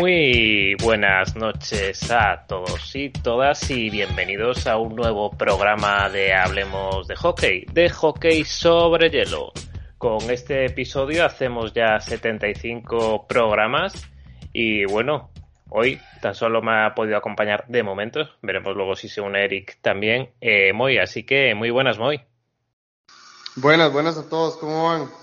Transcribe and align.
Muy 0.00 0.76
buenas 0.76 1.36
noches 1.36 2.10
a 2.10 2.46
todos 2.48 2.96
y 2.96 3.10
todas 3.10 3.70
y 3.70 3.90
bienvenidos 3.90 4.66
a 4.66 4.78
un 4.78 4.96
nuevo 4.96 5.30
programa 5.30 6.08
de 6.08 6.32
Hablemos 6.32 7.06
de 7.06 7.16
Hockey, 7.16 7.66
de 7.70 7.90
hockey 7.90 8.46
sobre 8.46 9.10
hielo. 9.10 9.52
Con 9.98 10.30
este 10.30 10.64
episodio 10.64 11.26
hacemos 11.26 11.74
ya 11.74 12.00
75 12.00 13.26
programas 13.26 13.92
y 14.54 14.86
bueno, 14.86 15.32
hoy 15.68 16.00
tan 16.22 16.34
solo 16.34 16.62
me 16.62 16.86
ha 16.86 16.94
podido 16.94 17.18
acompañar 17.18 17.66
de 17.68 17.82
momento, 17.82 18.20
veremos 18.40 18.74
luego 18.74 18.96
si 18.96 19.06
se 19.06 19.20
une 19.20 19.44
Eric 19.44 19.80
también, 19.82 20.30
eh, 20.40 20.72
Moy, 20.72 20.96
así 20.96 21.24
que 21.24 21.54
muy 21.54 21.68
buenas 21.68 21.98
Moy. 21.98 22.22
Buenas, 23.56 23.92
buenas 23.92 24.16
a 24.16 24.26
todos, 24.26 24.56
¿cómo 24.56 24.82
van? 24.82 25.19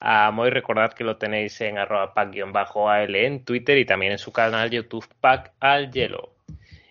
A 0.00 0.30
Moy 0.30 0.50
recordad 0.50 0.92
que 0.92 1.04
lo 1.04 1.16
tenéis 1.16 1.60
en 1.60 1.78
arroba 1.78 2.12
pack-al 2.14 3.14
en 3.14 3.44
Twitter 3.44 3.78
y 3.78 3.86
también 3.86 4.12
en 4.12 4.18
su 4.18 4.32
canal 4.32 4.70
YouTube 4.70 5.06
Pack 5.20 5.52
al 5.60 5.90
Hielo. 5.90 6.34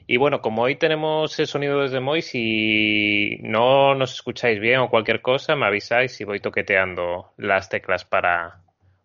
Y 0.07 0.17
bueno, 0.17 0.41
como 0.41 0.63
hoy 0.63 0.75
tenemos 0.75 1.39
el 1.39 1.47
sonido 1.47 1.81
desde 1.81 1.99
Moy, 1.99 2.21
si 2.21 3.37
no 3.41 3.95
nos 3.95 4.13
escucháis 4.13 4.59
bien 4.59 4.79
o 4.79 4.89
cualquier 4.89 5.21
cosa, 5.21 5.55
me 5.55 5.65
avisáis 5.65 6.19
y 6.21 6.23
voy 6.23 6.39
toqueteando 6.39 7.33
las 7.37 7.69
teclas 7.69 8.05
para, 8.05 8.61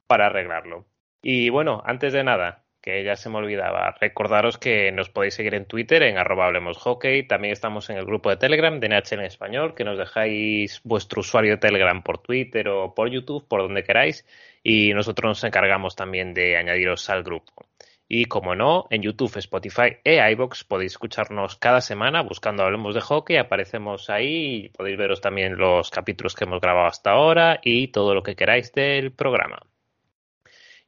para 0.06 0.26
arreglarlo. 0.26 0.84
Y 1.22 1.48
bueno, 1.48 1.82
antes 1.86 2.12
de 2.12 2.24
nada, 2.24 2.59
que 2.80 3.04
ya 3.04 3.16
se 3.16 3.28
me 3.28 3.38
olvidaba. 3.38 3.94
Recordaros 4.00 4.58
que 4.58 4.92
nos 4.92 5.10
podéis 5.10 5.34
seguir 5.34 5.54
en 5.54 5.66
Twitter 5.66 6.02
en 6.02 6.18
arroba 6.18 6.46
hablemos 6.46 6.78
hockey. 6.78 7.26
También 7.26 7.52
estamos 7.52 7.90
en 7.90 7.96
el 7.96 8.04
grupo 8.04 8.30
de 8.30 8.36
Telegram 8.36 8.78
de 8.80 8.88
NHL 8.88 9.20
en 9.20 9.26
español, 9.26 9.74
que 9.74 9.84
nos 9.84 9.98
dejáis 9.98 10.80
vuestro 10.84 11.20
usuario 11.20 11.52
de 11.52 11.58
Telegram 11.58 12.02
por 12.02 12.18
Twitter 12.18 12.68
o 12.68 12.94
por 12.94 13.10
YouTube, 13.10 13.46
por 13.46 13.62
donde 13.62 13.84
queráis. 13.84 14.26
Y 14.62 14.92
nosotros 14.94 15.28
nos 15.28 15.44
encargamos 15.44 15.96
también 15.96 16.34
de 16.34 16.56
añadiros 16.56 17.08
al 17.10 17.22
grupo. 17.22 17.66
Y 18.12 18.24
como 18.24 18.56
no, 18.56 18.88
en 18.90 19.02
YouTube, 19.02 19.36
Spotify 19.36 19.98
e 20.02 20.18
iBox 20.32 20.64
podéis 20.64 20.92
escucharnos 20.92 21.54
cada 21.54 21.80
semana 21.80 22.22
buscando 22.22 22.64
Hablemos 22.64 22.92
de 22.92 23.00
Hockey. 23.00 23.36
Aparecemos 23.36 24.10
ahí 24.10 24.64
y 24.64 24.68
podéis 24.70 24.98
veros 24.98 25.20
también 25.20 25.56
los 25.56 25.90
capítulos 25.90 26.34
que 26.34 26.44
hemos 26.44 26.60
grabado 26.60 26.88
hasta 26.88 27.12
ahora 27.12 27.60
y 27.62 27.88
todo 27.88 28.12
lo 28.14 28.24
que 28.24 28.34
queráis 28.34 28.72
del 28.72 29.12
programa. 29.12 29.60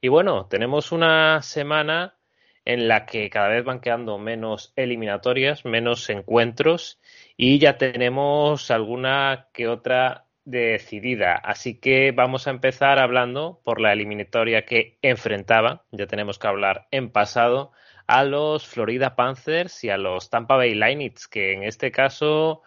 Y 0.03 0.09
bueno, 0.09 0.47
tenemos 0.47 0.91
una 0.91 1.41
semana 1.41 2.17
en 2.65 2.89
la 2.89 3.05
que 3.05 3.29
cada 3.29 3.47
vez 3.47 3.63
van 3.63 3.79
quedando 3.79 4.17
menos 4.17 4.73
eliminatorias, 4.75 5.63
menos 5.63 6.09
encuentros 6.09 6.99
y 7.37 7.57
ya 7.57 7.77
tenemos 7.77 8.69
alguna 8.69 9.47
que 9.53 9.69
otra 9.69 10.25
decidida. 10.43 11.35
Así 11.35 11.79
que 11.79 12.11
vamos 12.11 12.47
a 12.47 12.49
empezar 12.49 12.99
hablando 12.99 13.61
por 13.63 13.79
la 13.79 13.93
eliminatoria 13.93 14.65
que 14.65 14.97
enfrentaba, 15.01 15.85
ya 15.91 16.05
tenemos 16.05 16.37
que 16.37 16.47
hablar 16.47 16.85
en 16.91 17.09
pasado, 17.09 17.71
a 18.05 18.25
los 18.25 18.67
Florida 18.67 19.15
Panthers 19.15 19.85
y 19.85 19.89
a 19.89 19.97
los 19.97 20.29
Tampa 20.29 20.57
Bay 20.57 20.75
Lightning, 20.75 21.13
que 21.31 21.53
en 21.53 21.63
este 21.63 21.93
caso 21.93 22.61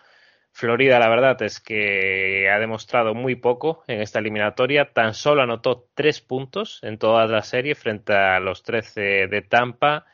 Florida, 0.57 0.99
la 0.99 1.11
verdad 1.11 1.43
es 1.43 1.61
que 1.61 2.49
ha 2.49 2.59
demostrado 2.59 3.13
muy 3.13 3.35
poco 3.35 3.85
en 3.89 4.01
esta 4.01 4.21
eliminatoria. 4.21 4.91
Tan 4.91 5.13
solo 5.13 5.43
anotó 5.43 5.91
tres 5.93 6.23
puntos 6.23 6.79
en 6.83 6.97
toda 6.97 7.27
la 7.27 7.43
serie 7.43 7.75
frente 7.75 8.15
a 8.15 8.41
los 8.41 8.63
13 8.63 9.27
de 9.27 9.43
Tampa. 9.43 10.07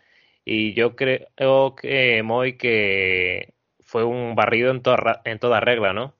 Y 0.44 0.74
yo 0.74 0.96
creo 0.96 1.76
que, 1.76 2.20
Moy, 2.24 2.58
que 2.58 3.54
fue 3.84 4.02
un 4.02 4.34
barrido 4.34 4.72
en, 4.72 4.82
toda, 4.82 5.22
en 5.24 5.38
toda 5.38 5.60
regla, 5.60 5.92
¿no? 5.92 6.12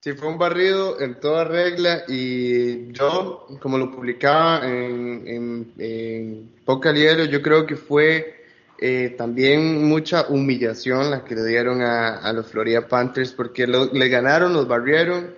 Sí, 0.00 0.12
fue 0.14 0.28
un 0.28 0.38
barrido 0.38 0.98
en 0.98 1.20
toda 1.20 1.44
regla. 1.44 2.04
Y 2.08 2.90
yo, 2.92 3.46
como 3.60 3.76
lo 3.76 3.90
publicaba 3.90 4.66
en, 4.66 5.28
en, 5.28 5.74
en 5.76 6.50
Poca 6.64 6.94
yo 6.94 7.42
creo 7.42 7.66
que 7.66 7.76
fue 7.76 8.39
eh, 8.82 9.14
también 9.18 9.84
mucha 9.84 10.26
humillación 10.28 11.10
la 11.10 11.22
que 11.24 11.34
le 11.34 11.44
dieron 11.44 11.82
a, 11.82 12.32
los 12.32 12.46
Florida 12.46 12.88
Panthers 12.88 13.32
porque 13.32 13.66
le 13.66 14.08
ganaron, 14.08 14.54
los 14.54 14.66
barrieron 14.66 15.34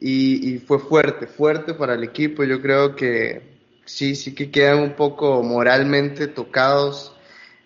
y, 0.00 0.58
fue 0.58 0.78
fuerte, 0.78 1.26
fuerte 1.26 1.74
para 1.74 1.94
el 1.94 2.04
equipo. 2.04 2.44
Yo 2.44 2.62
creo 2.62 2.94
que 2.96 3.42
sí, 3.84 4.14
sí 4.14 4.34
que 4.34 4.50
quedan 4.50 4.78
un 4.80 4.94
poco 4.94 5.42
moralmente 5.42 6.28
tocados. 6.28 7.14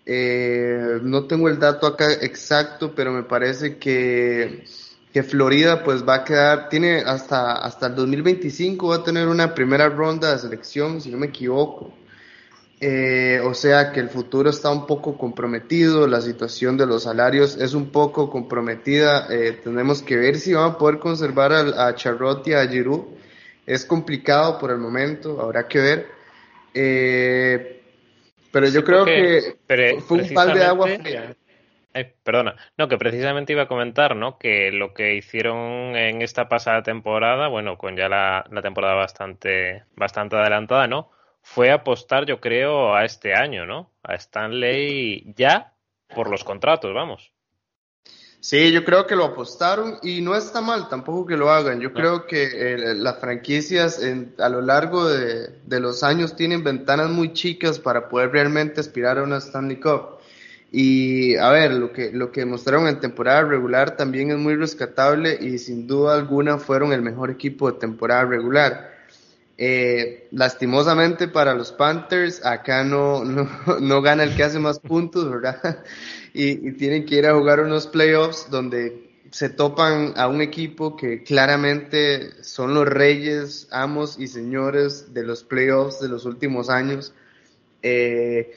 Eh, 0.07 0.99
no 1.03 1.27
tengo 1.27 1.49
el 1.49 1.59
dato 1.59 1.87
acá 1.87 2.13
exacto, 2.13 2.93
pero 2.95 3.13
me 3.13 3.23
parece 3.23 3.77
que, 3.79 4.65
que 5.13 5.23
Florida 5.23 5.85
pues 5.85 6.07
va 6.07 6.17
a 6.17 6.25
quedar, 6.25 6.69
tiene 6.69 6.99
hasta, 6.99 7.53
hasta 7.53 7.87
el 7.87 7.95
2025 7.95 8.89
va 8.89 8.97
a 8.97 9.05
tener 9.05 9.29
una 9.29 9.55
primera 9.55 9.89
ronda 9.89 10.33
de 10.33 10.39
selección, 10.41 11.01
si 11.01 11.11
no 11.11 11.19
me 11.19 11.27
equivoco. 11.27 11.93
Eh, 12.85 13.39
o 13.45 13.55
sea 13.55 13.93
que 13.93 14.01
el 14.01 14.09
futuro 14.09 14.51
está 14.51 14.73
un 14.73 14.89
poco 14.89 15.17
comprometido, 15.17 16.09
la 16.09 16.21
situación 16.21 16.77
de 16.77 16.85
los 16.85 17.05
salarios 17.05 17.57
es 17.57 17.75
un 17.75 17.93
poco 17.93 18.29
comprometida. 18.29 19.29
Eh, 19.31 19.61
tenemos 19.63 20.03
que 20.03 20.17
ver 20.17 20.35
si 20.35 20.53
van 20.53 20.73
a 20.73 20.79
poder 20.79 20.99
conservar 20.99 21.53
a, 21.53 21.87
a 21.87 21.95
Charlotte 21.95 22.49
y 22.49 22.55
a 22.55 22.67
Giroud. 22.67 23.05
Es 23.67 23.87
complicado 23.87 24.59
por 24.59 24.73
el 24.73 24.79
momento, 24.79 25.41
habrá 25.41 25.69
que 25.69 25.79
ver. 25.79 26.07
Eh, 26.75 27.83
pero 28.51 28.67
yo 28.67 28.83
creo 28.83 29.05
que 29.05 29.59
fue 30.01 30.19
un 30.19 30.35
pal 30.35 30.53
de 30.53 30.65
agua 30.65 30.89
fría. 30.89 31.37
perdona, 32.25 32.57
no, 32.77 32.89
que 32.89 32.99
precisamente 32.99 33.53
iba 33.53 33.63
a 33.63 33.69
comentar, 33.69 34.17
¿no? 34.17 34.39
Que 34.39 34.73
lo 34.73 34.93
que 34.93 35.15
hicieron 35.15 35.95
en 35.95 36.21
esta 36.21 36.49
pasada 36.49 36.83
temporada, 36.83 37.47
bueno, 37.47 37.79
con 37.79 37.97
ya 37.97 38.09
la, 38.09 38.45
la 38.51 38.61
temporada 38.61 38.95
bastante, 38.95 39.85
bastante 39.95 40.35
adelantada, 40.35 40.89
¿no? 40.89 41.13
Fue 41.43 41.71
apostar, 41.71 42.25
yo 42.25 42.41
creo, 42.41 42.95
a 42.95 43.05
este 43.05 43.35
año, 43.35 43.67
¿no? 43.67 43.91
A 44.03 44.15
Stanley 44.15 45.35
ya 45.37 45.75
por 46.15 46.31
los 46.31 46.45
contratos, 46.45 46.95
vamos. 46.95 47.33
Sí, 48.41 48.73
yo 48.73 48.85
creo 48.85 49.07
que 49.07 49.15
lo 49.15 49.25
apostaron 49.25 49.99
y 50.03 50.21
no 50.21 50.35
está 50.35 50.61
mal 50.61 50.89
tampoco 50.89 51.27
que 51.27 51.37
lo 51.37 51.51
hagan. 51.53 51.81
Yo 51.81 51.93
creo 51.93 52.27
que 52.27 52.43
eh, 52.43 52.95
las 52.97 53.21
franquicias 53.21 54.01
a 54.37 54.49
lo 54.49 54.61
largo 54.61 55.09
de, 55.09 55.81
los 55.81 56.03
años 56.03 56.35
tienen 56.35 56.65
ventanas 56.65 57.09
muy 57.09 57.35
chicas 57.35 57.79
para 57.79 58.09
poder 58.09 58.33
realmente 58.33 58.81
aspirar 58.81 59.19
a 59.19 59.23
una 59.23 59.37
Stanley 59.37 59.79
Cup. 59.79 60.19
Y 60.73 61.37
a 61.37 61.51
ver, 61.51 61.71
lo 61.73 61.93
que, 61.93 62.11
lo 62.11 62.33
que 62.33 62.45
mostraron 62.45 62.89
en 62.89 62.99
temporada 62.99 63.43
regular 63.43 63.97
también 63.97 64.33
es 64.33 64.39
muy 64.39 64.57
rescatable 64.57 65.39
y 65.41 65.59
sin 65.59 65.87
duda 65.87 66.15
alguna 66.15 66.59
fueron 66.59 66.93
el 66.93 67.03
mejor 67.03 67.31
equipo 67.31 67.71
de 67.71 67.79
temporada 67.79 68.25
regular. 68.25 68.92
Eh, 69.59 70.29
lastimosamente 70.33 71.29
para 71.29 71.55
los 71.55 71.73
Panthers, 71.73 72.45
acá 72.45 72.85
no, 72.85 73.23
no, 73.25 74.03
gana 74.03 74.25
el 74.25 74.35
que 74.35 74.45
hace 74.45 74.59
más 74.59 74.79
puntos, 74.81 75.31
¿verdad? 75.31 75.85
Y, 76.35 76.73
tienen 76.73 77.05
que 77.05 77.17
ir 77.17 77.27
a 77.27 77.35
jugar 77.35 77.61
unos 77.61 77.87
playoffs 77.87 78.49
donde 78.51 79.11
se 79.31 79.51
topan 79.51 80.15
a 80.17 80.29
un 80.29 80.41
equipo 80.41 80.97
que 80.97 81.23
claramente 81.23 82.43
son 82.43 82.73
los 82.73 82.89
reyes, 82.89 83.69
amos 83.71 84.19
y 84.19 84.29
señores 84.29 85.13
de 85.13 85.25
los 85.25 85.45
playoffs 85.45 86.01
de 86.01 86.09
los 86.09 86.25
últimos 86.25 86.71
años. 86.71 87.13
Eh, 87.83 88.53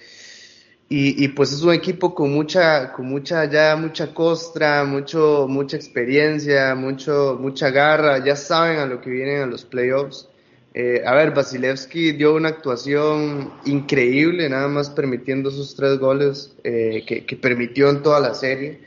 y, 0.88 1.28
pues 1.30 1.52
es 1.52 1.64
un 1.64 1.74
equipo 1.74 2.14
con 2.16 2.32
mucha, 2.32 2.94
con 2.94 3.08
mucha, 3.08 3.46
ya 3.46 3.76
mucha 3.76 4.14
costra, 4.14 4.86
mucho, 4.86 5.48
mucha 5.50 5.76
experiencia, 5.76 6.76
mucho, 6.76 7.38
mucha 7.42 7.72
garra, 7.72 8.24
ya 8.24 8.36
saben 8.36 8.78
a 8.80 8.86
lo 8.86 9.02
que 9.02 9.10
vienen 9.10 9.42
a 9.42 9.46
los 9.48 9.66
playoffs. 9.66 10.30
Eh, 10.78 11.02
a 11.06 11.16
ver, 11.16 11.32
Vasilevsky 11.34 12.12
dio 12.12 12.36
una 12.36 12.50
actuación 12.50 13.50
increíble, 13.64 14.50
nada 14.50 14.68
más 14.68 14.90
permitiendo 14.90 15.48
esos 15.48 15.74
tres 15.74 15.98
goles 16.00 16.54
eh, 16.66 17.06
que, 17.08 17.38
permitió 17.38 17.90
en 17.90 18.04
toda 18.04 18.20
la 18.20 18.34
serie. 18.34 18.82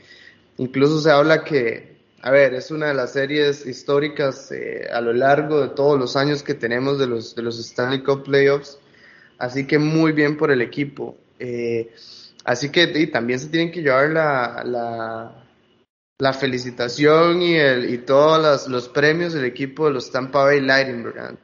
Incluso 0.57 0.99
se 1.01 1.09
habla 1.09 1.43
que, 1.43 1.97
a 2.21 2.29
ver, 2.29 2.53
es 2.53 2.69
una 2.69 2.89
de 2.89 2.93
las 2.93 3.13
series 3.13 3.65
históricas 3.65 4.51
eh, 4.51 4.87
a 4.93 5.01
lo 5.01 5.13
largo 5.13 5.61
de 5.61 5.69
todos 5.69 5.99
los 5.99 6.15
años 6.15 6.43
que 6.43 6.53
tenemos 6.53 6.99
de 6.99 7.07
los, 7.07 7.33
de 7.35 7.41
los 7.41 7.57
Stanley 7.57 8.03
Cup 8.03 8.23
Playoffs. 8.23 8.77
Así 9.39 9.65
que 9.65 9.79
muy 9.79 10.11
bien 10.11 10.37
por 10.37 10.51
el 10.51 10.61
equipo. 10.61 11.17
así 12.45 12.69
que 12.69 12.83
y 12.83 13.07
también 13.07 13.39
se 13.39 13.47
tienen 13.47 13.71
que 13.71 13.81
llevar 13.81 14.11
la, 14.11 14.61
la, 14.63 15.43
la 16.19 16.33
felicitación 16.33 17.41
y, 17.41 17.55
el, 17.55 17.91
y 17.91 17.97
todos 17.97 18.39
los, 18.39 18.67
los 18.67 18.89
premios 18.89 19.33
del 19.33 19.45
equipo 19.45 19.87
de 19.87 19.93
los 19.93 20.11
Tampa 20.11 20.43
Bay 20.43 20.61
Lightning, 20.61 21.03
¿verdad? 21.03 21.35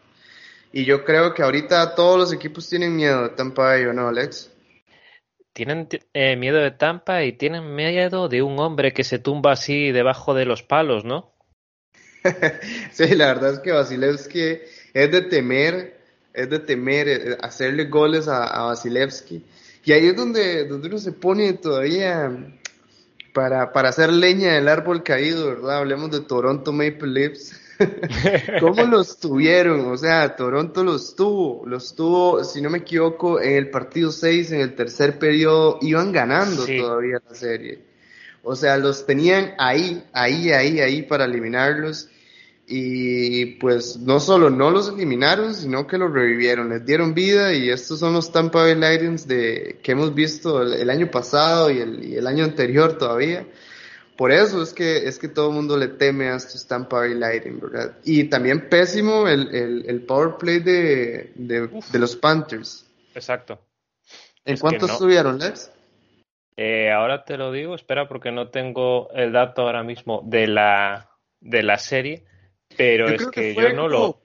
Y 0.76 0.84
yo 0.84 1.06
creo 1.06 1.34
que 1.34 1.42
ahorita 1.42 1.96
todos 1.96 2.20
los 2.20 2.34
equipos 2.34 2.68
tienen 2.68 2.98
miedo 2.98 3.24
de 3.24 3.30
Tampa 3.30 3.64
Bay, 3.64 3.86
¿o 3.86 3.94
no, 3.94 4.10
Alex? 4.10 4.52
tienen 5.54 5.88
eh, 6.14 6.36
miedo 6.36 6.58
de 6.58 6.72
Tampa 6.72 7.24
y 7.24 7.32
tienen 7.32 7.76
miedo 7.76 8.28
de 8.28 8.42
un 8.42 8.60
hombre 8.60 8.92
que 8.92 9.06
se 9.06 9.20
tumba 9.20 9.54
así 9.54 9.94
debajo 9.94 10.34
de 10.34 10.44
los 10.44 10.64
palos, 10.64 11.06
¿no? 11.06 11.32
sí, 12.92 13.16
la 13.16 13.28
verdad 13.28 13.54
es 13.54 13.60
que 13.60 13.72
Vasilevsky 13.72 14.60
es 14.94 15.12
de 15.12 15.22
temer, 15.22 15.98
es 16.34 16.50
de 16.50 16.60
temer 16.60 17.08
eh, 17.08 17.38
hacerle 17.42 17.86
goles 17.86 18.28
a, 18.28 18.44
a 18.44 18.66
Vasilevsky. 18.66 19.46
Y 19.86 19.94
ahí 19.94 20.08
es 20.08 20.16
donde, 20.18 20.68
donde 20.68 20.90
uno 20.90 20.98
se 20.98 21.14
pone 21.14 21.54
todavía 21.54 22.52
para, 23.34 23.72
para 23.72 23.90
hacer 23.90 24.12
leña 24.12 24.56
del 24.56 24.68
árbol 24.68 25.04
caído, 25.04 25.48
¿verdad? 25.48 25.78
Hablemos 25.78 26.12
de 26.12 26.20
Toronto 26.20 26.74
Maple 26.74 27.08
Leafs. 27.08 27.62
¿Cómo 28.60 28.84
los 28.84 29.20
tuvieron? 29.20 29.88
O 29.92 29.98
sea, 29.98 30.36
Toronto 30.36 30.84
los 30.84 31.16
tuvo, 31.16 31.66
los 31.66 31.96
tuvo, 31.96 32.44
si 32.44 32.62
no 32.62 32.70
me 32.70 32.80
equivoco, 32.80 33.42
en 33.42 33.56
el 33.56 33.70
partido 33.70 34.12
6, 34.12 34.52
en 34.52 34.62
el 34.62 34.76
tercer 34.76 35.20
periodo, 35.20 35.80
iban 35.82 36.12
ganando 36.12 36.66
todavía 36.66 37.22
la 37.28 37.36
serie. 37.36 37.80
O 38.44 38.56
sea, 38.56 38.78
los 38.78 39.06
tenían 39.06 39.54
ahí, 39.58 40.04
ahí, 40.14 40.52
ahí, 40.52 40.80
ahí 40.80 41.02
para 41.04 41.26
eliminarlos 41.26 42.10
y 42.68 43.46
pues 43.58 43.98
no 43.98 44.20
solo 44.20 44.50
no 44.50 44.72
los 44.72 44.90
eliminaron, 44.90 45.54
sino 45.54 45.86
que 45.86 45.98
los 45.98 46.12
revivieron, 46.12 46.70
les 46.70 46.86
dieron 46.86 47.14
vida 47.14 47.54
y 47.54 47.70
estos 47.70 48.00
son 48.00 48.14
los 48.14 48.32
Tampa 48.32 48.64
Bay 48.64 48.76
Lightning 48.76 49.18
de, 49.28 49.80
que 49.84 49.92
hemos 49.92 50.16
visto 50.16 50.62
el, 50.64 50.90
año 50.90 51.10
pasado 51.12 51.70
y 51.70 51.80
el, 51.80 52.26
año 52.26 52.44
anterior 52.44 52.98
todavía. 52.98 53.46
Por 54.18 54.32
eso 54.32 54.62
es 54.62 54.74
que, 54.74 55.08
es 55.08 55.20
que 55.20 55.28
todo 55.28 55.50
el 55.50 55.56
mundo 55.56 55.78
le 55.78 55.90
teme 55.90 56.30
a 56.30 56.36
estos 56.36 56.68
Tampa 56.68 57.00
Bay 57.00 57.14
Lightning, 57.14 57.60
¿verdad? 57.60 57.98
Y 58.04 58.26
también 58.26 58.70
pésimo 58.70 59.28
el, 59.28 59.54
el, 59.88 60.02
power 60.04 60.38
play 60.38 60.60
de, 60.60 61.32
de, 61.36 62.00
los 62.00 62.16
Panthers. 62.16 62.86
Exacto. 63.14 63.60
¿En 64.46 64.58
cuánto 64.58 64.86
estuvieron, 64.86 65.40
Lex? 65.40 65.72
Eh, 66.56 66.92
ahora 66.92 67.26
te 67.26 67.36
lo 67.38 67.52
digo, 67.52 67.76
espera 67.76 68.08
porque 68.08 68.32
no 68.32 68.50
tengo 68.50 69.10
el 69.12 69.34
dato 69.34 69.64
ahora 69.64 69.84
mismo 69.84 70.22
de 70.26 70.48
la, 70.48 71.10
de 71.42 71.64
la 71.64 71.78
serie 71.78 72.24
pero 72.78 73.10
es 73.10 73.28
que, 73.28 73.56
yo 73.56 73.74
no 73.74 73.88
lo... 73.88 74.22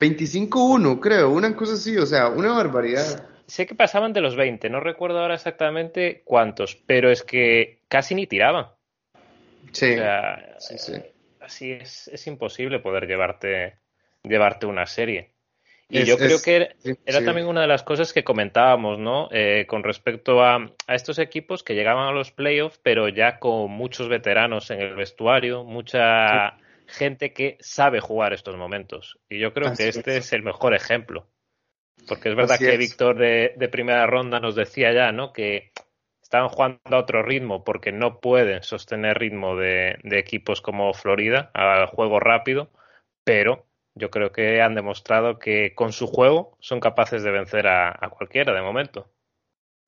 25-1, 0.00 0.98
creo, 1.00 1.30
una 1.30 1.54
cosa 1.54 1.74
así, 1.74 1.96
o 1.98 2.06
sea, 2.06 2.28
una 2.28 2.52
barbaridad. 2.52 3.28
Sé 3.46 3.66
que 3.66 3.74
pasaban 3.74 4.12
de 4.12 4.22
los 4.22 4.34
20, 4.34 4.70
no 4.70 4.80
recuerdo 4.80 5.20
ahora 5.20 5.34
exactamente 5.34 6.22
cuántos, 6.24 6.76
pero 6.86 7.10
es 7.10 7.22
que 7.22 7.82
casi 7.88 8.14
ni 8.14 8.26
tiraban. 8.26 8.68
Sí. 9.72 9.96
Así 11.40 11.72
es, 11.72 12.08
es 12.08 12.26
imposible 12.26 12.78
poder 12.78 13.06
llevarte, 13.06 13.78
llevarte 14.22 14.66
una 14.66 14.86
serie. 14.86 15.30
Y 15.88 16.04
yo 16.04 16.16
creo 16.16 16.40
que 16.40 16.76
era, 17.04 17.24
también 17.24 17.48
una 17.48 17.62
de 17.62 17.66
las 17.66 17.82
cosas 17.82 18.12
que 18.12 18.22
comentábamos, 18.22 19.00
¿no? 19.00 19.28
Eh, 19.32 19.66
con 19.66 19.82
respecto 19.82 20.40
a, 20.40 20.70
a, 20.86 20.94
estos 20.94 21.18
equipos 21.18 21.64
que 21.64 21.74
llegaban 21.74 22.06
a 22.06 22.12
los 22.12 22.30
playoffs, 22.30 22.78
pero 22.80 23.08
ya 23.08 23.40
con 23.40 23.72
muchos 23.72 24.08
veteranos 24.08 24.70
en 24.70 24.80
el 24.80 24.94
vestuario, 24.94 25.64
mucha 25.64 26.56
gente 26.90 27.32
que 27.32 27.56
sabe 27.60 28.00
jugar 28.00 28.32
estos 28.32 28.56
momentos. 28.56 29.18
Y 29.28 29.38
yo 29.38 29.52
creo 29.52 29.72
que 29.74 29.88
este 29.88 30.18
es. 30.18 30.32
el 30.32 30.42
mejor 30.42 30.74
ejemplo. 30.74 31.26
Porque 32.06 32.30
es 32.30 32.36
verdad 32.36 32.58
que 32.58 32.76
Víctor 32.76 33.18
de, 33.18 33.68
primera 33.70 34.06
ronda 34.06 34.40
nos 34.40 34.54
decía 34.54 34.92
ya, 34.92 35.12
¿no? 35.12 35.32
Que 35.32 35.72
estaban 36.30 36.48
jugando 36.48 36.80
a 36.92 36.98
otro 36.98 37.24
ritmo 37.24 37.64
porque 37.64 37.90
no 37.90 38.20
pueden 38.20 38.62
sostener 38.62 39.18
ritmo 39.18 39.56
de, 39.56 39.98
equipos 40.04 40.60
como 40.60 40.94
Florida 40.94 41.50
al 41.54 41.86
juego 41.86 42.20
rápido, 42.20 42.70
pero 43.24 43.66
yo 43.96 44.10
creo 44.10 44.30
que 44.30 44.62
han 44.62 44.76
demostrado 44.76 45.40
que 45.40 45.74
con 45.74 45.92
su 45.92 46.06
juego 46.06 46.56
son 46.60 46.78
capaces 46.78 47.24
de 47.24 47.32
vencer 47.32 47.66
a 47.66 48.10
cualquiera 48.16 48.54
de 48.54 48.62
momento. 48.62 49.08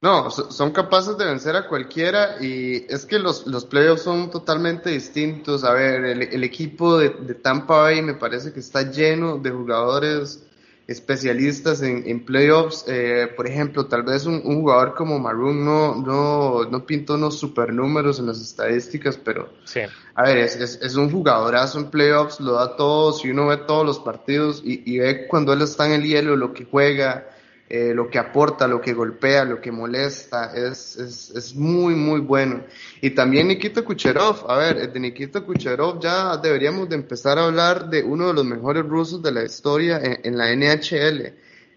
No, 0.03 0.31
son 0.33 0.73
capaces 0.73 1.17
de 1.17 1.27
vencer 1.27 1.55
a 1.55 1.69
cualquiera 1.69 2.35
y 2.41 2.93
es 2.93 3.07
que 3.07 3.21
los, 3.21 3.47
los 3.47 3.65
playoffs 3.65 4.03
son 4.03 4.33
totalmente 4.33 4.91
distintos. 4.91 5.63
A 5.63 5.73
ver, 5.75 6.05
el, 6.05 6.43
equipo 6.43 6.99
de, 6.99 7.11
Tampa 7.35 7.83
Bay 7.83 8.03
me 8.03 8.15
parece 8.15 8.53
que 8.53 8.59
está 8.59 8.91
lleno 8.91 9.39
de 9.39 9.53
jugadores 9.53 10.45
especialistas 10.87 11.83
en, 11.83 12.05
en 12.07 12.25
playoffs. 12.25 12.85
Eh, 12.89 13.29
por 13.37 13.47
ejemplo, 13.47 13.87
tal 13.87 14.03
vez 14.03 14.27
un, 14.27 14.43
jugador 14.43 14.95
como 14.95 15.19
Maroon 15.19 15.65
no, 15.65 15.95
no, 15.97 16.65
no 16.65 16.87
pintó 16.87 17.15
unos 17.15 17.39
super 17.39 17.73
números 17.73 18.19
en 18.19 18.27
las 18.27 18.41
estadísticas, 18.41 19.17
pero 19.17 19.49
sí. 19.65 19.81
a 20.15 20.23
ver, 20.23 20.39
es, 20.39 20.57
es, 20.57 20.95
un 20.97 21.11
jugadorazo 21.11 21.79
en 21.79 21.91
playoffs, 21.91 22.41
lo 22.41 22.53
da 22.55 22.77
todo. 22.77 23.13
Si 23.13 23.31
uno 23.31 23.47
ve 23.47 23.59
todos 23.59 23.87
los 23.87 23.99
partidos 23.99 24.63
y, 24.65 24.83
y 24.85 24.99
ve 24.99 25.27
cuando 25.29 25.53
él 25.53 25.63
está 25.63 25.87
en 25.87 25.93
el 25.93 26.05
hielo, 26.05 26.37
lo 26.37 26.53
que 26.53 26.65
juega 26.65 27.27
eh, 27.75 27.95
lo 27.95 28.11
que 28.11 28.19
aporta, 28.19 28.69
lo 28.69 28.83
que 28.83 28.93
golpea, 28.93 29.47
lo 29.47 29.59
que 29.59 29.73
molesta, 29.73 30.53
es, 30.55 30.95
es, 30.97 31.31
es, 31.31 31.55
muy, 31.55 31.95
muy 31.95 32.21
bueno. 32.21 32.65
Y 33.01 33.13
también 33.13 33.49
Nikita 33.49 33.81
Kucherov, 33.81 34.45
a 34.47 34.59
ver, 34.59 34.93
de 34.93 35.01
Nikita 35.01 35.41
Kucherov 35.41 35.99
ya 35.99 36.37
deberíamos 36.37 36.91
de 36.91 36.97
empezar 36.97 37.39
a 37.39 37.47
hablar 37.47 37.89
de 37.89 38.03
uno 38.03 38.27
de 38.27 38.35
los 38.35 38.45
mejores 38.45 38.85
rusos 38.85 39.23
de 39.23 39.33
la 39.33 39.43
historia 39.43 40.03
en, 40.03 40.37
la 40.37 40.55
NHL. 40.55 41.33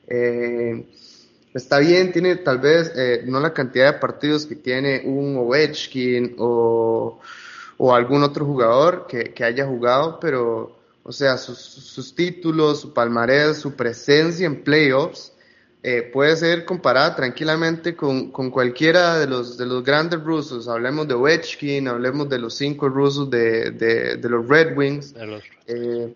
Eh, 0.10 0.86
está 1.54 1.80
bien, 1.80 2.12
tiene 2.12 2.36
tal 2.36 2.60
vez 2.60 2.92
eh, 2.94 3.24
no 3.26 3.40
la 3.40 3.54
cantidad 3.54 3.94
de 3.94 3.98
partidos 3.98 4.46
que 4.46 4.58
tiene 4.58 5.02
un 5.06 5.38
Ovechkin 5.38 6.36
o, 6.40 7.22
o 7.78 7.96
algún 7.96 8.22
otro 8.22 8.44
jugador 8.44 9.08
que, 9.08 9.34
que 9.34 9.46
haya 9.46 9.66
jugado, 9.66 10.20
pero, 10.20 10.76
o 11.04 11.12
sea, 11.14 11.38
sus, 11.38 11.58
sus 11.58 12.14
títulos, 12.14 12.82
su 12.82 12.94
palmarés, 12.94 13.60
su 13.60 13.78
presencia 13.78 14.46
en 14.46 14.62
playoffs, 14.62 15.32
eh, 15.88 16.02
puede 16.02 16.36
ser 16.36 16.66
comparada 16.66 17.16
tranquilamente 17.16 17.96
con, 17.96 18.32
con, 18.32 18.50
cualquiera 18.50 19.20
de 19.20 19.28
los, 19.28 19.56
de 19.56 19.68
los 19.68 19.84
grandes 19.84 20.20
rusos. 20.20 20.68
Hablemos 20.68 21.08
de 21.08 21.14
Ovechkin, 21.14 21.88
hablemos 21.88 22.28
de 22.28 22.40
los 22.40 22.56
cinco 22.56 22.90
rusos 22.90 23.30
de, 23.30 23.70
de, 23.70 24.16
de 24.18 24.30
los 24.30 24.48
Red 24.48 24.76
Wings. 24.76 25.14
Eh, 25.68 26.16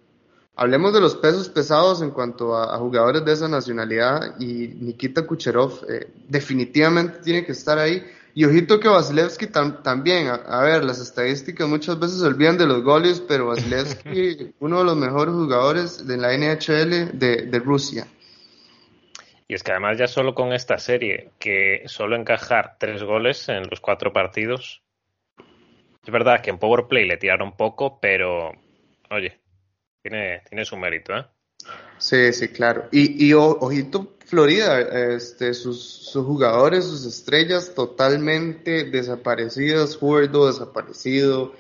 hablemos 0.56 0.92
de 0.92 1.02
los 1.02 1.16
pesos 1.18 1.50
pesados 1.50 2.02
en 2.02 2.10
cuanto 2.10 2.58
a, 2.58 2.76
jugadores 2.80 3.24
de 3.24 3.32
esa 3.32 3.48
nacionalidad 3.48 4.40
y 4.40 4.70
Nikita 4.70 5.28
Kucherov 5.28 5.86
eh, 5.88 6.10
definitivamente 6.28 7.20
tiene 7.24 7.46
que 7.46 7.52
estar 7.52 7.78
ahí. 7.78 8.04
Y 8.34 8.46
ojito 8.46 8.80
que 8.80 8.88
Vasilevsky 8.88 9.50
también, 9.84 10.30
a, 10.30 10.62
ver, 10.62 10.84
las 10.84 11.00
estadísticas 11.00 11.70
muchas 11.70 12.00
veces 12.00 12.18
se 12.18 12.26
olvidan 12.26 12.58
de 12.58 12.66
los 12.66 12.82
goles, 12.84 13.22
pero 13.22 13.46
Vasilevsky, 13.46 14.56
uno 14.62 14.80
de 14.80 14.86
los 14.86 14.98
mejores 14.98 15.36
jugadores 15.36 16.08
de 16.08 16.18
la 16.18 16.36
NHL 16.36 17.20
de, 17.20 17.48
de 17.52 17.60
Rusia. 17.60 18.08
Y 19.50 19.56
es 19.56 19.64
que 19.64 19.72
además 19.72 19.98
ya 19.98 20.08
solo 20.08 20.36
con 20.36 20.54
esta 20.54 20.78
serie, 20.78 21.32
que 21.40 21.82
solo 21.88 22.16
encajar 22.16 22.76
tres 22.78 23.02
goles 23.02 23.50
en 23.50 23.68
los 23.68 23.82
cuatro 23.82 24.14
partidos, 24.14 24.84
es 26.06 26.12
verdad 26.12 26.42
que 26.42 26.52
en 26.52 26.60
Power 26.60 26.86
Play 26.88 27.08
le 27.08 27.18
tiraron 27.18 27.58
poco, 27.58 28.00
pero 28.00 28.52
oye, 29.10 29.40
tiene, 30.04 30.44
tiene 30.48 30.66
su 30.66 30.78
mérito, 30.78 31.18
¿eh? 31.18 31.26
Sí, 31.98 32.32
sí, 32.32 32.50
claro. 32.50 32.90
Y, 32.92 33.26
y 33.28 33.34
ojito, 33.34 34.18
Florida, 34.24 34.82
este, 35.16 35.56
sus, 35.56 35.84
sus, 35.84 36.24
jugadores, 36.24 36.86
sus 36.86 37.08
estrellas 37.08 37.74
totalmente 37.74 38.84
desaparecidas, 38.84 40.00
Huerdo 40.00 40.46
desaparecido. 40.46 41.56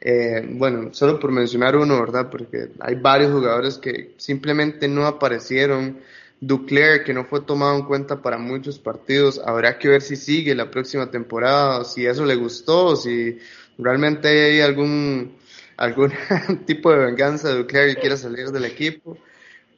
Eh, 0.00 0.42
bueno, 0.48 0.94
solo 0.94 1.20
por 1.20 1.30
mencionar 1.30 1.76
uno, 1.76 2.00
¿verdad? 2.00 2.30
Porque 2.30 2.70
hay 2.80 2.94
varios 2.94 3.32
jugadores 3.32 3.76
que 3.76 4.14
simplemente 4.16 4.88
no 4.88 5.06
aparecieron. 5.06 6.00
Duclair, 6.40 7.04
que 7.04 7.14
no 7.14 7.24
fue 7.24 7.40
tomado 7.40 7.76
en 7.76 7.86
cuenta 7.86 8.20
para 8.20 8.38
muchos 8.38 8.78
partidos, 8.78 9.40
habrá 9.44 9.78
que 9.78 9.88
ver 9.88 10.02
si 10.02 10.16
sigue 10.16 10.54
la 10.54 10.70
próxima 10.70 11.10
temporada, 11.10 11.84
si 11.84 12.06
eso 12.06 12.24
le 12.24 12.34
gustó, 12.34 12.96
si 12.96 13.38
realmente 13.78 14.28
hay 14.28 14.60
algún, 14.60 15.36
algún 15.76 16.12
tipo 16.66 16.90
de 16.90 16.98
venganza 16.98 17.48
de 17.48 17.58
Duclair 17.58 17.94
que 17.94 18.00
quiera 18.00 18.16
salir 18.16 18.50
del 18.50 18.64
equipo, 18.64 19.16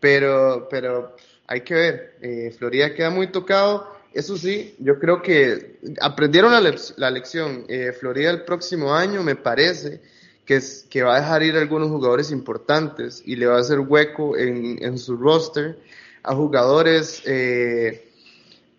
pero, 0.01 0.69
pero 0.71 1.15
hay 1.47 1.61
que 1.61 1.75
ver, 1.75 2.17
eh, 2.21 2.55
Florida 2.57 2.95
queda 2.95 3.11
muy 3.11 3.29
tocado, 3.29 3.95
eso 4.13 4.37
sí, 4.37 4.75
yo 4.79 4.99
creo 4.99 5.21
que 5.21 5.79
aprendieron 6.01 6.51
la, 6.51 6.75
la 6.97 7.11
lección, 7.11 7.65
eh, 7.69 7.93
Florida 7.93 8.31
el 8.31 8.45
próximo 8.45 8.95
año 8.95 9.23
me 9.23 9.37
parece 9.37 10.01
que, 10.47 10.57
es, 10.57 10.87
que 10.89 11.03
va 11.03 11.17
a 11.17 11.21
dejar 11.21 11.43
ir 11.43 11.57
algunos 11.57 11.89
jugadores 11.91 12.31
importantes 12.31 13.23
y 13.27 13.37
le 13.37 13.47
va 13.47 13.57
a 13.57 13.61
hacer 13.61 13.81
hueco 13.81 14.37
en, 14.39 14.83
en 14.83 14.99
su 14.99 15.17
roster 15.17 15.79
a 16.26 16.35
jugadores 16.35 17.23
eh, 17.25 18.11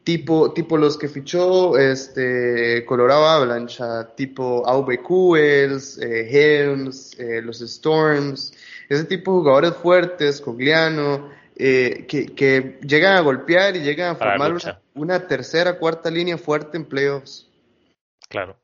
tipo, 0.04 0.54
tipo 0.54 0.78
los 0.78 0.98
que 0.98 1.08
fichó 1.08 1.78
este 1.78 2.86
Colorado 2.86 3.26
Avalanche, 3.26 3.84
tipo 4.16 4.68
Aube 4.68 5.02
Kuels, 5.02 5.98
eh, 6.00 6.28
Helms, 6.30 7.18
eh, 7.20 7.42
los 7.42 7.62
Storms, 7.62 8.54
ese 8.90 9.06
tipo 9.06 9.32
de 9.32 9.38
jugadores 9.40 9.74
fuertes, 9.76 10.42
Cogliano, 10.42 11.30
que, 11.56 12.06
que, 12.06 12.80
llegan 12.86 13.16
a 13.16 13.22
golpear 13.22 13.76
y 13.76 13.80
llegan 13.80 14.12
a 14.12 14.16
formar 14.16 14.54
una, 14.54 14.82
una, 14.94 15.28
tercera, 15.28 15.80
cuarta 15.80 16.12
línea 16.12 16.38
fuerte 16.38 16.78
en 16.78 16.86
playoffs. 16.86 17.50
Claro. 18.30 18.60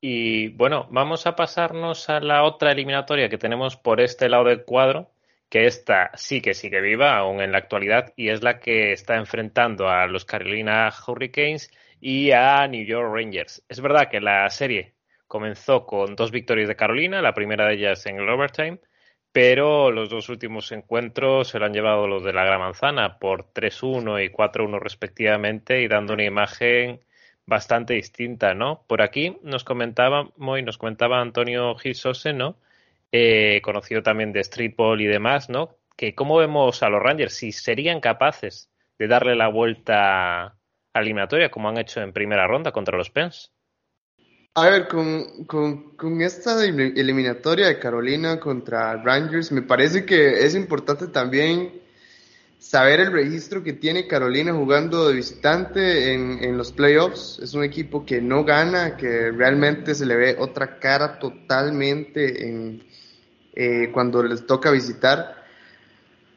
Y 0.00 0.48
bueno, 0.48 0.88
vamos 0.90 1.26
a 1.26 1.36
pasarnos 1.36 2.10
a 2.10 2.20
la 2.20 2.42
otra 2.42 2.72
eliminatoria 2.72 3.28
que 3.28 3.38
tenemos 3.38 3.76
por 3.76 4.00
este 4.00 4.28
lado 4.28 4.44
del 4.44 4.64
cuadro, 4.64 5.13
que 5.54 5.66
esta 5.66 6.10
sí 6.16 6.40
que 6.40 6.52
sigue 6.52 6.80
viva 6.80 7.16
aún 7.16 7.40
en 7.40 7.52
la 7.52 7.58
actualidad 7.58 8.12
y 8.16 8.30
es 8.30 8.42
la 8.42 8.58
que 8.58 8.90
está 8.90 9.14
enfrentando 9.14 9.88
a 9.88 10.08
los 10.08 10.24
Carolina 10.24 10.92
Hurricanes 11.06 11.70
y 12.00 12.32
a 12.32 12.66
New 12.66 12.84
York 12.84 13.14
Rangers. 13.14 13.64
Es 13.68 13.80
verdad 13.80 14.08
que 14.10 14.20
la 14.20 14.50
serie 14.50 14.96
comenzó 15.28 15.86
con 15.86 16.16
dos 16.16 16.32
victorias 16.32 16.66
de 16.66 16.74
Carolina, 16.74 17.22
la 17.22 17.34
primera 17.34 17.68
de 17.68 17.74
ellas 17.74 18.04
en 18.06 18.16
el 18.16 18.28
overtime, 18.28 18.80
pero 19.30 19.92
los 19.92 20.10
dos 20.10 20.28
últimos 20.28 20.72
encuentros 20.72 21.50
se 21.50 21.60
lo 21.60 21.66
han 21.66 21.72
llevado 21.72 22.08
los 22.08 22.24
de 22.24 22.32
la 22.32 22.44
Gran 22.44 22.58
Manzana 22.58 23.20
por 23.20 23.52
3-1 23.52 24.24
y 24.24 24.30
4-1 24.30 24.80
respectivamente 24.80 25.82
y 25.82 25.86
dando 25.86 26.14
una 26.14 26.24
imagen 26.24 26.98
bastante 27.46 27.94
distinta, 27.94 28.54
¿no? 28.54 28.82
Por 28.88 29.02
aquí 29.02 29.38
nos 29.44 29.62
comentaba, 29.62 30.30
muy, 30.36 30.64
nos 30.64 30.78
comentaba 30.78 31.20
Antonio 31.20 31.76
Gil 31.76 31.94
¿no? 32.34 32.56
Eh, 33.16 33.60
conocido 33.62 34.02
también 34.02 34.32
de 34.32 34.42
Streetball 34.42 35.00
y 35.00 35.06
demás, 35.06 35.48
¿no? 35.48 35.78
Que 35.96 36.16
cómo 36.16 36.36
vemos 36.38 36.82
a 36.82 36.88
los 36.88 37.00
Rangers, 37.00 37.32
si 37.32 37.52
serían 37.52 38.00
capaces 38.00 38.68
de 38.98 39.06
darle 39.06 39.36
la 39.36 39.46
vuelta 39.46 40.46
a 40.46 40.56
la 40.92 41.00
eliminatoria 41.00 41.48
como 41.48 41.68
han 41.68 41.78
hecho 41.78 42.00
en 42.00 42.12
primera 42.12 42.48
ronda 42.48 42.72
contra 42.72 42.98
los 42.98 43.10
Pens. 43.10 43.52
A 44.54 44.68
ver, 44.68 44.88
con, 44.88 45.44
con, 45.46 45.96
con, 45.96 46.22
esta 46.22 46.64
eliminatoria 46.64 47.68
de 47.68 47.78
Carolina 47.78 48.40
contra 48.40 48.96
Rangers, 48.96 49.52
me 49.52 49.62
parece 49.62 50.04
que 50.04 50.44
es 50.44 50.56
importante 50.56 51.06
también 51.06 51.70
saber 52.58 52.98
el 52.98 53.12
registro 53.12 53.62
que 53.62 53.74
tiene 53.74 54.08
Carolina 54.08 54.52
jugando 54.52 55.06
de 55.06 55.14
visitante 55.14 56.14
en, 56.14 56.42
en, 56.42 56.58
los 56.58 56.72
playoffs. 56.72 57.38
Es 57.40 57.54
un 57.54 57.62
equipo 57.62 58.04
que 58.04 58.20
no 58.20 58.42
gana, 58.42 58.96
que 58.96 59.30
realmente 59.30 59.94
se 59.94 60.04
le 60.04 60.16
ve 60.16 60.36
otra 60.36 60.80
cara 60.80 61.20
totalmente 61.20 62.48
en, 62.48 62.82
eh, 63.54 63.90
cuando 63.92 64.22
les 64.22 64.46
toca 64.46 64.70
visitar. 64.70 65.44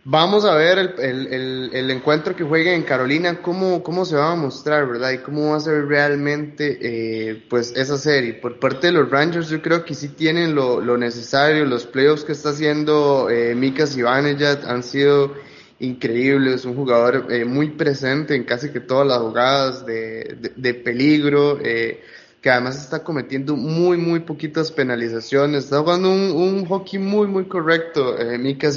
Vamos 0.10 0.46
a 0.46 0.56
ver 0.56 0.80
el, 0.80 1.28
el, 1.28 1.70
el, 1.74 1.92
encuentro 1.92 2.34
que 2.34 2.46
jueguen 2.46 2.76
en 2.76 2.84
Carolina, 2.84 3.42
cómo, 3.42 3.84
cómo 3.84 4.06
se 4.06 4.16
va 4.16 4.32
a 4.32 4.36
mostrar, 4.36 4.88
¿verdad? 4.88 5.12
Y 5.12 5.18
cómo 5.18 5.52
va 5.52 5.58
a 5.58 5.60
ser 5.60 5.86
realmente 5.86 6.78
eh, 6.80 7.44
pues 7.50 7.74
esa 7.76 7.98
serie. 7.98 8.36
Por 8.36 8.58
parte 8.58 8.88
de 8.88 8.94
los 8.94 9.10
Rangers, 9.10 9.50
yo 9.50 9.62
creo 9.62 9.84
que 9.84 9.94
sí 9.94 10.08
tienen 10.08 10.56
lo, 10.56 10.80
lo 10.80 10.98
necesario. 10.98 11.66
Los 11.66 11.86
playoffs 11.86 12.24
que 12.24 12.32
está 12.32 12.52
haciendo 12.52 13.30
eh, 13.30 13.54
Mika 13.54 13.86
Zibanejad 13.86 14.64
han 14.66 14.82
sido 14.82 15.34
increíbles. 15.80 16.64
Un 16.64 16.76
jugador 16.76 17.28
eh, 17.30 17.44
muy 17.44 17.72
presente 17.72 18.34
en 18.34 18.46
casi 18.46 18.70
que 18.70 18.80
todas 18.80 19.06
las 19.06 19.20
jugadas 19.20 19.86
de, 19.86 20.38
de, 20.40 20.54
de 20.56 20.74
peligro. 20.74 21.60
Eh, 21.62 22.02
que 22.48 22.52
además 22.52 22.82
está 22.82 23.04
cometiendo 23.04 23.58
muy, 23.58 23.98
muy 23.98 24.22
poquitas 24.22 24.72
penalizaciones. 24.72 25.66
Está 25.66 25.80
jugando 25.80 26.10
un, 26.10 26.66
hockey 26.66 26.98
muy, 26.98 27.28
muy 27.28 27.44
correcto, 27.44 28.18
eh, 28.18 28.38
Mika 28.38 28.70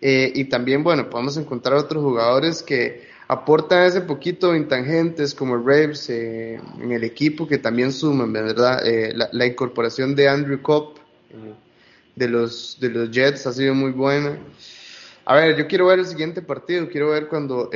eh, 0.00 0.32
y 0.34 0.44
también, 0.46 0.82
bueno, 0.82 1.10
podemos 1.10 1.36
encontrar 1.36 1.76
otros 1.76 2.02
jugadores 2.02 2.62
que 2.62 3.06
aportan 3.28 3.84
ese 3.84 4.00
poquito 4.00 4.56
intangentes 4.56 5.34
como 5.34 5.58
Raves 5.58 6.08
eh, 6.08 6.58
en 6.80 6.90
el 6.90 7.04
equipo 7.04 7.46
que 7.46 7.58
también 7.58 7.92
suman, 7.92 8.32
¿verdad? 8.32 8.80
Eh, 8.86 9.12
la, 9.14 9.28
la, 9.30 9.44
incorporación 9.44 10.14
de 10.14 10.30
Andrew 10.30 10.62
Cobb 10.62 10.94
eh, 11.28 11.52
de, 12.16 12.28
los, 12.28 12.78
de 12.80 12.88
los 12.88 13.10
Jets 13.10 13.46
ha 13.46 13.52
sido 13.52 13.74
muy 13.74 13.90
buena. 13.90 14.38
A 15.26 15.34
ver, 15.34 15.54
yo 15.54 15.66
quiero 15.66 15.88
ver 15.88 15.98
el 15.98 16.06
siguiente 16.06 16.40
partido, 16.40 16.88
quiero 16.88 17.10
ver 17.10 17.28
cuando 17.28 17.68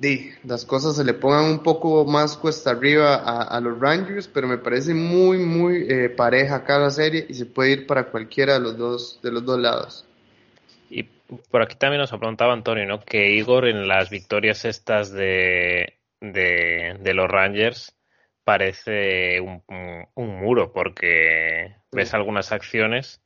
eh, 0.00 0.06
di, 0.08 0.30
las 0.44 0.64
cosas 0.64 0.96
se 0.96 1.04
le 1.04 1.14
pongan 1.14 1.44
un 1.44 1.62
poco 1.62 2.04
más 2.04 2.36
cuesta 2.36 2.70
arriba 2.70 3.16
a, 3.16 3.42
a 3.42 3.60
los 3.60 3.78
Rangers, 3.78 4.28
pero 4.28 4.48
me 4.48 4.58
parece 4.58 4.94
muy, 4.94 5.38
muy 5.38 5.86
eh, 5.88 6.08
pareja 6.08 6.64
cada 6.64 6.90
serie 6.90 7.26
y 7.28 7.34
se 7.34 7.46
puede 7.46 7.72
ir 7.72 7.86
para 7.86 8.04
cualquiera 8.04 8.54
de 8.54 8.60
los 8.60 8.76
dos, 8.76 9.20
de 9.22 9.32
los 9.32 9.44
dos 9.44 9.58
lados. 9.58 10.06
Y 10.88 11.04
por 11.50 11.62
aquí 11.62 11.76
también 11.76 12.00
nos 12.00 12.12
ha 12.12 12.18
preguntado 12.18 12.52
Antonio, 12.52 12.86
¿no? 12.86 13.00
Que 13.00 13.32
Igor 13.32 13.68
en 13.68 13.86
las 13.86 14.10
victorias 14.10 14.64
estas 14.64 15.12
de, 15.12 15.98
de, 16.20 16.96
de 17.00 17.14
los 17.14 17.28
Rangers 17.28 17.94
parece 18.44 19.40
un, 19.40 19.62
muro, 20.16 20.72
porque 20.72 21.68
sí. 21.68 21.82
ves 21.92 22.14
algunas 22.14 22.50
acciones 22.50 23.22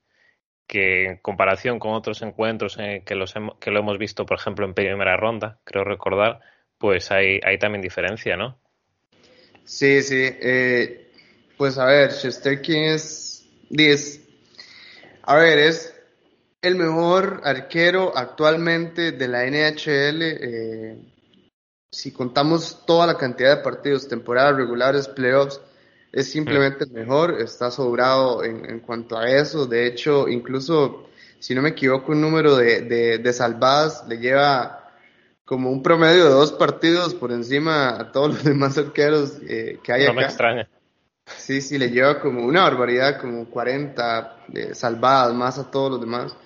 que 0.66 1.06
en 1.06 1.16
comparación 1.18 1.78
con 1.78 1.92
otros 1.92 2.22
encuentros 2.22 2.78
en 2.78 3.04
que, 3.04 3.14
los 3.14 3.34
que 3.60 3.70
lo 3.70 3.80
hemos 3.80 3.98
visto, 3.98 4.26
por 4.26 4.38
ejemplo, 4.38 4.66
en 4.66 4.74
primera 4.74 5.16
ronda, 5.16 5.60
creo 5.64 5.84
recordar, 5.84 6.40
pues 6.84 7.10
hay, 7.10 7.40
también 7.58 7.80
diferencia, 7.80 8.36
¿no? 8.36 8.58
Sí, 9.64 10.02
sí. 10.02 10.20
Eh, 10.20 11.10
pues 11.56 11.78
a 11.78 11.86
ver, 11.86 12.10
Shesterkin 12.10 12.84
es 12.84 13.48
10. 13.70 14.20
A 15.22 15.36
ver, 15.36 15.60
es 15.60 15.94
el 16.60 16.76
mejor 16.76 17.40
arquero 17.42 18.12
actualmente 18.14 19.12
de 19.12 19.28
la 19.28 19.46
NHL. 19.46 20.22
Eh, 20.22 20.98
si 21.90 22.12
contamos 22.12 22.84
toda 22.84 23.06
la 23.06 23.16
cantidad 23.16 23.56
de 23.56 23.62
partidos, 23.62 24.06
temporadas 24.06 24.54
regulares, 24.54 25.08
playoffs, 25.08 25.62
es 26.12 26.30
simplemente 26.30 26.84
el 26.84 26.90
mejor. 26.90 27.40
Está 27.40 27.70
sobrado 27.70 28.44
en, 28.44 28.68
en, 28.68 28.80
cuanto 28.80 29.16
a 29.16 29.30
eso. 29.30 29.64
De 29.64 29.86
hecho, 29.86 30.28
incluso, 30.28 31.08
si 31.38 31.54
no 31.54 31.62
me 31.62 31.70
equivoco, 31.70 32.12
un 32.12 32.20
número 32.20 32.56
de, 32.56 32.82
de, 32.82 33.16
de 33.16 33.32
salvadas 33.32 34.04
le 34.06 34.18
lleva 34.18 34.83
como 35.44 35.70
un 35.70 35.82
promedio 35.82 36.24
de 36.24 36.30
dos 36.30 36.52
partidos 36.52 37.14
por 37.14 37.32
encima 37.32 38.00
a 38.00 38.12
todos 38.12 38.34
los 38.34 38.44
demás 38.44 38.78
arqueros 38.78 39.38
eh, 39.46 39.78
que 39.82 39.92
hay 39.92 40.04
no 40.04 40.12
acá. 40.12 40.20
me 40.20 40.26
extraña. 40.26 40.68
Sí, 41.36 41.60
sí, 41.60 41.78
le 41.78 41.90
lleva 41.90 42.20
como 42.20 42.44
una 42.44 42.62
barbaridad, 42.62 43.18
como 43.18 43.46
40 43.46 44.36
eh, 44.52 44.74
salvadas 44.74 45.34
más 45.34 45.58
a 45.58 45.70
todos 45.70 45.92
los 45.92 46.00
demás. 46.00 46.36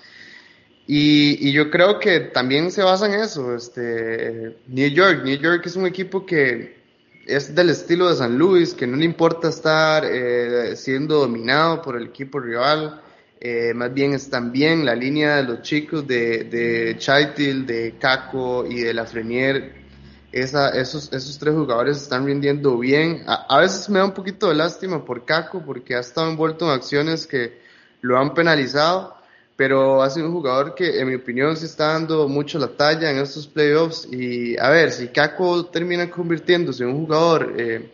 Y, 0.87 1.49
y, 1.49 1.53
yo 1.53 1.71
creo 1.71 1.99
que 1.99 2.21
también 2.21 2.71
se 2.71 2.83
basa 2.83 3.07
en 3.07 3.21
eso. 3.21 3.55
Este, 3.55 4.57
New 4.69 4.89
York, 4.89 5.23
New 5.25 5.37
York 5.37 5.67
es 5.67 5.77
un 5.77 5.87
equipo 5.87 6.25
que 6.25 6.79
es 7.27 7.55
del 7.55 7.71
estilo 7.71 8.09
de 8.09 8.17
San 8.17 8.39
Luis, 8.39 8.73
que 8.73 8.87
no 8.87 8.97
le 8.97 9.05
importa 9.05 9.49
estar 9.49 10.05
eh, 10.07 10.75
siendo 10.77 11.19
dominado 11.19 11.83
por 11.83 11.97
el 11.97 12.07
equipo 12.07 12.41
rival. 12.41 13.03
Eh, 13.41 13.73
más 13.73 13.95
bien 13.95 14.15
están 14.15 14.51
bien 14.51 14.85
la 14.85 14.97
línea 14.97 15.37
de 15.37 15.45
los 15.45 15.63
chicos 15.63 16.07
de, 16.07 16.97
Chaitil, 16.99 17.67
de 17.67 17.95
Caco 17.99 18.67
y 18.67 18.81
de 18.81 18.93
Lafreniere. 18.93 19.87
Esa, 20.33 20.71
esos, 20.71 21.13
esos 21.13 21.39
tres 21.39 21.55
jugadores 21.55 21.99
están 21.99 22.27
rindiendo 22.27 22.77
bien. 22.79 23.23
A, 23.27 23.47
a, 23.49 23.61
veces 23.61 23.89
me 23.89 23.99
da 24.01 24.05
un 24.05 24.13
poquito 24.13 24.49
de 24.49 24.57
lástima 24.57 25.05
por 25.05 25.25
Caco 25.25 25.63
porque 25.65 25.95
ha 25.95 26.01
estado 26.01 26.31
envuelto 26.31 26.67
en 26.67 26.73
acciones 26.73 27.27
que 27.27 27.61
lo 28.01 28.19
han 28.19 28.35
penalizado, 28.35 29.15
pero 29.57 30.03
ha 30.03 30.11
sido 30.11 30.27
un 30.27 30.33
jugador 30.33 30.75
que 30.75 31.01
en 31.01 31.09
mi 31.09 31.15
opinión 31.15 31.57
se 31.57 31.67
está 31.67 31.93
dando 31.93 32.29
mucho 32.29 32.59
la 32.59 32.69
talla 32.69 33.11
en 33.11 33.19
estos 33.19 33.47
playoffs 33.47 34.09
y 34.11 34.59
a 34.59 34.69
ver, 34.71 34.91
si 34.93 35.09
Caco 35.09 35.67
termina 35.67 36.11
convirtiéndose 36.11 36.83
en 36.83 36.91
un 36.91 37.07
jugador 37.07 37.55
eh, 37.57 37.93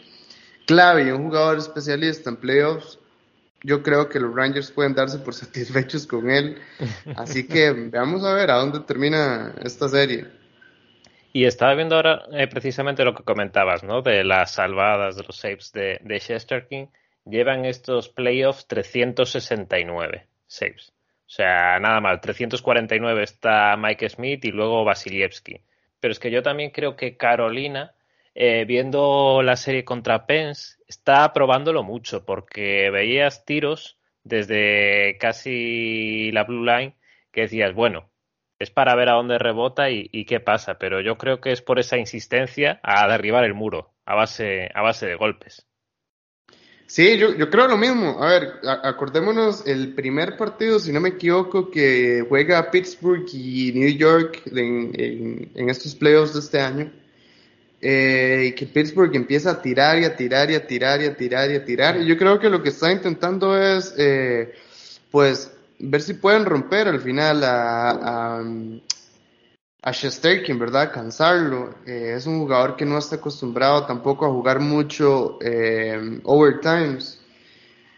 clave 0.66 1.04
y 1.04 1.10
un 1.10 1.24
jugador 1.24 1.58
especialista 1.58 2.30
en 2.30 2.36
playoffs, 2.36 2.98
yo 3.64 3.82
creo 3.82 4.08
que 4.08 4.20
los 4.20 4.34
Rangers 4.34 4.70
pueden 4.70 4.94
darse 4.94 5.18
por 5.18 5.34
satisfechos 5.34 6.06
con 6.06 6.30
él. 6.30 6.58
Así 7.16 7.48
que 7.48 7.72
veamos 7.72 8.24
a 8.24 8.34
ver 8.34 8.50
a 8.50 8.56
dónde 8.56 8.80
termina 8.80 9.54
esta 9.64 9.88
serie. 9.88 10.26
Y 11.32 11.46
estaba 11.46 11.74
viendo 11.74 11.96
ahora 11.96 12.22
eh, 12.32 12.46
precisamente 12.46 13.04
lo 13.04 13.14
que 13.14 13.24
comentabas, 13.24 13.82
¿no? 13.82 14.02
De 14.02 14.22
las 14.22 14.52
salvadas, 14.52 15.16
de 15.16 15.24
los 15.24 15.36
saves 15.36 15.72
de, 15.72 15.98
de 16.02 16.20
Chesterkin. 16.20 16.90
Llevan 17.24 17.64
estos 17.64 18.08
playoffs 18.08 18.68
369 18.68 20.28
saves. 20.46 20.92
O 21.26 21.30
sea, 21.30 21.80
nada 21.80 22.00
mal. 22.00 22.20
349 22.20 23.24
está 23.24 23.76
Mike 23.76 24.10
Smith 24.10 24.44
y 24.44 24.52
luego 24.52 24.84
Vasilievsky. 24.84 25.60
Pero 25.98 26.12
es 26.12 26.20
que 26.20 26.30
yo 26.30 26.42
también 26.42 26.70
creo 26.70 26.96
que 26.96 27.16
Carolina, 27.16 27.94
eh, 28.34 28.64
viendo 28.66 29.42
la 29.42 29.56
serie 29.56 29.84
contra 29.84 30.26
Pence, 30.26 30.76
está 30.88 31.32
probándolo 31.32 31.84
mucho 31.84 32.24
porque 32.24 32.90
veías 32.90 33.44
tiros 33.44 33.96
desde 34.24 35.16
casi 35.18 36.32
la 36.32 36.44
blue 36.44 36.64
line 36.64 36.96
que 37.30 37.42
decías, 37.42 37.74
bueno, 37.74 38.10
es 38.58 38.70
para 38.70 38.94
ver 38.96 39.08
a 39.08 39.14
dónde 39.14 39.38
rebota 39.38 39.90
y, 39.90 40.24
qué 40.24 40.40
pasa, 40.40 40.78
pero 40.78 41.00
yo 41.00 41.16
creo 41.18 41.40
que 41.40 41.52
es 41.52 41.62
por 41.62 41.78
esa 41.78 41.96
insistencia 41.96 42.80
a 42.82 43.06
derribar 43.08 43.44
el 43.44 43.54
muro 43.54 43.92
a 44.04 44.14
base, 44.14 44.70
a 44.74 44.82
base 44.82 45.06
de 45.06 45.16
golpes. 45.16 45.66
Sí, 46.86 47.16
yo, 47.18 47.34
yo 47.34 47.50
creo 47.50 47.66
lo 47.66 47.76
mismo. 47.76 48.22
A 48.22 48.28
ver, 48.28 48.52
acordémonos 48.62 49.66
el 49.66 49.94
primer 49.94 50.36
partido, 50.36 50.78
si 50.78 50.92
no 50.92 51.00
me 51.00 51.10
equivoco, 51.10 51.70
que 51.70 52.24
juega 52.28 52.70
Pittsburgh 52.70 53.26
y 53.32 53.72
New 53.74 53.96
York 53.96 54.42
en, 54.46 54.92
en, 54.94 55.52
en 55.54 55.70
estos 55.70 55.94
playoffs 55.94 56.34
de 56.34 56.40
este 56.40 56.60
año 56.60 56.92
eh, 57.86 58.46
y 58.46 58.52
que 58.52 58.64
Pittsburgh 58.64 59.14
empieza 59.14 59.50
a 59.50 59.60
tirar 59.60 59.98
y 59.98 60.06
a 60.06 60.16
tirar 60.16 60.50
y 60.50 60.54
a 60.54 60.66
tirar 60.66 61.02
y 61.02 61.04
a 61.04 61.14
tirar 61.14 61.50
y 61.50 61.56
a 61.56 61.64
tirar. 61.66 62.00
Y 62.00 62.06
yo 62.06 62.16
creo 62.16 62.38
que 62.38 62.48
lo 62.48 62.62
que 62.62 62.70
está 62.70 62.90
intentando 62.90 63.58
es, 63.58 63.94
eh, 63.98 64.54
pues, 65.10 65.52
ver 65.78 66.00
si 66.00 66.14
pueden 66.14 66.46
romper 66.46 66.88
al 66.88 67.02
final 67.02 67.44
a, 67.44 67.90
a, 67.90 68.44
a 69.82 69.92
Shesterkin, 69.92 70.58
¿verdad? 70.58 70.90
Cansarlo. 70.90 71.74
Eh, 71.86 72.14
es 72.16 72.26
un 72.26 72.38
jugador 72.38 72.74
que 72.74 72.86
no 72.86 72.96
está 72.96 73.16
acostumbrado 73.16 73.84
tampoco 73.84 74.24
a 74.24 74.30
jugar 74.30 74.60
mucho 74.60 75.36
eh, 75.42 76.20
overtimes. 76.24 77.20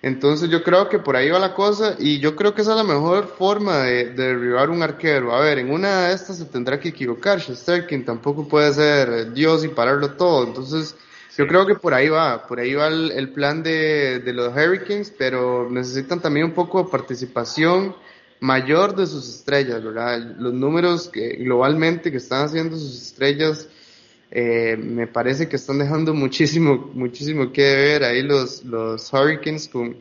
Entonces 0.06 0.50
yo 0.50 0.62
creo 0.62 0.88
que 0.88 1.00
por 1.00 1.16
ahí 1.16 1.30
va 1.30 1.40
la 1.40 1.52
cosa 1.52 1.96
y 1.98 2.20
yo 2.20 2.36
creo 2.36 2.54
que 2.54 2.62
esa 2.62 2.70
es 2.70 2.76
la 2.76 2.84
mejor 2.84 3.26
forma 3.26 3.78
de, 3.78 4.12
derribar 4.12 4.70
un 4.70 4.80
arquero. 4.80 5.34
A 5.34 5.40
ver, 5.40 5.58
en 5.58 5.72
una 5.72 6.06
de 6.06 6.14
estas 6.14 6.38
se 6.38 6.44
tendrá 6.44 6.78
que 6.78 6.90
equivocar. 6.90 7.40
Shesterkin 7.40 8.04
tampoco 8.04 8.46
puede 8.46 8.72
ser 8.72 9.32
Dios 9.32 9.64
y 9.64 9.68
pararlo 9.68 10.12
todo. 10.12 10.46
Entonces 10.46 10.94
yo 11.36 11.48
creo 11.48 11.66
que 11.66 11.75
por 11.75 11.92
ahí 11.92 12.08
va, 12.08 12.46
por 12.46 12.60
ahí 12.60 12.75
va 12.75 12.86
el, 12.86 13.30
plan 13.30 13.64
de, 13.64 14.20
de, 14.20 14.32
los 14.32 14.54
Hurricanes, 14.54 15.12
pero 15.18 15.68
necesitan 15.68 16.20
también 16.20 16.46
un 16.46 16.52
poco 16.52 16.84
de 16.84 16.88
participación 16.88 17.96
mayor 18.38 18.94
de 18.94 19.08
sus 19.08 19.28
estrellas, 19.28 19.82
¿verdad? 19.82 20.20
Los 20.38 20.52
números 20.54 21.08
que 21.08 21.30
globalmente 21.30 22.12
que 22.12 22.18
están 22.18 22.44
haciendo 22.44 22.76
sus 22.76 23.08
estrellas 23.08 23.68
eh, 24.30 24.76
me 24.76 25.06
parece 25.06 25.49
que 25.49 25.56
están 25.56 25.78
dejando 25.78 26.12
muchísimo, 26.12 26.90
muchísimo 26.95 27.52
que 27.52 27.62
ver 27.62 28.04
ahí 28.04 28.23
los, 28.23 28.64
los 28.64 29.12
Hurricanes 29.12 29.68
con, 29.68 29.97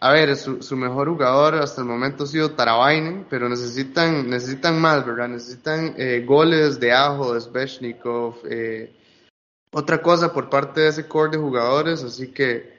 a 0.00 0.12
ver, 0.12 0.34
su, 0.36 0.62
su 0.62 0.76
mejor 0.76 1.08
jugador 1.08 1.56
hasta 1.56 1.82
el 1.82 1.88
momento 1.88 2.24
ha 2.24 2.26
sido 2.26 2.52
Taravainen, 2.52 3.26
pero 3.28 3.48
necesitan, 3.48 4.28
necesitan 4.28 4.80
más, 4.80 5.04
¿verdad? 5.06 5.28
Necesitan 5.28 5.94
eh, 5.98 6.24
goles 6.26 6.80
de 6.80 6.92
Ajo, 6.92 7.34
de 7.34 7.40
Sveshnikov, 7.40 8.36
eh, 8.48 8.92
otra 9.70 10.00
cosa 10.00 10.32
por 10.32 10.50
parte 10.50 10.80
de 10.80 10.88
ese 10.88 11.06
core 11.06 11.32
de 11.32 11.38
jugadores, 11.38 12.02
así 12.02 12.28
que 12.28 12.72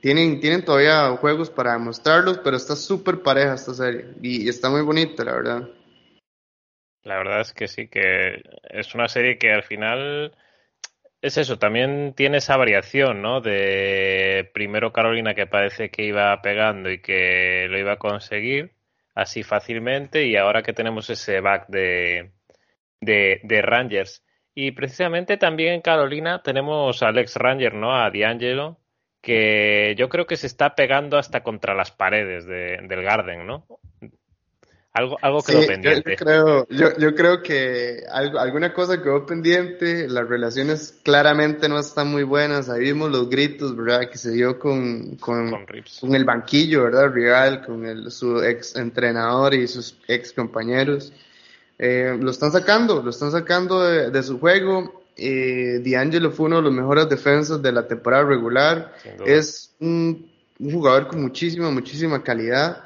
tienen, 0.00 0.40
tienen 0.40 0.64
todavía 0.64 1.16
juegos 1.16 1.50
para 1.50 1.72
demostrarlos, 1.72 2.38
pero 2.38 2.56
está 2.56 2.76
súper 2.76 3.22
pareja 3.22 3.54
esta 3.54 3.72
serie 3.72 4.14
y 4.20 4.48
está 4.48 4.68
muy 4.68 4.82
bonita, 4.82 5.24
la 5.24 5.32
verdad. 5.32 5.68
La 7.04 7.16
verdad 7.18 7.40
es 7.40 7.52
que 7.52 7.68
sí, 7.68 7.88
que 7.88 8.42
es 8.70 8.94
una 8.94 9.08
serie 9.08 9.38
que 9.38 9.52
al 9.52 9.62
final 9.62 10.34
es 11.20 11.38
eso, 11.38 11.58
también 11.58 12.14
tiene 12.14 12.38
esa 12.38 12.56
variación, 12.56 13.22
¿no? 13.22 13.40
De 13.40 14.50
primero 14.52 14.92
Carolina 14.92 15.34
que 15.34 15.46
parece 15.46 15.90
que 15.90 16.04
iba 16.04 16.40
pegando 16.42 16.90
y 16.90 17.00
que 17.00 17.66
lo 17.70 17.78
iba 17.78 17.92
a 17.92 17.98
conseguir 17.98 18.72
así 19.14 19.42
fácilmente 19.42 20.26
y 20.26 20.36
ahora 20.36 20.62
que 20.62 20.72
tenemos 20.72 21.08
ese 21.10 21.40
back 21.40 21.68
de, 21.68 22.32
de, 23.00 23.40
de 23.42 23.62
Rangers. 23.62 24.24
Y 24.54 24.72
precisamente 24.72 25.36
también 25.36 25.74
en 25.74 25.80
Carolina 25.82 26.42
tenemos 26.42 27.02
al 27.02 27.18
ex 27.18 27.36
Ranger, 27.36 27.74
¿no? 27.74 27.94
A 27.94 28.10
D'Angelo, 28.10 28.78
que 29.20 29.94
yo 29.98 30.08
creo 30.08 30.26
que 30.26 30.36
se 30.36 30.46
está 30.46 30.74
pegando 30.74 31.18
hasta 31.18 31.42
contra 31.42 31.74
las 31.74 31.90
paredes 31.90 32.46
de, 32.46 32.78
del 32.86 33.02
Garden, 33.02 33.46
¿no? 33.46 33.66
Algo, 34.94 35.18
algo 35.22 35.42
quedó 35.42 35.66
pendiente. 35.66 36.12
Yo, 36.12 36.16
creo, 36.16 36.68
yo, 36.68 36.96
yo, 36.96 37.14
creo 37.16 37.42
que 37.42 38.04
algo, 38.12 38.38
alguna 38.38 38.72
cosa 38.72 39.02
quedó 39.02 39.26
pendiente. 39.26 40.06
Las 40.06 40.28
relaciones 40.28 40.94
claramente 41.02 41.68
no 41.68 41.80
están 41.80 42.12
muy 42.12 42.22
buenas. 42.22 42.68
Ahí 42.68 42.82
vimos 42.82 43.10
los 43.10 43.28
gritos, 43.28 43.74
¿verdad? 43.74 44.08
Que 44.08 44.18
se 44.18 44.30
dio 44.30 44.56
con, 44.56 45.16
con, 45.16 45.50
con, 45.50 46.14
el 46.14 46.24
banquillo, 46.24 46.84
¿verdad? 46.84 47.10
Rival, 47.12 47.66
con 47.66 47.84
el, 47.84 48.12
su 48.12 48.40
ex 48.40 48.76
entrenador 48.76 49.54
y 49.54 49.66
sus 49.66 49.98
ex 50.06 50.32
compañeros. 50.32 51.12
Eh, 51.76 52.16
lo 52.20 52.30
están 52.30 52.52
sacando, 52.52 53.02
lo 53.02 53.10
están 53.10 53.32
sacando 53.32 53.82
de, 53.82 54.12
de 54.12 54.22
su 54.22 54.38
juego. 54.38 55.02
Eh, 55.16 55.82
D'Angelo 55.84 56.30
fue 56.30 56.46
uno 56.46 56.58
de 56.58 56.62
los 56.62 56.72
mejores 56.72 57.08
defensas 57.08 57.60
de 57.60 57.72
la 57.72 57.88
temporada 57.88 58.22
regular. 58.22 58.94
Es 59.26 59.74
un, 59.80 60.30
un 60.60 60.70
jugador 60.70 61.08
con 61.08 61.20
muchísima, 61.20 61.68
muchísima 61.72 62.22
calidad 62.22 62.83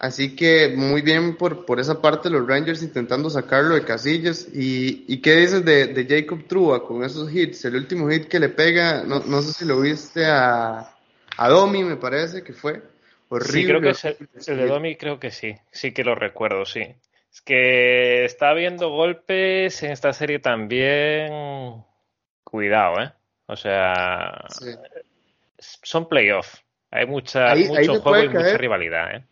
Así 0.00 0.34
que 0.34 0.72
muy 0.74 1.02
bien 1.02 1.36
por, 1.36 1.66
por 1.66 1.78
esa 1.78 2.00
parte 2.00 2.30
los 2.30 2.48
Rangers 2.48 2.82
intentando 2.82 3.28
sacarlo 3.28 3.74
de 3.74 3.84
casillas. 3.84 4.48
¿Y, 4.50 5.04
y 5.06 5.20
qué 5.20 5.36
dices 5.36 5.62
de, 5.62 5.88
de, 5.88 6.06
Jacob 6.08 6.46
Trua 6.46 6.86
con 6.86 7.04
esos 7.04 7.30
hits? 7.30 7.66
El 7.66 7.76
último 7.76 8.08
hit 8.08 8.26
que 8.26 8.40
le 8.40 8.48
pega, 8.48 9.04
no, 9.04 9.20
no 9.20 9.42
sé 9.42 9.52
si 9.52 9.66
lo 9.66 9.78
viste 9.78 10.24
a, 10.24 10.96
a 11.36 11.48
Domi, 11.50 11.84
me 11.84 11.96
parece 11.96 12.42
que 12.42 12.54
fue. 12.54 12.80
Horrible. 13.28 13.52
Sí, 13.52 13.66
creo 13.66 13.80
que 13.82 13.90
es 13.90 14.48
el, 14.48 14.56
de 14.56 14.66
Domi, 14.66 14.96
creo 14.96 15.20
que 15.20 15.30
sí. 15.30 15.54
Sí 15.70 15.92
que 15.92 16.02
lo 16.02 16.14
recuerdo, 16.14 16.64
sí. 16.64 16.80
Es 17.30 17.42
que 17.42 18.24
está 18.24 18.48
habiendo 18.48 18.88
golpes 18.88 19.82
en 19.82 19.92
esta 19.92 20.14
serie 20.14 20.38
también. 20.38 21.84
Cuidado, 22.42 23.02
¿eh? 23.02 23.12
O 23.44 23.54
sea, 23.54 24.46
son 25.58 26.08
playoffs. 26.08 26.64
Hay 26.90 27.04
mucha, 27.04 27.54
mucho 27.54 28.00
juego 28.00 28.24
y 28.24 28.28
mucha 28.30 28.56
rivalidad, 28.56 29.14
¿eh? 29.14 29.24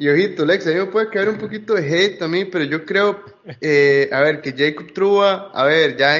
Y 0.00 0.08
ojito, 0.08 0.46
Lex, 0.46 0.64
a 0.64 0.70
mí 0.70 0.76
me 0.76 0.86
puede 0.86 1.10
caer 1.10 1.28
un 1.28 1.38
poquito 1.38 1.74
de 1.74 1.82
hate 1.82 2.20
también, 2.20 2.48
pero 2.52 2.62
yo 2.62 2.84
creo, 2.84 3.20
eh, 3.60 4.08
a 4.12 4.20
ver, 4.20 4.40
que 4.40 4.54
Jacob 4.56 4.92
Trua, 4.92 5.50
a 5.52 5.64
ver, 5.64 5.96
ya, 5.96 6.16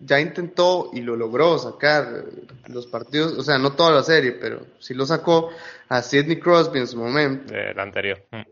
ya 0.00 0.20
intentó 0.20 0.90
y 0.92 1.00
lo 1.00 1.16
logró 1.16 1.58
sacar 1.58 2.26
los 2.68 2.86
partidos, 2.86 3.32
o 3.38 3.42
sea, 3.42 3.56
no 3.56 3.72
toda 3.72 3.90
la 3.90 4.02
serie, 4.02 4.32
pero 4.32 4.66
sí 4.80 4.92
lo 4.92 5.06
sacó 5.06 5.48
a 5.88 6.02
Sidney 6.02 6.40
Crosby 6.40 6.80
en 6.80 6.86
su 6.86 6.98
momento. 6.98 7.54
El 7.54 7.80
anterior. 7.80 8.22
Mm. 8.32 8.42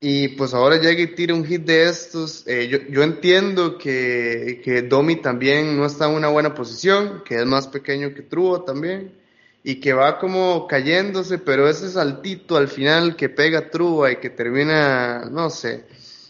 Y 0.00 0.28
pues 0.30 0.54
ahora 0.54 0.78
llega 0.78 1.02
y 1.02 1.14
tira 1.14 1.32
un 1.32 1.44
hit 1.44 1.62
de 1.62 1.84
estos. 1.84 2.48
Eh, 2.48 2.66
yo, 2.66 2.78
yo 2.90 3.04
entiendo 3.04 3.78
que, 3.78 4.60
que 4.64 4.82
Domi 4.82 5.22
también 5.22 5.76
no 5.76 5.86
está 5.86 6.10
en 6.10 6.16
una 6.16 6.28
buena 6.28 6.52
posición, 6.52 7.22
que 7.24 7.36
es 7.36 7.46
más 7.46 7.68
pequeño 7.68 8.12
que 8.12 8.22
Trua 8.22 8.64
también 8.64 9.24
y 9.68 9.80
que 9.80 9.92
va 9.92 10.20
como 10.20 10.68
cayéndose, 10.68 11.38
pero 11.38 11.68
ese 11.68 11.90
saltito 11.90 12.56
al 12.56 12.68
final 12.68 13.16
que 13.16 13.28
pega 13.28 13.68
Trúa 13.68 14.12
y 14.12 14.16
que 14.18 14.30
termina, 14.30 15.24
no 15.28 15.50
sé. 15.50 15.86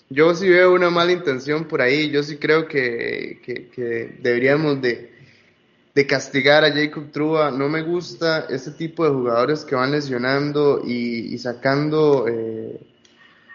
Yo 0.08 0.34
sí 0.34 0.48
veo 0.48 0.72
una 0.72 0.88
mala 0.88 1.12
intención 1.12 1.66
por 1.66 1.82
ahí, 1.82 2.08
yo 2.08 2.22
sí 2.22 2.38
creo 2.38 2.66
que, 2.66 3.42
que, 3.44 4.16
deberíamos 4.22 4.80
de, 4.80 5.12
de, 5.94 6.06
castigar 6.06 6.64
a 6.64 6.72
Jacob 6.72 7.10
Trúa. 7.12 7.50
No 7.50 7.68
me 7.68 7.82
gusta 7.82 8.46
ese 8.48 8.70
tipo 8.70 9.04
de 9.04 9.10
jugadores 9.10 9.66
que 9.66 9.74
van 9.74 9.92
lesionando 9.92 10.80
y, 10.82 11.36
sacando 11.36 12.26
eh, 12.26 12.80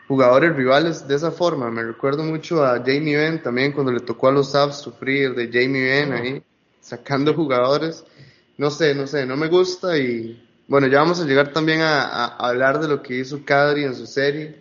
jugadores 0.08 0.56
rivales 0.56 1.08
de 1.08 1.15
esa 1.15 1.32
forma. 1.32 1.72
Me 1.72 1.82
recuerdo 1.82 2.24
mucho 2.24 2.63
a 2.63 2.78
Jamie 2.86 3.17
Benn 3.17 3.41
también 3.41 3.72
cuando 3.72 3.91
le 3.91 4.02
tocó 4.02 4.28
a 4.28 4.32
los 4.32 4.52
Sabs 4.52 4.78
sufrir 4.78 5.34
de 5.34 5.48
Jamie 5.48 5.86
Benn 5.86 6.13
ahí, 6.13 6.44
sacando 6.82 7.34
jugadores 7.34 8.06
no 8.62 8.69
sé, 8.69 8.93
no 8.93 9.08
sé, 9.08 9.26
no 9.26 9.36
me 9.36 9.47
gusta 9.47 9.97
y 9.97 10.39
bueno, 10.67 10.86
ya 10.86 11.00
vamos 11.00 11.19
a 11.19 11.26
llegar 11.26 11.52
también 11.52 11.82
a, 11.82 12.28
hablar 12.28 12.80
de 12.80 12.88
lo 12.88 13.02
que 13.02 13.15
hizo 13.15 13.43
Kadri 13.43 13.86
en 13.86 13.95
su 13.95 14.06
serie, 14.06 14.58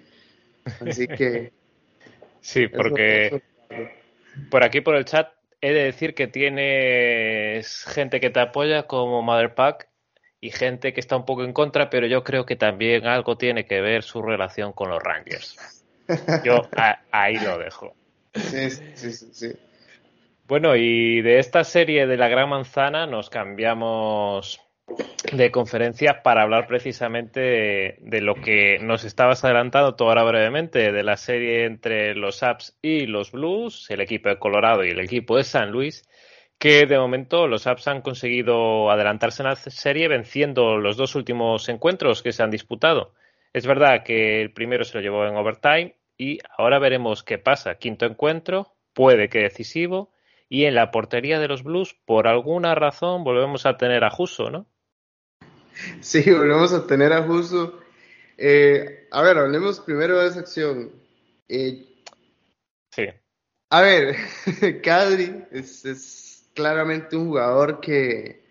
así 0.80 1.06
que... 1.06 1.52
sí, 2.40 2.66
porque 2.68 3.42
por 4.50 4.64
aquí 4.64 4.80
por 4.80 4.96
el 4.96 5.04
chat 5.04 5.28
he 5.60 5.74
de 5.74 5.84
decir 5.84 6.14
que 6.14 6.28
tienes 6.28 7.84
gente 7.84 8.20
que 8.20 8.30
te 8.30 8.40
apoya 8.40 8.84
como 8.84 9.20
Mother 9.20 9.54
Pack 9.54 9.88
y 10.40 10.50
gente 10.50 10.94
que 10.94 11.00
está 11.00 11.16
un 11.16 11.26
poco 11.26 11.44
en 11.44 11.52
contra, 11.52 11.90
pero 11.90 12.06
yo 12.06 12.24
creo 12.24 12.46
que 12.46 12.56
también 12.56 13.06
algo 13.06 13.36
tiene 13.36 13.66
que 13.66 13.82
ver 13.82 14.02
su 14.02 14.22
relación 14.22 14.72
con 14.72 14.88
los 14.88 15.02
Rangers. 15.02 15.58
Yo 16.42 16.66
ahí 17.10 17.38
lo 17.38 17.58
dejo. 17.58 17.94
Sí, 18.32 18.70
sí, 18.70 19.12
sí, 19.12 19.28
sí. 19.32 19.52
Bueno, 20.50 20.74
y 20.74 21.22
de 21.22 21.38
esta 21.38 21.62
serie 21.62 22.08
de 22.08 22.16
la 22.16 22.26
Gran 22.26 22.48
Manzana 22.48 23.06
nos 23.06 23.30
cambiamos 23.30 24.60
de 25.32 25.52
conferencia 25.52 26.24
para 26.24 26.42
hablar 26.42 26.66
precisamente 26.66 27.96
de, 28.00 28.20
lo 28.20 28.34
que 28.34 28.80
nos 28.80 29.04
estabas 29.04 29.44
adelantando 29.44 29.94
tú 29.94 30.06
ahora 30.06 30.24
brevemente, 30.24 30.90
de 30.90 31.04
la 31.04 31.16
serie 31.16 31.66
entre 31.66 32.16
los 32.16 32.42
Apps 32.42 32.76
y 32.82 33.06
los 33.06 33.30
Blues, 33.30 33.88
el 33.90 34.00
equipo 34.00 34.28
de 34.28 34.40
Colorado 34.40 34.84
y 34.84 34.90
el 34.90 34.98
equipo 34.98 35.36
de 35.36 35.44
San 35.44 35.70
Luis, 35.70 36.02
que 36.58 36.84
de 36.84 36.98
momento 36.98 37.46
los 37.46 37.68
Apps 37.68 37.86
han 37.86 38.02
conseguido 38.02 38.90
adelantarse 38.90 39.44
en 39.44 39.50
la 39.50 39.54
serie 39.54 40.08
venciendo 40.08 40.78
los 40.78 40.96
dos 40.96 41.14
últimos 41.14 41.68
encuentros 41.68 42.24
que 42.24 42.32
se 42.32 42.42
han 42.42 42.50
disputado. 42.50 43.14
Es 43.52 43.68
verdad 43.68 44.02
que 44.02 44.42
el 44.42 44.52
primero 44.52 44.82
se 44.82 44.96
lo 44.96 45.00
llevó 45.00 45.24
en 45.26 45.36
overtime 45.36 45.94
y 46.18 46.40
ahora 46.58 46.80
veremos 46.80 47.22
qué 47.22 47.38
pasa. 47.38 47.76
Quinto 47.76 48.04
encuentro, 48.04 48.74
puede 48.92 49.28
que 49.28 49.38
decisivo 49.38 50.10
y 50.52 50.64
en 50.64 50.74
la 50.74 50.90
portería 50.90 51.38
de 51.38 51.46
los 51.46 51.62
Blues, 51.62 51.96
por 52.04 52.26
alguna 52.26 52.74
razón, 52.74 53.22
volvemos 53.22 53.66
a 53.66 53.76
tener 53.76 54.02
a 54.02 54.10
Juso, 54.10 54.50
¿no? 54.50 54.66
Sí, 56.00 56.28
volvemos 56.28 56.72
a 56.72 56.88
tener 56.88 57.12
a 57.12 57.22
Juso. 57.22 57.78
Eh, 58.36 59.06
a 59.12 59.22
ver, 59.22 59.38
hablemos 59.38 59.78
primero 59.78 60.18
de 60.18 60.28
esa 60.28 60.40
acción. 60.40 60.90
Eh, 61.48 61.86
sí. 62.90 63.04
A 63.70 63.80
ver, 63.80 64.16
Kadri 64.82 65.44
es, 65.52 66.50
claramente 66.52 67.16
un 67.16 67.28
jugador 67.28 67.80
que 67.80 68.42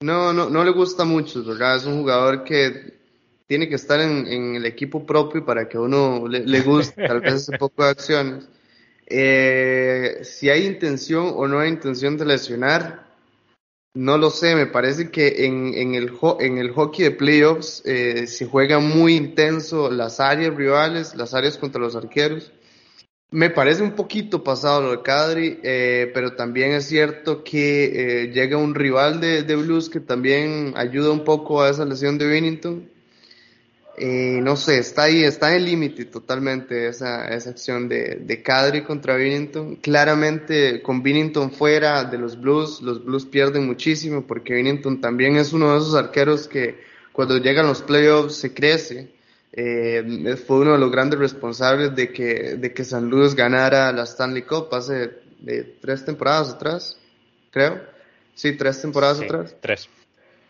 no, 0.00 0.32
no, 0.32 0.48
no 0.48 0.64
le 0.64 0.70
gusta 0.70 1.04
mucho, 1.04 1.44
¿verdad? 1.44 1.76
Es 1.76 1.84
un 1.84 2.00
jugador 2.00 2.44
que 2.44 2.94
tiene 3.46 3.68
que 3.68 3.74
estar 3.74 4.00
en, 4.00 4.56
el 4.56 4.64
equipo 4.64 5.04
propio 5.04 5.44
para 5.44 5.68
que 5.68 5.76
a 5.76 5.82
uno 5.82 6.26
le, 6.26 6.46
le 6.46 6.62
guste 6.62 7.06
tal 7.06 7.20
vez 7.20 7.34
ese 7.34 7.58
poco 7.58 7.84
de 7.84 7.90
acciones. 7.90 8.48
Eh, 9.06 10.20
si 10.22 10.50
hay 10.50 10.66
intención 10.66 11.32
o 11.36 11.46
no 11.46 11.60
hay 11.60 11.70
intención 11.70 12.16
de 12.16 12.26
lesionar, 12.26 13.06
no 13.96 14.18
lo 14.18 14.30
sé. 14.30 14.54
Me 14.54 14.66
parece 14.66 15.10
que 15.10 15.46
en, 15.46 15.94
el, 15.94 16.12
en 16.40 16.58
el 16.58 16.70
hockey 16.70 17.04
de 17.04 17.10
playoffs 17.12 17.82
eh, 17.84 18.26
se 18.26 18.46
juega 18.46 18.78
muy 18.78 19.16
intenso 19.16 19.90
las 19.90 20.20
áreas 20.20 20.54
rivales, 20.54 21.14
las 21.14 21.34
áreas 21.34 21.58
contra 21.58 21.80
los 21.80 21.96
arqueros. 21.96 22.52
Me 23.30 23.50
parece 23.50 23.82
un 23.82 23.92
poquito 23.92 24.44
pasado 24.44 24.82
lo 24.82 24.90
de 24.92 25.02
Cadri, 25.02 25.58
eh, 25.62 26.10
pero 26.14 26.36
también 26.36 26.72
es 26.72 26.86
cierto 26.86 27.42
que 27.42 28.24
eh, 28.24 28.32
llega 28.32 28.56
un 28.56 28.74
rival 28.74 29.20
de, 29.20 29.42
de, 29.42 29.56
Blues 29.56 29.90
que 29.90 29.98
también 29.98 30.74
ayuda 30.76 31.10
un 31.10 31.24
poco 31.24 31.60
a 31.60 31.70
esa 31.70 31.84
lesión 31.84 32.18
de 32.18 32.26
Bennington. 32.26 32.88
Eh, 33.98 34.40
no 34.42 34.56
sé, 34.56 34.78
está 34.78 35.04
ahí, 35.04 35.24
está 35.24 35.50
en 35.50 35.56
el 35.56 35.64
límite 35.64 36.04
totalmente 36.04 36.88
esa, 36.88 37.28
esa 37.28 37.50
acción 37.50 37.88
de, 37.88 38.16
de 38.16 38.42
Cadri 38.42 38.82
contra 38.82 39.16
Bennington. 39.16 39.76
Claramente, 39.76 40.82
con 40.82 41.02
Bennington 41.02 41.50
fuera 41.50 42.04
de 42.04 42.18
los 42.18 42.38
Blues, 42.38 42.82
los 42.82 43.04
Blues 43.04 43.24
pierden 43.24 43.66
muchísimo 43.66 44.26
porque 44.26 44.54
Bennington 44.54 45.00
también 45.00 45.36
es 45.36 45.52
uno 45.52 45.72
de 45.72 45.78
esos 45.78 45.94
arqueros 45.94 46.46
que 46.46 46.78
cuando 47.12 47.38
llegan 47.38 47.66
los 47.66 47.80
playoffs 47.80 48.36
se 48.36 48.52
crece 48.52 49.16
eh, 49.58 50.36
fue 50.46 50.58
uno 50.58 50.72
de 50.72 50.78
los 50.78 50.92
grandes 50.92 51.18
responsables 51.18 51.96
de 51.96 52.12
que, 52.12 52.56
de 52.56 52.74
que 52.74 52.84
San 52.84 53.08
Luis 53.08 53.34
ganara 53.34 53.90
la 53.90 54.02
Stanley 54.02 54.42
Cup 54.42 54.68
hace 54.72 55.12
de 55.38 55.62
tres 55.80 56.04
temporadas 56.04 56.50
atrás, 56.50 56.98
creo. 57.50 57.80
Sí, 58.34 58.52
tres 58.52 58.82
temporadas 58.82 59.22
atrás. 59.22 59.56
Tres. 59.62 59.88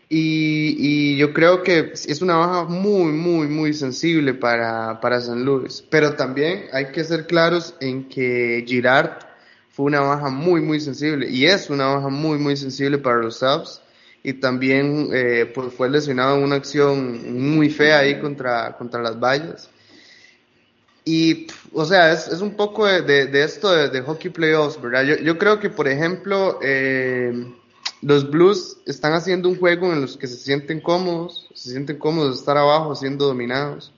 Y, 0.09 0.75
y, 0.79 1.17
yo 1.17 1.33
creo 1.33 1.63
que 1.63 1.91
es 1.93 2.21
una 2.21 2.37
baja 2.37 2.63
muy, 2.63 3.11
muy, 3.11 3.47
muy 3.47 3.73
sensible 3.73 4.33
para, 4.33 5.01
para 5.01 5.19
San 5.19 5.43
Luis. 5.43 5.83
Pero 5.89 6.13
también 6.15 6.65
hay 6.71 6.91
que 6.91 7.03
ser 7.03 7.27
claros 7.27 7.75
en 7.81 8.07
que 8.07 8.63
Girard 8.65 9.19
fue 9.69 9.87
una 9.87 9.99
baja 9.99 10.29
muy, 10.29 10.61
muy 10.61 10.79
sensible. 10.79 11.29
Y 11.29 11.45
es 11.45 11.69
una 11.69 11.87
baja 11.87 12.07
muy, 12.07 12.37
muy 12.37 12.55
sensible 12.55 12.97
para 12.97 13.17
los 13.17 13.37
Subs 13.37 13.81
y 14.23 14.33
también 14.33 15.09
eh, 15.13 15.49
pues 15.53 15.73
fue 15.73 15.89
lesionado 15.89 16.37
en 16.37 16.43
una 16.43 16.57
acción 16.57 17.53
muy 17.53 17.69
fea 17.69 17.99
ahí 17.99 18.19
contra, 18.19 18.75
contra 18.75 19.01
las 19.01 19.17
vallas. 19.19 19.69
Y, 21.05 21.47
o 21.71 21.85
sea, 21.85 22.11
es, 22.11 22.27
es 22.27 22.41
un 22.41 22.55
poco 22.55 22.85
de, 22.85 23.27
de, 23.27 23.43
esto 23.43 23.71
de, 23.71 24.01
hockey 24.01 24.29
playoffs, 24.29 24.81
¿verdad? 24.81 25.03
Yo, 25.03 25.15
yo 25.15 25.37
creo 25.37 25.61
que, 25.61 25.69
por 25.69 25.87
ejemplo, 25.87 26.59
eh, 26.61 27.53
los 28.01 28.29
Blues 28.29 28.81
están 28.85 29.13
haciendo 29.13 29.49
un 29.49 29.57
juego 29.57 29.91
en 29.91 30.01
los 30.01 30.17
que 30.17 30.27
se 30.27 30.35
sienten 30.35 30.81
cómodos, 30.81 31.49
se 31.53 31.71
sienten 31.71 31.97
cómodos 31.97 32.35
de 32.35 32.39
estar 32.39 32.57
abajo 32.57 32.95
siendo 32.95 33.25
dominados. 33.25 33.93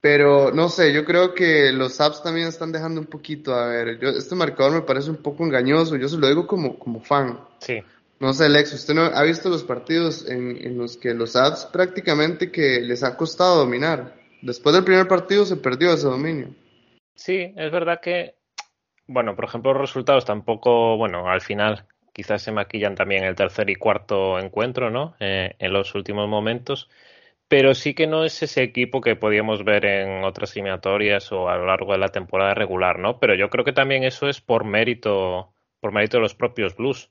Pero 0.00 0.50
no 0.50 0.68
sé, 0.68 0.92
yo 0.92 1.04
creo 1.04 1.32
que 1.32 1.70
los 1.72 1.94
Saps 1.94 2.22
también 2.22 2.48
están 2.48 2.72
dejando 2.72 3.00
un 3.00 3.06
poquito. 3.06 3.54
A 3.54 3.68
ver, 3.68 4.00
yo, 4.00 4.08
este 4.08 4.34
marcador 4.34 4.72
me 4.72 4.80
parece 4.80 5.10
un 5.10 5.18
poco 5.18 5.44
engañoso. 5.44 5.96
Yo 5.96 6.08
se 6.08 6.18
lo 6.18 6.26
digo 6.26 6.46
como, 6.46 6.76
como 6.76 7.00
fan. 7.00 7.38
Sí. 7.60 7.82
No 8.18 8.32
sé, 8.32 8.48
Lex, 8.48 8.72
¿usted 8.72 8.94
no 8.94 9.02
ha 9.02 9.22
visto 9.22 9.48
los 9.48 9.62
partidos 9.62 10.28
en, 10.28 10.76
los 10.76 10.96
que 10.96 11.14
los 11.14 11.36
Abs 11.36 11.66
prácticamente 11.66 12.50
que 12.50 12.80
les 12.80 13.02
ha 13.02 13.16
costado 13.16 13.58
dominar? 13.58 14.14
Después 14.42 14.74
del 14.74 14.84
primer 14.84 15.06
partido 15.06 15.44
se 15.44 15.56
perdió 15.56 15.92
ese 15.92 16.06
dominio. 16.06 16.48
Sí, 17.14 17.52
es 17.56 17.70
verdad 17.70 18.00
que, 18.00 18.36
bueno, 19.06 19.36
por 19.36 19.44
ejemplo, 19.44 19.72
los 19.72 19.82
resultados 19.82 20.24
tampoco, 20.24 20.96
bueno, 20.96 21.28
al 21.28 21.40
final 21.40 21.86
quizás 22.12 22.42
se 22.42 22.52
maquillan 22.52 22.94
también 22.94 23.24
el 23.24 23.34
tercer 23.36 23.70
y 23.70 23.76
cuarto 23.76 24.38
encuentro, 24.38 24.90
¿no? 24.90 25.16
Eh, 25.20 25.54
en 25.58 25.72
los 25.72 25.94
últimos 25.94 26.28
momentos, 26.28 26.88
pero 27.48 27.74
sí 27.74 27.94
que 27.94 28.06
no 28.06 28.24
es 28.24 28.42
ese 28.42 28.62
equipo 28.62 29.00
que 29.00 29.16
podíamos 29.16 29.64
ver 29.64 29.84
en 29.84 30.24
otras 30.24 30.52
eliminatorias 30.56 31.32
o 31.32 31.48
a 31.48 31.56
lo 31.56 31.66
largo 31.66 31.92
de 31.92 31.98
la 31.98 32.08
temporada 32.08 32.54
regular, 32.54 32.98
¿no? 32.98 33.18
Pero 33.20 33.34
yo 33.34 33.50
creo 33.50 33.64
que 33.64 33.72
también 33.72 34.04
eso 34.04 34.28
es 34.28 34.40
por 34.40 34.64
mérito, 34.64 35.52
por 35.80 35.92
mérito 35.92 36.18
de 36.18 36.22
los 36.22 36.34
propios 36.34 36.76
Blues 36.76 37.10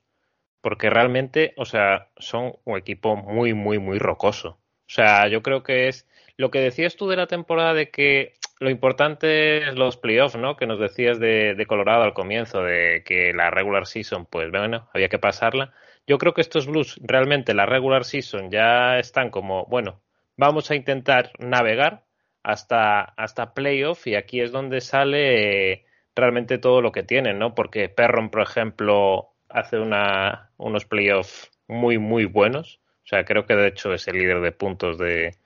porque 0.62 0.88
realmente, 0.88 1.52
o 1.58 1.66
sea, 1.66 2.08
son 2.16 2.54
un 2.64 2.78
equipo 2.78 3.16
muy, 3.16 3.52
muy, 3.52 3.78
muy 3.78 3.98
rocoso. 3.98 4.60
O 4.86 4.94
sea, 4.94 5.28
yo 5.28 5.42
creo 5.42 5.62
que 5.62 5.88
es 5.88 6.08
lo 6.36 6.50
que 6.50 6.60
decías 6.60 6.96
tú 6.96 7.08
de 7.08 7.16
la 7.16 7.26
temporada 7.26 7.74
de 7.74 7.90
que 7.90 8.34
lo 8.62 8.70
importante 8.70 9.68
es 9.68 9.74
los 9.74 9.96
playoffs, 9.96 10.36
¿no? 10.36 10.56
Que 10.56 10.66
nos 10.66 10.78
decías 10.78 11.18
de, 11.18 11.54
de, 11.54 11.66
Colorado 11.66 12.04
al 12.04 12.14
comienzo, 12.14 12.62
de 12.62 13.02
que 13.04 13.32
la 13.34 13.50
regular 13.50 13.86
season, 13.86 14.26
pues 14.26 14.50
bueno, 14.50 14.88
había 14.94 15.08
que 15.08 15.18
pasarla. 15.18 15.72
Yo 16.06 16.18
creo 16.18 16.32
que 16.32 16.40
estos 16.40 16.66
Blues, 16.66 16.98
realmente 17.02 17.54
la 17.54 17.66
regular 17.66 18.04
season 18.04 18.50
ya 18.50 18.98
están 18.98 19.30
como, 19.30 19.66
bueno, 19.66 20.00
vamos 20.36 20.70
a 20.70 20.76
intentar 20.76 21.32
navegar 21.38 22.04
hasta, 22.42 23.02
hasta 23.02 23.54
playoff 23.54 24.06
y 24.06 24.14
aquí 24.14 24.40
es 24.40 24.52
donde 24.52 24.80
sale 24.80 25.84
realmente 26.14 26.58
todo 26.58 26.80
lo 26.82 26.92
que 26.92 27.02
tienen, 27.02 27.38
¿no? 27.38 27.54
Porque 27.54 27.88
Perron, 27.88 28.30
por 28.30 28.42
ejemplo, 28.42 29.32
hace 29.48 29.78
una, 29.78 30.50
unos 30.56 30.84
playoffs 30.84 31.50
muy, 31.68 31.98
muy 31.98 32.26
buenos. 32.26 32.80
O 33.04 33.06
sea, 33.06 33.24
creo 33.24 33.46
que 33.46 33.56
de 33.56 33.68
hecho 33.68 33.92
es 33.92 34.06
el 34.08 34.18
líder 34.18 34.40
de 34.40 34.52
puntos 34.52 34.98
de, 34.98 35.36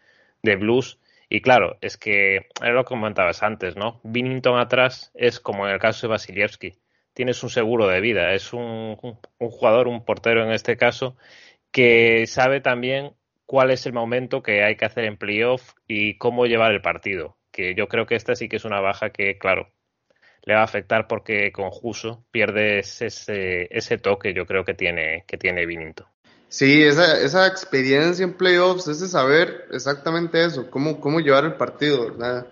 de 0.42 0.56
Blues. 0.56 0.98
Y 1.28 1.40
claro, 1.40 1.76
es 1.80 1.96
que 1.96 2.46
era 2.60 2.72
lo 2.72 2.84
que 2.84 2.88
comentabas 2.88 3.42
antes, 3.42 3.76
¿no? 3.76 4.00
Binnington 4.04 4.58
atrás 4.58 5.10
es 5.14 5.40
como 5.40 5.66
en 5.66 5.74
el 5.74 5.80
caso 5.80 6.06
de 6.06 6.12
Vasilievski. 6.12 6.78
Tienes 7.14 7.42
un 7.42 7.50
seguro 7.50 7.88
de 7.88 8.00
vida. 8.00 8.32
Es 8.32 8.52
un, 8.52 8.96
un 9.02 9.50
jugador, 9.50 9.88
un 9.88 10.04
portero 10.04 10.44
en 10.44 10.52
este 10.52 10.76
caso, 10.76 11.16
que 11.72 12.26
sabe 12.26 12.60
también 12.60 13.14
cuál 13.46 13.70
es 13.70 13.86
el 13.86 13.92
momento 13.92 14.42
que 14.42 14.64
hay 14.64 14.76
que 14.76 14.84
hacer 14.84 15.04
en 15.04 15.16
playoff 15.16 15.74
y 15.86 16.18
cómo 16.18 16.46
llevar 16.46 16.72
el 16.72 16.82
partido. 16.82 17.38
Que 17.52 17.74
yo 17.74 17.88
creo 17.88 18.06
que 18.06 18.16
esta 18.16 18.34
sí 18.36 18.48
que 18.48 18.56
es 18.56 18.64
una 18.64 18.80
baja 18.80 19.10
que, 19.10 19.38
claro, 19.38 19.72
le 20.42 20.54
va 20.54 20.60
a 20.60 20.64
afectar 20.64 21.08
porque 21.08 21.52
con 21.52 21.70
Juso 21.70 22.24
pierde 22.30 22.80
ese, 22.80 23.68
ese 23.70 23.98
toque 23.98 24.32
yo 24.34 24.46
creo 24.46 24.64
que 24.64 24.74
tiene, 24.74 25.24
que 25.26 25.38
tiene 25.38 25.66
Vinito. 25.66 26.08
Sí, 26.56 26.82
esa, 26.82 27.20
esa 27.20 27.46
experiencia 27.46 28.24
en 28.24 28.32
playoffs, 28.32 28.88
ese 28.88 29.08
saber 29.08 29.66
exactamente 29.70 30.42
eso, 30.42 30.70
cómo, 30.70 31.02
cómo 31.02 31.20
llevar 31.20 31.44
el 31.44 31.56
partido, 31.56 32.06
¿verdad? 32.06 32.46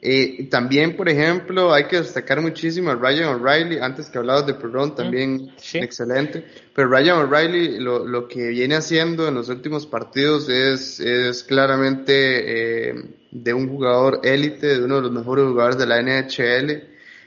Eh, 0.00 0.48
también, 0.50 0.96
por 0.96 1.10
ejemplo, 1.10 1.74
hay 1.74 1.84
que 1.88 1.96
destacar 1.96 2.40
muchísimo 2.40 2.90
a 2.90 2.94
Ryan 2.94 3.34
O'Reilly, 3.34 3.80
antes 3.80 4.08
que 4.08 4.16
hablabas 4.16 4.46
de 4.46 4.54
Perron, 4.54 4.94
también 4.94 5.52
excelente, 5.74 6.42
pero 6.74 6.88
Ryan 6.88 7.18
O'Reilly 7.18 7.78
lo, 7.80 8.06
lo, 8.06 8.26
que 8.28 8.48
viene 8.48 8.76
haciendo 8.76 9.28
en 9.28 9.34
los 9.34 9.50
últimos 9.50 9.84
partidos 9.84 10.48
es, 10.48 10.98
es 10.98 11.44
claramente 11.44 12.92
eh, 12.92 12.94
de 13.30 13.52
un 13.52 13.68
jugador 13.68 14.20
élite, 14.24 14.68
de 14.68 14.84
uno 14.86 14.96
de 14.96 15.02
los 15.02 15.12
mejores 15.12 15.44
jugadores 15.44 15.76
de 15.76 15.86
la 15.86 16.00
NHL, 16.00 16.82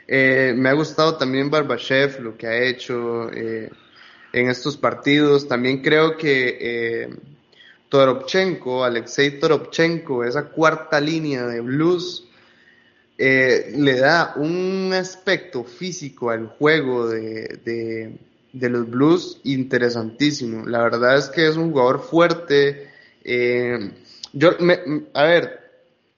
eh, 0.08 0.56
me 0.58 0.70
ha 0.70 0.74
gustado 0.74 1.16
también 1.16 1.52
Barbashev, 1.52 2.22
lo 2.22 2.36
que 2.36 2.48
ha 2.48 2.58
hecho 2.58 3.30
eh, 3.32 3.70
en 4.34 4.50
estos 4.50 4.78
partidos. 4.78 5.48
También 5.48 5.82
creo 5.82 6.18
que 6.18 6.58
eh, 6.60 7.10
Toropchenko, 7.90 8.84
Alexei 8.84 9.40
Toropchenko, 9.40 10.24
esa 10.24 10.50
cuarta 10.50 11.00
línea 11.00 11.46
de 11.46 11.62
blues, 11.62 12.28
le 13.18 14.00
da 14.00 14.34
un 14.36 14.92
aspecto 14.94 15.64
físico 15.64 16.32
al 16.32 16.48
juego 16.48 17.08
de, 17.08 18.18
de, 18.52 18.70
los 18.70 18.90
blues 18.90 19.40
interesantísimo. 19.44 20.66
La 20.66 20.82
verdad 20.82 21.18
es 21.18 21.30
que 21.30 21.48
es 21.48 21.56
un 21.56 21.72
jugador 21.72 22.02
fuerte. 22.02 22.90
yo, 24.34 24.50
a 25.14 25.24
ver, 25.24 25.62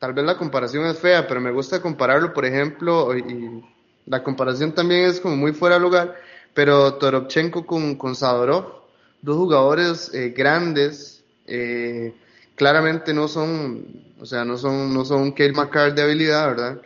tal 0.04 0.14
vez 0.14 0.26
la 0.26 0.38
comparación 0.38 0.86
es 0.86 1.00
fea, 1.00 1.28
pero 1.28 1.40
me 1.40 1.52
gusta 1.52 1.82
compararlo, 1.82 2.34
por 2.34 2.46
ejemplo, 2.46 3.18
y 3.18 3.64
la 4.06 4.22
comparación 4.22 4.74
también 4.74 5.06
es 5.06 5.22
como 5.22 5.38
muy 5.38 5.54
fuera 5.54 5.76
de 5.76 5.82
lugar, 5.82 6.16
pero 6.54 6.96
Toropchenko 6.96 7.66
con, 7.66 7.96
con 7.96 8.16
Sadorov, 8.16 8.84
dos 9.22 9.38
jugadores 9.38 10.14
eh, 10.14 10.34
grandes, 10.36 11.24
eh, 11.48 12.14
claramente 12.56 13.14
no 13.14 13.28
son, 13.28 13.86
o 14.20 14.26
sea, 14.26 14.46
no 14.46 14.58
son, 14.58 14.94
no 14.94 15.06
son 15.06 15.32
Kale 15.32 15.54
McCarr 15.54 15.96
de 15.96 16.04
habilidad, 16.04 16.48
¿verdad? 16.50 16.82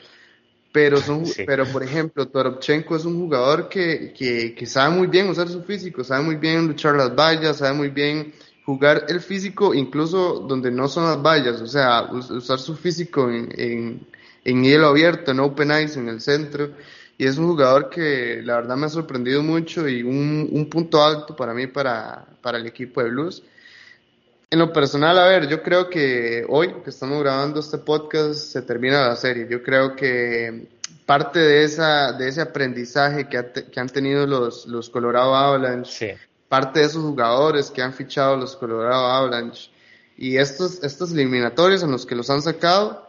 Pero 0.72 0.98
son, 0.98 1.24
pero 1.46 1.66
por 1.66 1.84
ejemplo, 1.84 2.28
Toropchenko 2.28 2.96
es 2.96 3.06
un 3.06 3.20
jugador 3.20 3.68
que, 3.68 4.14
que, 4.18 4.56
que 4.56 4.66
sabe 4.66 4.96
muy 4.96 5.08
bien 5.08 5.30
usar 5.30 5.50
su 5.50 5.64
físico, 5.64 6.04
sabe 6.04 6.24
muy 6.24 6.36
bien 6.36 6.68
luchar 6.68 6.96
las 6.96 7.14
vallas, 7.16 7.58
sabe 7.58 7.74
muy 7.74 7.90
bien 7.90 8.34
jugar 8.66 9.06
el 9.08 9.22
físico 9.22 9.74
incluso 9.74 10.40
donde 10.48 10.72
no 10.72 10.88
son 10.88 11.06
las 11.06 11.22
vallas, 11.22 11.62
o 11.62 11.68
sea, 11.68 12.10
usar 12.12 12.60
su 12.60 12.76
físico 12.76 13.30
en, 13.30 13.50
en, 13.58 14.08
en 14.44 14.64
hielo 14.64 14.88
abierto, 14.88 15.32
en 15.32 15.40
open 15.40 15.72
ice, 15.84 16.00
en 16.00 16.10
el 16.10 16.22
centro 16.22 16.72
y 17.18 17.26
es 17.26 17.38
un 17.38 17.48
jugador 17.48 17.90
que 17.90 18.42
la 18.44 18.56
verdad 18.58 18.76
me 18.76 18.86
ha 18.86 18.90
sorprendido 18.90 19.42
mucho 19.42 19.88
y 19.88 20.04
un, 20.04 20.48
un 20.52 20.70
punto 20.70 21.04
alto 21.04 21.36
para 21.36 21.54
mí 21.54 21.68
para, 21.68 22.26
para, 22.42 22.58
el 22.58 22.68
equipo 22.68 23.02
de 23.02 23.10
Blues. 23.10 23.44
En 24.50 24.60
lo 24.60 24.72
personal, 24.72 25.18
a 25.18 25.26
ver, 25.26 25.48
yo 25.48 25.64
creo 25.64 25.90
que 25.90 26.46
hoy 26.48 26.74
que 26.84 26.92
estamos 26.92 27.20
grabando 27.22 27.60
este 27.60 27.80
podcast 27.80 28.36
se 28.36 28.62
termina 28.62 29.08
la 29.08 29.16
serie. 29.16 29.48
Yo 29.50 29.64
creo 29.64 29.96
que 29.96 30.68
parte 31.06 31.40
de, 31.40 31.64
esa, 31.64 32.14
de 32.14 32.28
ese 32.28 32.42
aprendizaje 32.42 33.28
que, 33.28 33.44
que 33.72 33.80
han 33.80 33.90
tenido 33.90 34.28
los, 34.28 34.68
los 34.68 34.90
Colorado 34.90 35.36
Avalanche, 35.36 36.18
parte 36.48 36.82
de 36.82 36.86
esos 36.86 37.04
jugadores 37.04 37.72
que 37.72 37.82
han 37.82 37.94
fichado 37.94 38.38
los 38.38 38.56
Colorado 38.56 39.06
Avalanche 39.08 39.72
y 40.18 40.38
estos, 40.38 40.84
estos 40.84 41.12
eliminatorios 41.12 41.84
en 41.84 41.92
los 41.92 42.06
que 42.06 42.16
los 42.16 42.30
han 42.30 42.42
sacado, 42.42 43.07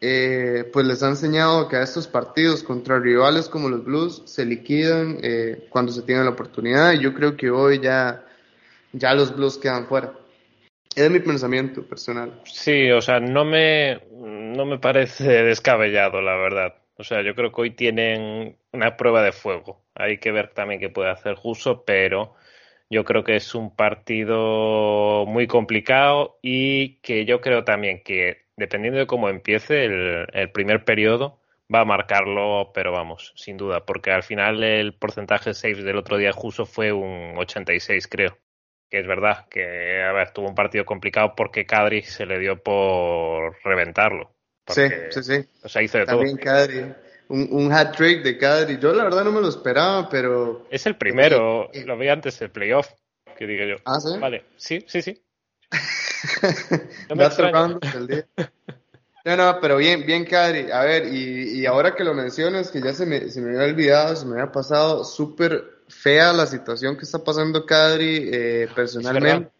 eh, 0.00 0.68
pues 0.72 0.86
les 0.86 1.02
ha 1.02 1.08
enseñado 1.08 1.68
que 1.68 1.76
a 1.76 1.82
estos 1.82 2.06
partidos 2.08 2.62
contra 2.62 2.98
rivales 2.98 3.48
como 3.48 3.68
los 3.68 3.84
Blues 3.84 4.22
se 4.24 4.46
liquidan 4.46 5.18
eh, 5.22 5.66
cuando 5.68 5.92
se 5.92 6.02
tiene 6.02 6.24
la 6.24 6.30
oportunidad 6.30 6.92
y 6.92 7.00
yo 7.00 7.12
creo 7.12 7.36
que 7.36 7.50
hoy 7.50 7.80
ya, 7.80 8.24
ya 8.92 9.12
los 9.14 9.36
Blues 9.36 9.58
quedan 9.58 9.86
fuera. 9.86 10.14
Es 10.96 11.10
mi 11.10 11.20
pensamiento 11.20 11.82
personal. 11.82 12.40
Sí, 12.44 12.90
o 12.90 13.00
sea, 13.00 13.20
no 13.20 13.44
me, 13.44 14.00
no 14.10 14.64
me 14.64 14.78
parece 14.78 15.24
descabellado, 15.44 16.20
la 16.22 16.36
verdad. 16.36 16.74
O 16.96 17.04
sea, 17.04 17.22
yo 17.22 17.34
creo 17.34 17.52
que 17.52 17.60
hoy 17.60 17.70
tienen 17.70 18.56
una 18.72 18.96
prueba 18.96 19.22
de 19.22 19.32
fuego. 19.32 19.82
Hay 19.94 20.18
que 20.18 20.32
ver 20.32 20.48
también 20.48 20.80
qué 20.80 20.88
puede 20.88 21.10
hacer 21.10 21.34
Juso, 21.34 21.84
pero 21.84 22.34
yo 22.90 23.04
creo 23.04 23.22
que 23.22 23.36
es 23.36 23.54
un 23.54 23.74
partido 23.74 25.24
muy 25.26 25.46
complicado 25.46 26.38
y 26.42 26.96
que 27.00 27.24
yo 27.24 27.40
creo 27.40 27.64
también 27.64 28.02
que 28.02 28.49
dependiendo 28.60 29.00
de 29.00 29.06
cómo 29.06 29.28
empiece 29.28 29.86
el, 29.86 30.50
primer 30.52 30.84
periodo 30.84 31.40
va 31.72 31.80
a 31.80 31.84
marcarlo, 31.84 32.72
pero 32.74 32.92
vamos, 32.92 33.32
sin 33.36 33.56
duda, 33.56 33.86
porque 33.86 34.10
al 34.10 34.22
final 34.22 34.62
el 34.62 34.92
porcentaje 34.92 35.50
de 35.50 35.54
saves 35.54 35.84
del 35.84 35.96
otro 35.96 36.18
día 36.18 36.32
Juso 36.32 36.66
fue 36.66 36.92
un 36.92 37.34
86, 37.36 38.06
creo. 38.06 38.38
Que 38.90 38.98
es 38.98 39.06
verdad 39.06 39.46
que, 39.48 40.02
a 40.02 40.12
ver, 40.12 40.32
tuvo 40.32 40.48
un 40.48 40.54
partido 40.56 40.84
complicado 40.84 41.34
porque 41.36 41.64
Cadri 41.64 42.02
se 42.02 42.26
le 42.26 42.40
dio 42.40 42.60
por 42.60 43.56
reventarlo. 43.62 44.34
sí, 44.66 44.82
sí, 45.10 45.22
sí. 45.22 45.48
O 45.62 45.68
sea, 45.68 45.80
hizo 45.80 45.98
de 45.98 46.06
También 46.06 46.36
Cadri 46.36 46.92
un, 47.28 47.48
un 47.52 47.72
hat 47.72 47.96
trick 47.96 48.22
de 48.24 48.36
Cadri. 48.36 48.78
Yo 48.80 48.92
la 48.92 49.04
verdad 49.04 49.24
no 49.24 49.32
me 49.32 49.40
lo 49.40 49.48
esperaba, 49.48 50.08
pero. 50.08 50.66
Es 50.70 50.86
el 50.86 50.96
primero, 50.96 51.70
lo 51.72 51.96
vi 51.96 52.08
antes 52.08 52.38
del 52.40 52.50
playoff, 52.50 52.88
que 53.38 53.46
digo 53.46 53.64
yo. 53.64 53.76
Ah, 53.84 54.00
sí. 54.00 54.18
Vale, 54.18 54.44
sí, 54.56 54.84
sí, 54.86 55.00
sí. 55.00 55.22
no 57.08 57.16
me 57.16 57.98
el 57.98 58.06
día. 58.06 58.26
No, 59.24 59.36
no, 59.36 59.58
pero 59.60 59.76
bien, 59.76 60.04
bien, 60.06 60.24
Cadri. 60.24 60.70
A 60.70 60.80
ver, 60.80 61.12
y, 61.12 61.60
y 61.60 61.66
ahora 61.66 61.94
que 61.94 62.04
lo 62.04 62.14
mencionas, 62.14 62.70
que 62.70 62.80
ya 62.80 62.94
se 62.94 63.04
me, 63.04 63.28
se 63.28 63.40
me 63.40 63.50
había 63.50 63.72
olvidado, 63.72 64.16
se 64.16 64.24
me 64.24 64.40
había 64.40 64.50
pasado 64.50 65.04
súper 65.04 65.82
fea 65.88 66.32
la 66.32 66.46
situación 66.46 66.96
que 66.96 67.04
está 67.04 67.22
pasando 67.22 67.66
Cadri 67.66 68.30
eh, 68.32 68.68
personalmente. 68.74 69.50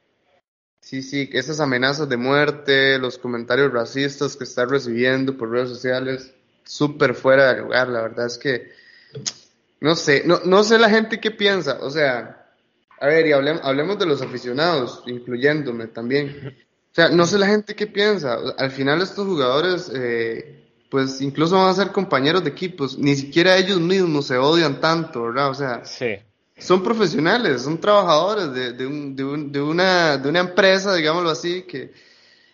Sí, 0.80 1.02
sí, 1.02 1.28
esas 1.32 1.60
amenazas 1.60 2.08
de 2.08 2.16
muerte, 2.16 2.98
los 2.98 3.18
comentarios 3.18 3.70
racistas 3.70 4.34
que 4.34 4.44
está 4.44 4.64
recibiendo 4.64 5.36
por 5.36 5.50
redes 5.50 5.68
sociales 5.68 6.32
súper 6.64 7.14
fuera 7.14 7.52
de 7.52 7.60
lugar, 7.60 7.88
la 7.88 8.00
verdad 8.00 8.26
es 8.26 8.38
que, 8.38 8.72
no 9.80 9.94
sé, 9.94 10.22
no, 10.24 10.40
no 10.44 10.64
sé 10.64 10.78
la 10.78 10.88
gente 10.88 11.20
qué 11.20 11.30
piensa, 11.30 11.78
o 11.82 11.90
sea, 11.90 12.49
a 13.00 13.06
ver, 13.06 13.26
y 13.26 13.32
hablemos, 13.32 13.62
hablemos 13.64 13.98
de 13.98 14.04
los 14.04 14.20
aficionados, 14.20 15.02
incluyéndome 15.06 15.86
también. 15.86 16.54
O 16.92 16.94
sea, 16.94 17.08
no 17.08 17.26
sé 17.26 17.38
la 17.38 17.46
gente 17.46 17.74
qué 17.74 17.86
piensa. 17.86 18.36
Al 18.58 18.70
final 18.70 19.00
estos 19.00 19.26
jugadores, 19.26 19.90
eh, 19.94 20.60
pues 20.90 21.22
incluso 21.22 21.56
van 21.56 21.68
a 21.68 21.74
ser 21.74 21.92
compañeros 21.92 22.44
de 22.44 22.50
equipos. 22.50 22.98
Ni 22.98 23.16
siquiera 23.16 23.56
ellos 23.56 23.80
mismos 23.80 24.26
se 24.26 24.36
odian 24.36 24.80
tanto, 24.82 25.22
¿verdad? 25.22 25.48
O 25.48 25.54
sea, 25.54 25.84
sí. 25.86 26.16
son 26.58 26.82
profesionales, 26.82 27.62
son 27.62 27.80
trabajadores 27.80 28.52
de, 28.52 28.74
de, 28.74 28.86
un, 28.86 29.16
de, 29.16 29.24
un, 29.24 29.50
de, 29.50 29.62
una, 29.62 30.18
de 30.18 30.28
una 30.28 30.40
empresa, 30.40 30.94
digámoslo 30.94 31.30
así, 31.30 31.62
que, 31.62 31.92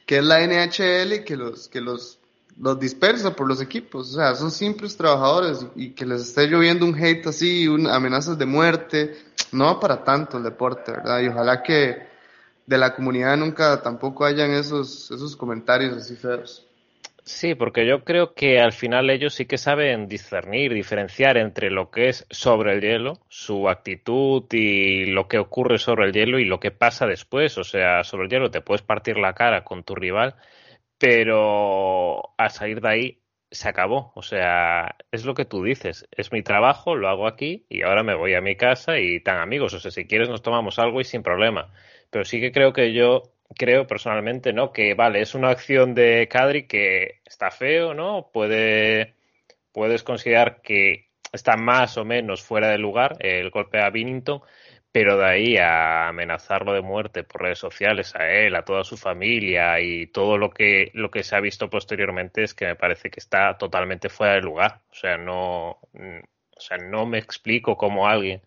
que 0.07 0.19
es 0.19 0.25
la 0.25 0.47
NHL, 0.47 1.25
que 1.25 1.37
los, 1.37 1.69
que 1.69 1.81
los 1.81 2.21
los 2.59 2.79
dispersa 2.79 3.35
por 3.35 3.49
los 3.49 3.61
equipos. 3.61 4.11
O 4.13 4.15
sea, 4.17 4.35
son 4.35 4.51
simples 4.51 4.97
trabajadores 4.97 5.67
y, 5.75 5.91
que 5.91 6.07
les 6.07 6.23
esté 6.23 6.47
lloviendo 6.47 6.85
un 6.87 6.95
hate 6.95 7.27
así, 7.27 7.69
un, 7.69 7.87
amenazas 7.87 8.39
de 8.39 8.47
muerte, 8.47 9.17
no 9.53 9.79
para 9.79 10.05
tanto 10.05 10.39
el 10.39 10.45
deporte, 10.45 10.93
¿verdad? 10.93 11.21
Y 11.21 11.29
ojalá 11.29 11.63
que 11.63 12.07
de 12.67 12.79
la 12.79 12.95
comunidad 12.95 13.37
nunca 13.37 13.81
tampoco 13.83 14.25
hayan 14.25 14.51
esos, 14.51 15.11
esos 15.11 15.37
comentarios 15.37 15.97
así 15.97 16.17
feos. 16.17 16.67
Sí, 17.27 17.57
porque 17.57 17.85
yo 17.85 18.05
creo 18.05 18.35
que 18.35 18.61
al 18.61 18.73
final 18.73 19.11
ellos 19.11 19.35
sí 19.35 19.47
que 19.47 19.59
saben 19.59 20.07
discernir, 20.07 20.73
diferenciar 20.73 21.37
entre 21.37 21.71
lo 21.73 21.91
que 21.91 22.09
es 22.09 22.25
sobre 22.31 22.75
el 22.75 22.81
hielo, 22.81 23.19
su 23.29 23.69
actitud 23.69 24.45
y 24.53 25.07
lo 25.07 25.27
que 25.27 25.39
ocurre 25.39 25.79
sobre 25.79 26.07
el 26.07 26.13
hielo 26.13 26.39
y 26.39 26.45
lo 26.45 26.61
que 26.61 26.71
pasa 26.71 27.05
después. 27.05 27.59
O 27.59 27.65
sea, 27.65 28.05
sobre 28.05 28.27
el 28.27 28.31
hielo 28.31 28.53
te 28.53 28.61
puedes 28.61 28.83
partir 28.83 29.19
la 29.19 29.33
cara 29.35 29.65
con 29.65 29.83
tu 29.83 29.97
rival, 29.97 30.37
pero 30.99 32.35
a 32.39 32.49
salir 32.51 32.81
de 32.81 32.89
ahí 32.89 33.23
se 33.51 33.69
acabó. 33.69 34.13
O 34.15 34.23
sea, 34.23 34.97
es 35.11 35.25
lo 35.25 35.35
que 35.35 35.45
tú 35.45 35.63
dices. 35.63 36.07
Es 36.11 36.33
mi 36.33 36.43
trabajo, 36.43 36.97
lo 36.97 37.09
hago 37.09 37.27
aquí 37.27 37.67
y 37.69 37.83
ahora 37.83 38.03
me 38.03 38.15
voy 38.15 38.35
a 38.35 38.41
mi 38.41 38.57
casa 38.57 38.99
y 38.99 39.21
tan 39.21 39.39
amigos. 39.39 39.75
O 39.75 39.81
sea, 39.81 39.91
si 39.91 40.07
quieres 40.07 40.29
nos 40.29 40.43
tomamos 40.43 40.79
algo 40.79 41.01
y 41.01 41.05
sin 41.05 41.23
problema. 41.23 41.73
Pero 42.11 42.25
sí 42.25 42.41
que 42.41 42.53
creo 42.53 42.73
que 42.73 42.93
yo 42.93 43.23
creo 43.57 43.87
personalmente, 43.87 44.53
¿no? 44.53 44.73
Que 44.73 44.95
vale, 44.95 45.21
es 45.21 45.35
una 45.35 45.51
acción 45.51 45.95
de 45.95 46.29
Cadri 46.29 46.67
que 46.67 47.21
está 47.25 47.51
feo, 47.51 47.95
¿no? 47.95 48.31
Puede, 48.33 49.15
puedes 49.73 50.03
considerar 50.03 50.61
que 50.63 51.07
está 51.33 51.57
más 51.57 51.97
o 51.99 52.05
menos 52.05 52.43
fuera 52.43 52.69
de 52.71 52.79
lugar 52.79 53.17
el 53.21 53.51
golpe 53.51 53.81
a 53.81 53.91
Binnington, 53.91 54.43
pero 54.97 55.19
de 55.19 55.27
ahí 55.27 55.57
a 55.59 56.09
amenazarlo 56.09 56.73
de 56.73 56.81
muerte 56.81 57.23
por 57.23 57.43
redes 57.43 57.59
sociales 57.59 58.15
a 58.17 58.31
él, 58.31 58.55
a 58.57 58.65
toda 58.65 58.83
su 58.83 58.97
familia 58.97 59.79
y 59.79 60.07
todo 60.07 60.39
lo 60.39 60.49
que 60.49 60.91
lo 60.95 61.11
que 61.11 61.23
se 61.23 61.37
ha 61.37 61.41
visto 61.41 61.69
posteriormente 61.69 62.43
es 62.43 62.55
que 62.55 62.65
me 62.65 62.77
parece 62.77 63.11
que 63.11 63.21
está 63.21 63.59
totalmente 63.59 64.09
fuera 64.09 64.37
de 64.37 64.41
lugar. 64.41 64.81
O 64.91 64.95
sea, 64.95 65.19
no 65.19 65.73
o 65.73 66.61
sea, 66.61 66.79
no 66.79 67.05
me 67.05 67.19
explico 67.19 67.77
cómo 67.77 68.09
alguien 68.09 68.41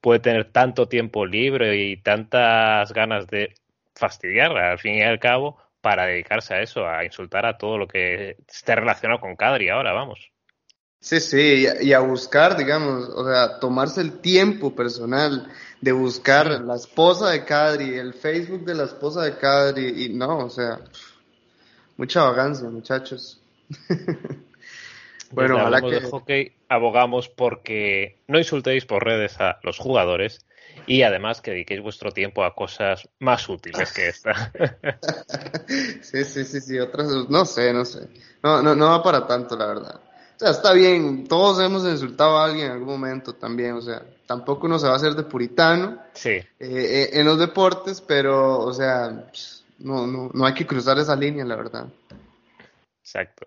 puede 0.00 0.18
tener 0.18 0.50
tanto 0.50 0.88
tiempo 0.88 1.24
libre 1.24 1.76
y 1.76 1.96
tantas 1.98 2.92
ganas 2.92 3.28
de 3.28 3.54
fastidiar 3.94 4.56
al 4.58 4.80
fin 4.80 4.96
y 4.96 5.02
al 5.02 5.20
cabo 5.20 5.56
para 5.80 6.06
dedicarse 6.06 6.54
a 6.54 6.62
eso, 6.62 6.84
a 6.88 7.04
insultar 7.04 7.46
a 7.46 7.58
todo 7.58 7.78
lo 7.78 7.86
que 7.86 8.38
esté 8.48 8.74
relacionado 8.74 9.20
con 9.20 9.36
Cadri 9.36 9.68
ahora, 9.68 9.92
vamos. 9.92 10.31
Sí, 11.02 11.18
sí, 11.18 11.66
y 11.80 11.92
a 11.94 11.98
buscar, 11.98 12.56
digamos, 12.56 13.08
o 13.08 13.26
sea, 13.26 13.58
tomarse 13.58 14.00
el 14.00 14.20
tiempo 14.20 14.72
personal 14.72 15.50
de 15.80 15.90
buscar 15.90 16.46
la 16.60 16.76
esposa 16.76 17.30
de 17.30 17.44
Cadri, 17.44 17.96
el 17.96 18.14
Facebook 18.14 18.64
de 18.64 18.76
la 18.76 18.84
esposa 18.84 19.22
de 19.22 19.36
Cadri, 19.36 20.04
y 20.04 20.10
no, 20.10 20.38
o 20.38 20.48
sea, 20.48 20.78
mucha 21.96 22.22
vagancia, 22.22 22.68
muchachos. 22.68 23.42
bueno, 25.32 25.56
ojalá 25.56 25.80
que... 25.80 25.90
de 25.90 26.00
hockey 26.08 26.52
abogamos 26.68 27.28
porque 27.28 28.20
no 28.28 28.38
insultéis 28.38 28.84
por 28.84 29.04
redes 29.04 29.40
a 29.40 29.58
los 29.64 29.78
jugadores 29.78 30.46
y 30.86 31.02
además 31.02 31.40
que 31.40 31.50
dediquéis 31.50 31.82
vuestro 31.82 32.12
tiempo 32.12 32.44
a 32.44 32.54
cosas 32.54 33.08
más 33.18 33.48
útiles 33.48 33.92
que 33.92 34.06
esta. 34.06 34.52
sí, 36.00 36.24
sí, 36.24 36.44
sí, 36.44 36.60
sí, 36.60 36.78
otras, 36.78 37.08
no 37.28 37.44
sé, 37.44 37.72
no 37.72 37.84
sé. 37.84 38.06
No, 38.40 38.62
no, 38.62 38.76
no 38.76 38.90
va 38.90 39.02
para 39.02 39.26
tanto, 39.26 39.56
la 39.56 39.66
verdad. 39.66 40.00
Sea, 40.42 40.50
está 40.50 40.72
bien, 40.72 41.28
todos 41.28 41.64
hemos 41.64 41.84
insultado 41.84 42.36
a 42.36 42.46
alguien 42.46 42.66
en 42.66 42.72
algún 42.72 42.88
momento 42.88 43.32
también, 43.32 43.74
o 43.74 43.80
sea, 43.80 44.02
tampoco 44.26 44.66
uno 44.66 44.76
se 44.76 44.88
va 44.88 44.94
a 44.94 44.96
hacer 44.96 45.14
de 45.14 45.22
puritano 45.22 45.98
sí. 46.14 46.30
Eh, 46.30 46.46
eh, 46.58 47.10
en 47.12 47.26
los 47.26 47.38
deportes, 47.38 48.00
pero, 48.00 48.58
o 48.58 48.72
sea, 48.72 49.24
no, 49.78 50.04
no, 50.04 50.32
no 50.34 50.44
hay 50.44 50.52
que 50.52 50.66
cruzar 50.66 50.98
esa 50.98 51.14
línea, 51.14 51.44
la 51.44 51.54
verdad. 51.54 51.86
Exacto. 53.00 53.46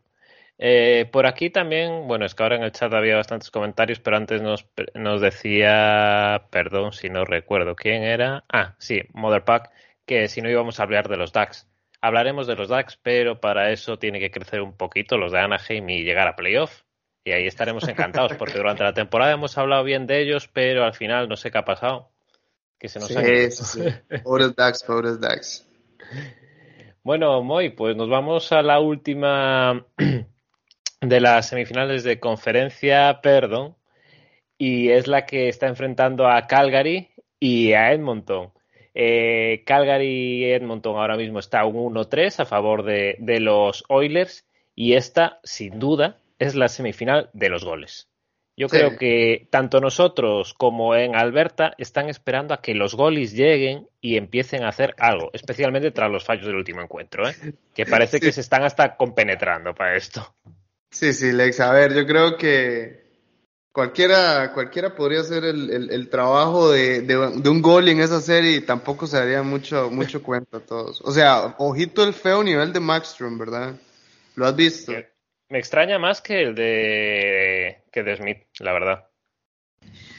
Eh, 0.58 1.10
por 1.12 1.26
aquí 1.26 1.50
también, 1.50 2.08
bueno, 2.08 2.26
es 2.26 2.34
que 2.34 2.44
ahora 2.44 2.56
en 2.56 2.64
el 2.64 2.72
chat 2.72 2.94
había 2.94 3.18
bastantes 3.18 3.52
comentarios, 3.52 4.00
pero 4.00 4.16
antes 4.16 4.42
nos, 4.42 4.66
nos 4.94 5.20
decía, 5.20 6.46
perdón 6.50 6.94
si 6.94 7.10
no 7.10 7.26
recuerdo 7.26 7.76
quién 7.76 8.04
era, 8.04 8.46
ah, 8.48 8.76
sí, 8.78 9.02
Motherpack, 9.12 9.70
que 10.06 10.30
si 10.30 10.42
no 10.42 10.50
íbamos 10.50 10.80
a 10.80 10.84
hablar 10.84 11.10
de 11.10 11.18
los 11.18 11.34
DAX. 11.34 11.68
Hablaremos 12.00 12.48
de 12.48 12.56
los 12.56 12.70
DAX, 12.70 12.98
pero 13.04 13.42
para 13.42 13.72
eso 13.72 14.00
tiene 14.00 14.22
que 14.22 14.32
crecer 14.32 14.62
un 14.62 14.78
poquito 14.78 15.18
los 15.18 15.34
de 15.34 15.40
Anaheim 15.40 15.90
y 15.90 16.04
llegar 16.04 16.30
a 16.30 16.38
playoff. 16.38 16.85
Y 17.28 17.32
ahí 17.32 17.48
estaremos 17.48 17.88
encantados, 17.88 18.34
porque 18.38 18.60
durante 18.60 18.84
la 18.84 18.94
temporada 18.94 19.34
hemos 19.34 19.58
hablado 19.58 19.84
bien 19.84 20.06
de 20.06 20.22
ellos, 20.22 20.48
pero 20.48 20.86
al 20.86 20.94
final 20.94 21.28
no 21.28 21.36
sé 21.36 21.50
qué 21.50 21.58
ha 21.58 21.66
pasado. 21.66 22.12
Que 22.78 22.88
se 22.88 23.00
nos 23.00 23.08
sí, 23.08 23.18
han... 23.18 23.52
sí, 23.52 23.82
Pobres 24.24 24.56
DAX, 24.56 24.84
pobres 24.84 25.20
DAX. 25.20 25.68
Bueno, 27.02 27.42
Moy, 27.42 27.70
pues 27.70 27.96
nos 27.96 28.10
vamos 28.10 28.52
a 28.52 28.62
la 28.62 28.80
última 28.80 29.88
de 31.02 31.20
las 31.20 31.50
semifinales 31.50 32.04
de 32.04 32.20
conferencia, 32.20 33.22
perdón, 33.24 33.76
y 34.60 34.90
es 34.90 35.08
la 35.08 35.26
que 35.26 35.50
está 35.50 35.66
enfrentando 35.66 36.28
a 36.28 36.46
Calgary 36.46 37.10
y 37.40 37.74
a 37.74 37.92
Edmonton. 37.92 38.52
Eh, 38.94 39.64
Calgary 39.66 40.44
y 40.44 40.46
Edmonton 40.46 40.96
ahora 40.98 41.18
mismo 41.18 41.40
está 41.40 41.66
un 41.66 41.96
1-3 41.96 42.42
a 42.42 42.46
favor 42.46 42.84
de, 42.84 43.18
de, 43.20 43.40
los 43.40 43.84
Oilers 43.90 44.48
y 44.76 44.94
esta, 44.94 45.40
sin 45.44 45.80
duda, 45.80 46.20
es 46.40 46.56
la 46.56 46.68
semifinal 46.68 47.30
de 47.34 47.50
los 47.50 47.64
goles. 47.64 48.10
Yo 48.58 48.70
sí. 48.70 48.78
creo 48.78 48.98
que 48.98 49.48
tanto 49.52 49.82
nosotros 49.82 50.54
como 50.54 50.96
en 50.96 51.16
Alberta 51.16 51.74
están 51.78 52.08
esperando 52.08 52.54
a 52.54 52.62
que 52.62 52.74
los 52.74 52.96
goles 52.96 53.34
lleguen 53.34 53.90
y 54.00 54.16
empiecen 54.16 54.64
a 54.64 54.70
hacer 54.70 54.96
algo, 54.98 55.30
especialmente 55.34 55.92
tras 55.92 56.10
los 56.10 56.24
fallos 56.24 56.46
del 56.46 56.56
último 56.56 56.82
encuentro, 56.82 57.28
¿eh? 57.28 57.36
que 57.74 57.86
parece 57.86 58.20
sí. 58.20 58.26
que 58.26 58.32
se 58.32 58.42
están 58.42 58.64
hasta 58.64 58.96
compenetrando 58.96 59.76
para 59.76 59.98
esto. 59.98 60.36
Sí, 60.90 61.12
sí, 61.14 61.34
Lex. 61.34 61.60
A 61.60 61.74
ver, 61.74 61.94
yo 61.94 62.06
creo 62.06 62.38
que 62.38 63.04
cualquiera, 63.74 64.54
cualquiera 64.54 64.96
podría 64.96 65.20
hacer 65.20 65.44
el, 65.44 65.70
el, 65.70 65.92
el 65.92 66.10
trabajo 66.10 66.72
de, 66.72 67.02
de, 67.02 67.42
de, 67.42 67.50
un 67.50 67.62
gol 67.62 67.90
en 67.90 68.00
esa 68.00 68.22
serie 68.22 68.52
y 68.52 68.62
tampoco 68.62 69.06
se 69.06 69.18
daría 69.18 69.44
mucho, 69.44 69.90
mucho 69.92 70.24
cuenta 70.24 70.58
a 70.58 70.62
todos. 70.62 71.02
O 71.02 71.12
sea, 71.12 71.56
ojito 71.58 72.06
el 72.06 72.14
feo 72.14 72.42
nivel 72.42 72.72
de 72.72 72.80
Maxstrom, 72.80 73.38
¿verdad? 73.38 73.76
¿Lo 74.36 74.46
has 74.46 74.56
visto? 74.56 74.94
Me 75.50 75.60
extraña 75.60 76.00
más 76.00 76.22
que 76.22 76.42
el 76.42 76.56
de, 76.56 77.84
que 77.92 78.04
de 78.04 78.18
Smith, 78.18 78.40
la 78.60 78.74
verdad. 78.74 79.08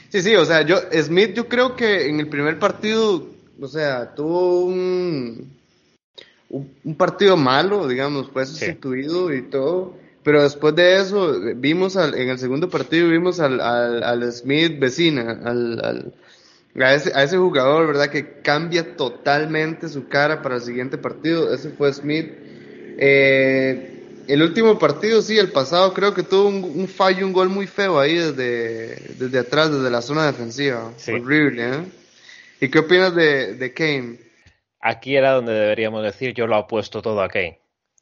Sí, 0.09 0.21
sí, 0.21 0.35
o 0.35 0.45
sea, 0.45 0.61
yo, 0.61 0.77
Smith 0.91 1.33
yo 1.33 1.47
creo 1.47 1.75
que 1.75 2.07
en 2.07 2.19
el 2.19 2.29
primer 2.29 2.59
partido, 2.59 3.27
o 3.59 3.67
sea, 3.67 4.15
tuvo 4.15 4.61
un, 4.61 5.57
un, 6.49 6.77
un 6.83 6.95
partido 6.95 7.35
malo, 7.35 7.87
digamos, 7.87 8.29
fue 8.31 8.45
sustituido 8.45 9.29
sí. 9.29 9.35
y 9.35 9.41
todo 9.43 10.07
pero 10.27 10.43
después 10.43 10.75
de 10.75 10.97
eso, 10.99 11.39
vimos 11.55 11.95
en 11.95 12.27
el 12.27 12.37
segundo 12.37 12.69
partido, 12.69 13.07
vimos 13.07 13.39
al, 13.39 13.61
al, 13.61 14.29
Smith 14.33 14.77
vecina, 14.77 15.39
al, 15.45 16.13
a, 16.75 16.93
ese, 16.93 17.17
a 17.17 17.23
ese 17.23 17.37
jugador, 17.37 17.87
¿verdad? 17.87 18.09
Que 18.09 18.41
cambia 18.41 18.97
totalmente 18.97 19.87
su 19.87 20.09
cara 20.09 20.41
para 20.41 20.55
el 20.55 20.61
siguiente 20.61 20.97
partido. 20.97 21.53
Ese 21.53 21.69
fue 21.69 21.93
Smith. 21.93 22.29
Eh, 22.97 23.96
el 24.27 24.41
último 24.41 24.77
partido, 24.77 25.21
sí, 25.21 25.37
el 25.37 25.51
pasado, 25.51 25.93
creo 25.93 26.13
que 26.13 26.23
tuvo 26.23 26.49
un, 26.49 26.87
fallo, 26.87 27.25
un 27.25 27.33
gol 27.33 27.49
muy 27.49 27.67
feo 27.67 27.99
ahí 27.99 28.15
desde, 28.15 28.95
desde 29.17 29.39
atrás, 29.39 29.71
desde 29.71 29.89
la 29.89 30.01
zona 30.01 30.27
defensiva. 30.27 30.91
Horrible, 31.07 31.63
¿eh? 31.63 31.83
¿Y 32.61 32.69
qué 32.69 32.79
opinas 32.79 33.13
de, 33.15 33.53
de 33.55 33.73
Kane? 33.73 34.19
Aquí 34.79 35.15
era 35.15 35.33
donde 35.33 35.53
deberíamos 35.53 36.03
decir, 36.03 36.33
yo 36.33 36.47
lo 36.47 36.55
apuesto 36.55 37.01
todo 37.01 37.21
a 37.21 37.29
Kane 37.29 37.59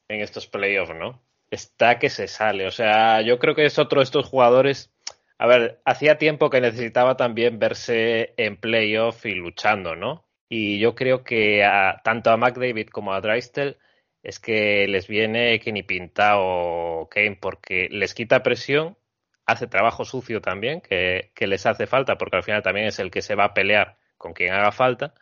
en 0.08 0.22
estos 0.22 0.48
playoffs, 0.48 0.96
¿no? 0.96 1.26
está 1.52 2.00
que 2.00 2.10
se 2.10 2.28
sale. 2.28 2.68
O 2.68 2.72
sea, 2.72 3.22
yo 3.22 3.40
creo 3.40 3.56
que 3.56 3.66
es 3.66 3.80
otro 3.80 4.00
de 4.00 4.04
estos 4.04 4.28
jugadores. 4.28 4.92
A 5.38 5.48
ver, 5.48 5.82
hacía 5.86 6.18
tiempo 6.18 6.50
que 6.50 6.62
necesitaba 6.62 7.18
también 7.18 7.60
verse 7.60 8.34
en 8.38 8.58
playoff 8.58 9.26
y 9.26 9.34
luchando, 9.34 9.96
¿no? 9.96 10.26
Y 10.48 10.80
yo 10.80 10.96
creo 10.96 11.24
que 11.24 11.64
a, 11.64 12.02
tanto 12.04 12.30
a 12.30 12.38
McDavid 12.38 12.90
como 12.90 13.14
a 13.14 13.22
Drystel 13.22 13.78
es 14.26 14.40
que 14.40 14.88
les 14.88 15.08
viene 15.08 15.60
que 15.60 15.72
ni 15.72 15.84
pintado 15.84 17.08
Kane 17.12 17.38
porque 17.40 17.88
les 17.92 18.16
quita 18.16 18.42
presión, 18.42 18.98
hace 19.46 19.68
trabajo 19.68 20.04
sucio 20.04 20.42
también, 20.42 20.82
que, 20.82 21.32
que 21.36 21.46
les 21.46 21.68
hace 21.68 21.86
falta, 21.86 22.18
porque 22.18 22.38
al 22.38 22.44
final 22.44 22.64
también 22.64 22.88
es 22.88 22.98
el 22.98 23.12
que 23.12 23.22
se 23.22 23.36
va 23.36 23.46
a 23.46 23.54
pelear 23.54 23.98
con 24.18 24.34
quien 24.34 24.52
haga 24.52 24.72
falta. 24.72 25.14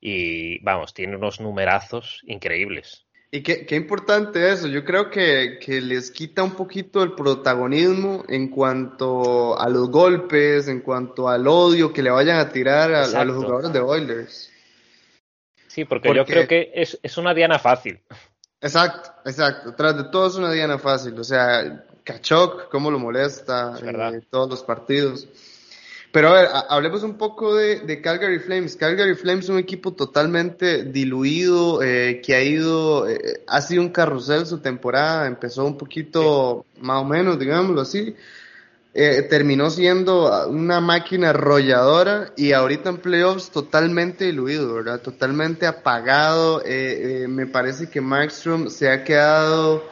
Y 0.00 0.60
vamos, 0.62 0.94
tiene 0.94 1.16
unos 1.16 1.40
numerazos 1.40 2.22
increíbles. 2.24 3.04
Y 3.32 3.42
qué, 3.42 3.66
qué, 3.66 3.74
importante 3.74 4.52
eso. 4.52 4.68
Yo 4.68 4.84
creo 4.84 5.10
que, 5.10 5.58
que, 5.60 5.80
les 5.80 6.12
quita 6.12 6.44
un 6.44 6.52
poquito 6.52 7.02
el 7.02 7.14
protagonismo 7.14 8.24
en 8.28 8.48
cuanto 8.48 9.58
a 9.58 9.68
los 9.68 9.90
golpes, 9.90 10.68
en 10.68 10.82
cuanto 10.82 11.28
al 11.28 11.48
odio 11.48 11.92
que 11.92 12.02
le 12.02 12.10
vayan 12.10 12.38
a 12.38 12.50
tirar 12.50 12.94
a, 12.94 13.24
los 13.24 13.36
jugadores 13.36 13.72
de 13.72 13.80
Oilers. 13.80 14.52
Sí, 15.66 15.84
porque, 15.84 16.14
yo 16.14 16.24
creo 16.24 16.46
que 16.46 16.70
es, 16.72 17.00
es, 17.02 17.18
una 17.18 17.34
diana 17.34 17.58
fácil. 17.58 18.00
Exacto, 18.60 19.10
exacto. 19.24 19.74
Tras 19.74 19.96
de 19.96 20.04
todo 20.04 20.26
es 20.28 20.34
una 20.36 20.52
diana 20.52 20.78
fácil. 20.78 21.18
O 21.18 21.24
sea, 21.24 21.84
Kachok, 22.04 22.68
cómo 22.70 22.90
lo 22.90 22.98
molesta 22.98 23.78
en 23.80 24.22
todos 24.30 24.48
los 24.48 24.62
partidos. 24.62 25.28
Pero 26.12 26.28
a 26.28 26.32
ver, 26.32 26.48
hablemos 26.70 27.02
un 27.02 27.18
poco 27.18 27.54
de, 27.54 28.00
Calgary 28.00 28.38
Flames. 28.38 28.76
Calgary 28.76 29.14
Flames 29.14 29.44
es 29.44 29.50
un 29.50 29.58
equipo 29.58 29.92
totalmente 29.92 30.84
diluido, 30.84 31.82
eh, 31.82 32.22
que 32.24 32.34
ha 32.34 32.42
ido, 32.42 33.06
eh, 33.06 33.42
ha 33.46 33.60
sido 33.60 33.82
un 33.82 33.90
carrusel 33.90 34.46
su 34.46 34.60
temporada, 34.60 35.26
empezó 35.26 35.66
un 35.66 35.76
poquito 35.76 36.64
más 36.80 37.02
o 37.02 37.04
menos, 37.04 37.38
digámoslo 37.38 37.82
así. 37.82 38.16
Eh, 38.98 39.26
terminó 39.28 39.68
siendo 39.68 40.48
una 40.48 40.80
máquina 40.80 41.30
arrolladora 41.30 42.32
y 42.34 42.52
ahorita 42.52 42.88
en 42.88 42.96
playoffs 42.96 43.50
totalmente 43.50 44.24
diluido, 44.24 44.72
¿verdad? 44.72 45.02
Totalmente 45.02 45.66
apagado. 45.66 46.62
me 47.28 47.46
parece 47.46 47.90
que 47.90 48.00
Markstrom 48.00 48.70
se 48.70 48.90
ha 48.90 49.04
quedado 49.04 49.82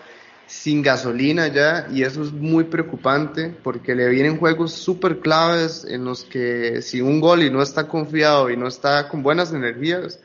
sin 0.46 0.82
gasolina 0.82 1.48
ya 1.48 1.88
y 1.90 2.02
eso 2.02 2.22
es 2.22 2.32
muy 2.32 2.64
preocupante 2.64 3.54
porque 3.62 3.94
le 3.94 4.08
vienen 4.08 4.38
juegos 4.38 4.72
súper 4.72 5.20
claves 5.20 5.84
en 5.88 6.04
los 6.04 6.24
que 6.24 6.82
si 6.82 7.00
un 7.00 7.20
gol 7.20 7.42
y 7.42 7.50
no 7.50 7.62
está 7.62 7.88
confiado 7.88 8.50
y 8.50 8.56
no 8.56 8.68
está 8.68 9.08
con 9.08 9.22
buenas 9.22 9.52
energías, 9.52 10.20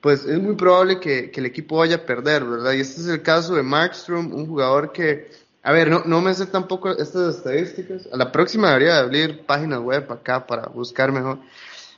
pues 0.00 0.24
es 0.24 0.40
muy 0.40 0.56
probable 0.56 1.00
que, 1.00 1.32
el 1.34 1.46
equipo 1.46 1.78
vaya 1.78 1.96
a 1.96 2.06
perder, 2.06 2.44
¿verdad? 2.44 2.72
Y 2.72 2.80
este 2.80 3.00
es 3.00 3.06
el 3.06 3.22
caso 3.22 3.54
de 3.54 3.62
Markstrom, 3.62 4.32
un 4.34 4.46
jugador 4.46 4.92
que, 4.92 5.30
a 5.62 5.72
ver, 5.72 5.88
no, 5.88 6.02
no 6.04 6.20
me 6.20 6.34
sé 6.34 6.46
tampoco 6.46 6.90
estas 6.90 7.36
estadísticas, 7.36 8.08
a 8.12 8.16
la 8.16 8.32
próxima 8.32 8.68
debería 8.70 8.98
abrir 8.98 9.44
páginas 9.46 9.80
web 9.80 10.10
acá 10.10 10.46
para 10.46 10.66
buscar 10.66 11.12
mejor. 11.12 11.38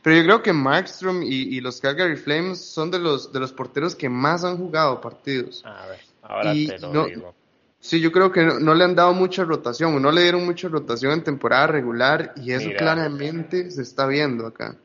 Pero 0.03 0.17
yo 0.17 0.23
creo 0.25 0.43
que 0.43 0.53
Markstrom 0.53 1.23
y, 1.23 1.57
y 1.57 1.61
los 1.61 1.81
Calgary 1.81 2.17
Flames 2.17 2.61
son 2.63 2.91
de 2.91 2.99
los, 2.99 3.33
de 3.33 3.41
los 3.41 3.53
porteros 3.53 3.95
que 3.95 4.11
más 4.11 4.45
han 4.45 4.59
jugado 4.59 5.01
partidos. 5.01 5.63
A 5.65 5.87
ver, 5.87 6.01
ahora 6.23 6.53
te 6.53 6.79
lo 6.79 7.07
digo 7.07 7.35
Sí, 7.85 8.01
yo 8.01 8.11
creo 8.13 8.33
que 8.33 8.43
no, 8.43 8.75
le 8.75 8.83
han 8.83 8.95
dado 8.95 9.13
mucha 9.13 9.45
rotación, 9.45 10.01
no 10.01 10.11
le 10.11 10.23
dieron 10.23 10.47
mucha 10.47 10.69
rotación 10.69 11.13
en 11.13 11.23
temporada 11.23 11.67
regular, 11.67 12.33
y 12.37 12.53
eso 12.53 12.71
claramente 12.79 13.71
se 13.71 13.83
está 13.83 14.07
viendo 14.07 14.47
acá. 14.47 14.79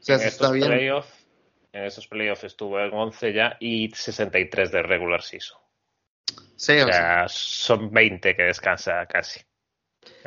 O 0.00 0.02
sea, 0.02 0.18
se 0.18 0.28
está 0.28 0.50
viendo. 0.52 0.72
en 0.72 1.84
esos 1.84 2.08
playoffs 2.08 2.44
estuvo 2.44 2.80
en 2.80 2.94
11 2.94 3.34
ya 3.34 3.58
y 3.60 3.90
63 3.90 4.72
de 4.72 4.82
regular 4.82 5.20
season. 5.20 5.58
Sí, 6.56 6.72
o, 6.72 6.86
sea, 6.86 7.26
son 7.28 7.92
20 7.92 8.34
que 8.34 8.42
descansa 8.42 9.06
casi. 9.06 9.40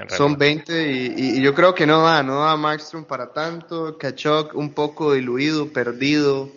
Son 0.07 0.37
20 0.37 0.91
y, 0.91 1.41
yo 1.41 1.53
creo 1.53 1.73
que 1.73 1.85
no 1.85 2.03
da, 2.03 2.23
no 2.23 2.45
da 2.45 2.55
Maxstrom 2.55 3.05
para 3.05 3.33
tanto. 3.33 3.97
Kachok 3.97 4.55
un 4.55 4.73
poco 4.73 5.13
diluido, 5.13 5.73
perdido. 5.73 6.49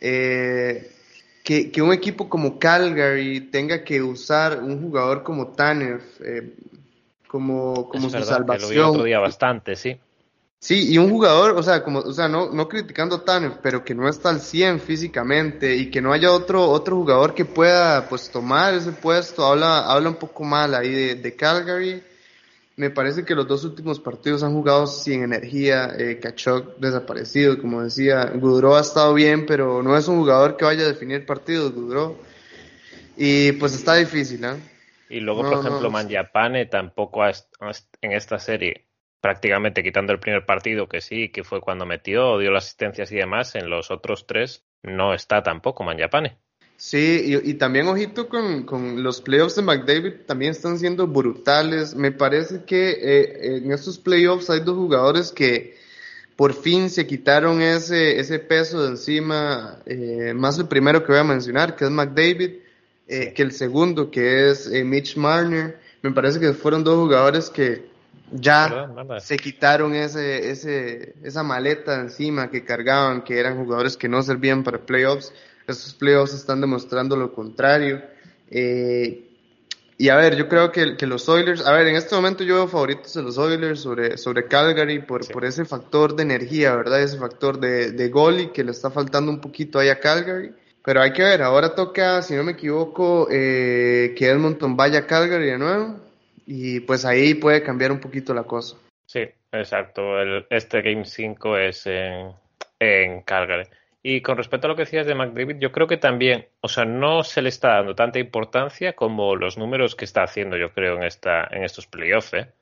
Eh, 0.00 0.92
que, 1.42 1.70
un 1.82 1.92
equipo 1.92 2.28
como 2.28 2.58
Calgary 2.58 3.40
tenga 3.40 3.84
que 3.84 4.02
usar 4.02 4.60
un 4.60 4.82
jugador 4.82 5.22
como 5.22 5.48
Tanev 5.48 6.02
eh, 6.20 6.54
como, 7.28 7.88
como 7.88 8.10
su 8.10 8.22
salvación. 8.22 8.98
lo 8.98 9.04
día 9.04 9.18
bastante, 9.18 9.76
sí. 9.76 9.98
Sí, 10.66 10.92
y 10.92 10.98
un 10.98 11.10
jugador, 11.10 11.52
o 11.52 11.62
sea, 11.62 11.84
como, 11.84 12.00
o 12.00 12.12
sea, 12.12 12.26
no, 12.26 12.50
no 12.50 12.68
criticando 12.68 13.16
a 13.16 13.24
Tanev, 13.24 13.60
pero 13.62 13.84
que 13.84 13.94
no 13.94 14.08
está 14.08 14.30
al 14.30 14.40
100 14.40 14.80
físicamente 14.80 15.76
y 15.76 15.90
que 15.90 16.00
no 16.00 16.12
haya 16.12 16.32
otro, 16.32 16.68
otro 16.68 16.96
jugador 16.96 17.34
que 17.34 17.44
pueda, 17.44 18.08
pues, 18.08 18.28
tomar 18.30 18.74
ese 18.74 18.90
puesto, 18.90 19.44
habla, 19.46 19.86
habla 19.86 20.08
un 20.08 20.16
poco 20.16 20.42
mal 20.42 20.74
ahí 20.74 20.90
de, 20.90 21.14
de 21.14 21.36
Calgary 21.36 22.02
me 22.76 22.90
parece 22.90 23.24
que 23.24 23.34
los 23.34 23.48
dos 23.48 23.64
últimos 23.64 23.98
partidos 23.98 24.42
han 24.42 24.52
jugado 24.52 24.86
sin 24.86 25.22
energía, 25.22 25.94
eh, 25.98 26.20
Kachok 26.20 26.76
desaparecido, 26.76 27.58
como 27.58 27.82
decía, 27.82 28.26
Gudro 28.34 28.76
ha 28.76 28.82
estado 28.82 29.14
bien, 29.14 29.46
pero 29.46 29.82
no 29.82 29.96
es 29.96 30.06
un 30.08 30.18
jugador 30.18 30.58
que 30.58 30.66
vaya 30.66 30.84
a 30.84 30.88
definir 30.88 31.24
partidos, 31.24 31.72
Gudro. 31.72 32.18
Y 33.16 33.52
pues 33.52 33.74
está 33.74 33.94
difícil, 33.94 34.44
¿eh? 34.44 34.56
Y 35.08 35.20
luego, 35.20 35.42
por 35.42 35.64
ejemplo, 35.64 35.90
Manjapane 35.90 36.66
tampoco 36.66 37.24
en 37.24 38.12
esta 38.12 38.38
serie, 38.38 38.85
prácticamente 39.20 39.82
quitando 39.82 40.12
el 40.12 40.20
primer 40.20 40.44
partido, 40.46 40.88
que 40.88 41.00
sí, 41.00 41.30
que 41.30 41.44
fue 41.44 41.60
cuando 41.60 41.86
metió, 41.86 42.38
dio 42.38 42.50
las 42.50 42.64
asistencias 42.64 43.10
y 43.12 43.16
demás, 43.16 43.54
en 43.54 43.70
los 43.70 43.90
otros 43.90 44.26
tres 44.26 44.64
no 44.82 45.14
está 45.14 45.42
tampoco 45.42 45.84
Manjapane. 45.84 46.38
Sí, 46.78 47.40
y, 47.42 47.54
también 47.54 47.88
ojito 47.88 48.28
con, 48.28 48.64
con, 48.64 49.02
los 49.02 49.22
playoffs 49.22 49.56
de 49.56 49.62
McDavid, 49.62 50.26
también 50.26 50.50
están 50.50 50.78
siendo 50.78 51.06
brutales. 51.06 51.94
Me 51.94 52.12
parece 52.12 52.64
que 52.64 52.90
eh, 52.90 53.56
en 53.56 53.72
estos 53.72 53.98
playoffs 53.98 54.50
hay 54.50 54.60
dos 54.60 54.76
jugadores 54.76 55.32
que 55.32 55.74
por 56.36 56.52
fin 56.52 56.90
se 56.90 57.06
quitaron 57.06 57.62
ese, 57.62 58.20
ese 58.20 58.38
peso 58.38 58.82
de 58.82 58.90
encima, 58.90 59.78
eh, 59.86 60.34
más 60.34 60.58
el 60.58 60.68
primero 60.68 61.02
que 61.02 61.12
voy 61.12 61.20
a 61.20 61.24
mencionar, 61.24 61.76
que 61.76 61.86
es 61.86 61.90
McDavid, 61.90 62.56
eh, 63.08 63.32
que 63.34 63.42
el 63.42 63.52
segundo, 63.52 64.10
que 64.10 64.50
es 64.50 64.68
Mitch 64.68 65.16
Marner. 65.16 65.80
Me 66.02 66.12
parece 66.12 66.38
que 66.38 66.52
fueron 66.52 66.84
dos 66.84 66.96
jugadores 66.96 67.48
que 67.48 67.86
ya 68.32 68.90
se 69.20 69.36
quitaron 69.36 69.94
ese, 69.94 70.50
ese, 70.50 71.14
esa 71.22 71.42
maleta 71.42 72.00
encima 72.00 72.50
que 72.50 72.64
cargaban, 72.64 73.22
que 73.22 73.38
eran 73.38 73.56
jugadores 73.56 73.96
que 73.96 74.08
no 74.08 74.22
servían 74.22 74.64
para 74.64 74.78
playoffs 74.78 75.32
estos 75.66 75.94
playoffs 75.94 76.34
están 76.34 76.60
demostrando 76.60 77.16
lo 77.16 77.32
contrario. 77.32 78.02
Eh, 78.50 79.22
y 79.98 80.08
a 80.10 80.16
ver, 80.16 80.36
yo 80.36 80.48
creo 80.48 80.70
que, 80.70 80.94
los 81.06 81.28
Oilers, 81.28 81.66
a 81.66 81.72
ver, 81.72 81.86
en 81.86 81.96
este 81.96 82.14
momento 82.14 82.44
yo 82.44 82.56
veo 82.56 82.68
favoritos 82.68 83.14
de 83.14 83.22
los 83.22 83.38
Oilers 83.38 83.80
sobre, 83.80 84.18
sobre 84.18 84.46
Calgary 84.46 85.00
por, 85.00 85.26
por 85.32 85.44
ese 85.44 85.64
factor 85.64 86.14
de 86.14 86.22
energía, 86.22 86.76
¿verdad? 86.76 87.02
Ese 87.02 87.16
factor 87.16 87.58
de, 87.58 87.92
de 87.92 88.08
gol 88.10 88.40
y 88.40 88.48
que 88.48 88.62
le 88.62 88.72
está 88.72 88.90
faltando 88.90 89.30
un 89.30 89.40
poquito 89.40 89.78
ahí 89.78 89.88
a 89.88 89.98
Calgary. 89.98 90.52
Pero 90.84 91.02
hay 91.02 91.12
que 91.12 91.22
ver, 91.22 91.42
ahora 91.42 91.74
toca, 91.74 92.22
si 92.22 92.34
no 92.34 92.44
me 92.44 92.52
equivoco, 92.52 93.26
eh, 93.30 94.14
que 94.16 94.28
Edmonton 94.28 94.76
vaya 94.76 95.00
a 95.00 95.06
Calgary 95.06 95.46
de 95.46 95.58
nuevo 95.58 96.05
y 96.46 96.80
pues 96.80 97.04
ahí 97.04 97.34
puede 97.34 97.62
cambiar 97.62 97.92
un 97.92 98.00
poquito 98.00 98.32
la 98.32 98.44
cosa. 98.44 98.76
Sí, 99.04 99.28
exacto. 99.52 100.02
Este 100.48 100.80
Game 100.80 101.04
5 101.04 101.58
es 101.58 101.86
en, 101.86 102.32
en 102.78 103.22
Calgary. 103.22 103.68
Y 104.02 104.20
con 104.20 104.36
respecto 104.36 104.68
a 104.68 104.70
lo 104.70 104.76
que 104.76 104.82
decías 104.82 105.06
de 105.06 105.16
McDavid, 105.16 105.58
yo 105.58 105.72
creo 105.72 105.88
que 105.88 105.96
también, 105.96 106.46
o 106.60 106.68
sea, 106.68 106.84
no 106.84 107.24
se 107.24 107.42
le 107.42 107.48
está 107.48 107.74
dando 107.74 107.96
tanta 107.96 108.20
importancia 108.20 108.92
como 108.92 109.34
los 109.34 109.58
números 109.58 109.96
que 109.96 110.04
está 110.04 110.22
haciendo, 110.22 110.56
yo 110.56 110.72
creo, 110.72 110.96
en, 110.96 111.02
esta, 111.02 111.48
en 111.50 111.64
estos 111.64 111.88
playoffs, 111.88 112.34
¿eh? 112.34 112.52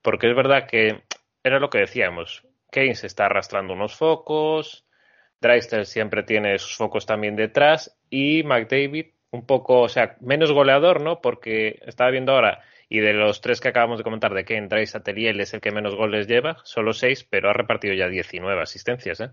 Porque 0.00 0.30
es 0.30 0.36
verdad 0.36 0.68
que 0.68 1.02
era 1.42 1.58
lo 1.58 1.70
que 1.70 1.78
decíamos, 1.78 2.44
Kane 2.70 2.94
se 2.94 3.08
está 3.08 3.26
arrastrando 3.26 3.74
unos 3.74 3.96
focos, 3.96 4.84
Dreister 5.40 5.86
siempre 5.86 6.22
tiene 6.22 6.56
sus 6.58 6.76
focos 6.76 7.04
también 7.04 7.34
detrás 7.34 7.98
y 8.08 8.44
McDavid 8.44 9.06
un 9.32 9.44
poco, 9.44 9.80
o 9.80 9.88
sea, 9.88 10.16
menos 10.20 10.52
goleador, 10.52 11.00
¿no? 11.00 11.20
Porque 11.20 11.80
estaba 11.84 12.10
viendo 12.10 12.32
ahora, 12.32 12.60
y 12.92 13.00
de 13.00 13.14
los 13.14 13.40
tres 13.40 13.62
que 13.62 13.68
acabamos 13.68 13.96
de 13.96 14.04
comentar 14.04 14.34
de 14.34 14.42
Dreisaitl 14.68 15.18
y 15.18 15.26
él 15.26 15.40
es 15.40 15.54
el 15.54 15.62
que 15.62 15.72
menos 15.72 15.94
goles 15.94 16.26
lleva, 16.26 16.58
solo 16.62 16.92
seis, 16.92 17.26
pero 17.28 17.48
ha 17.48 17.54
repartido 17.54 17.94
ya 17.94 18.06
19 18.06 18.60
asistencias, 18.60 19.18
¿eh? 19.20 19.30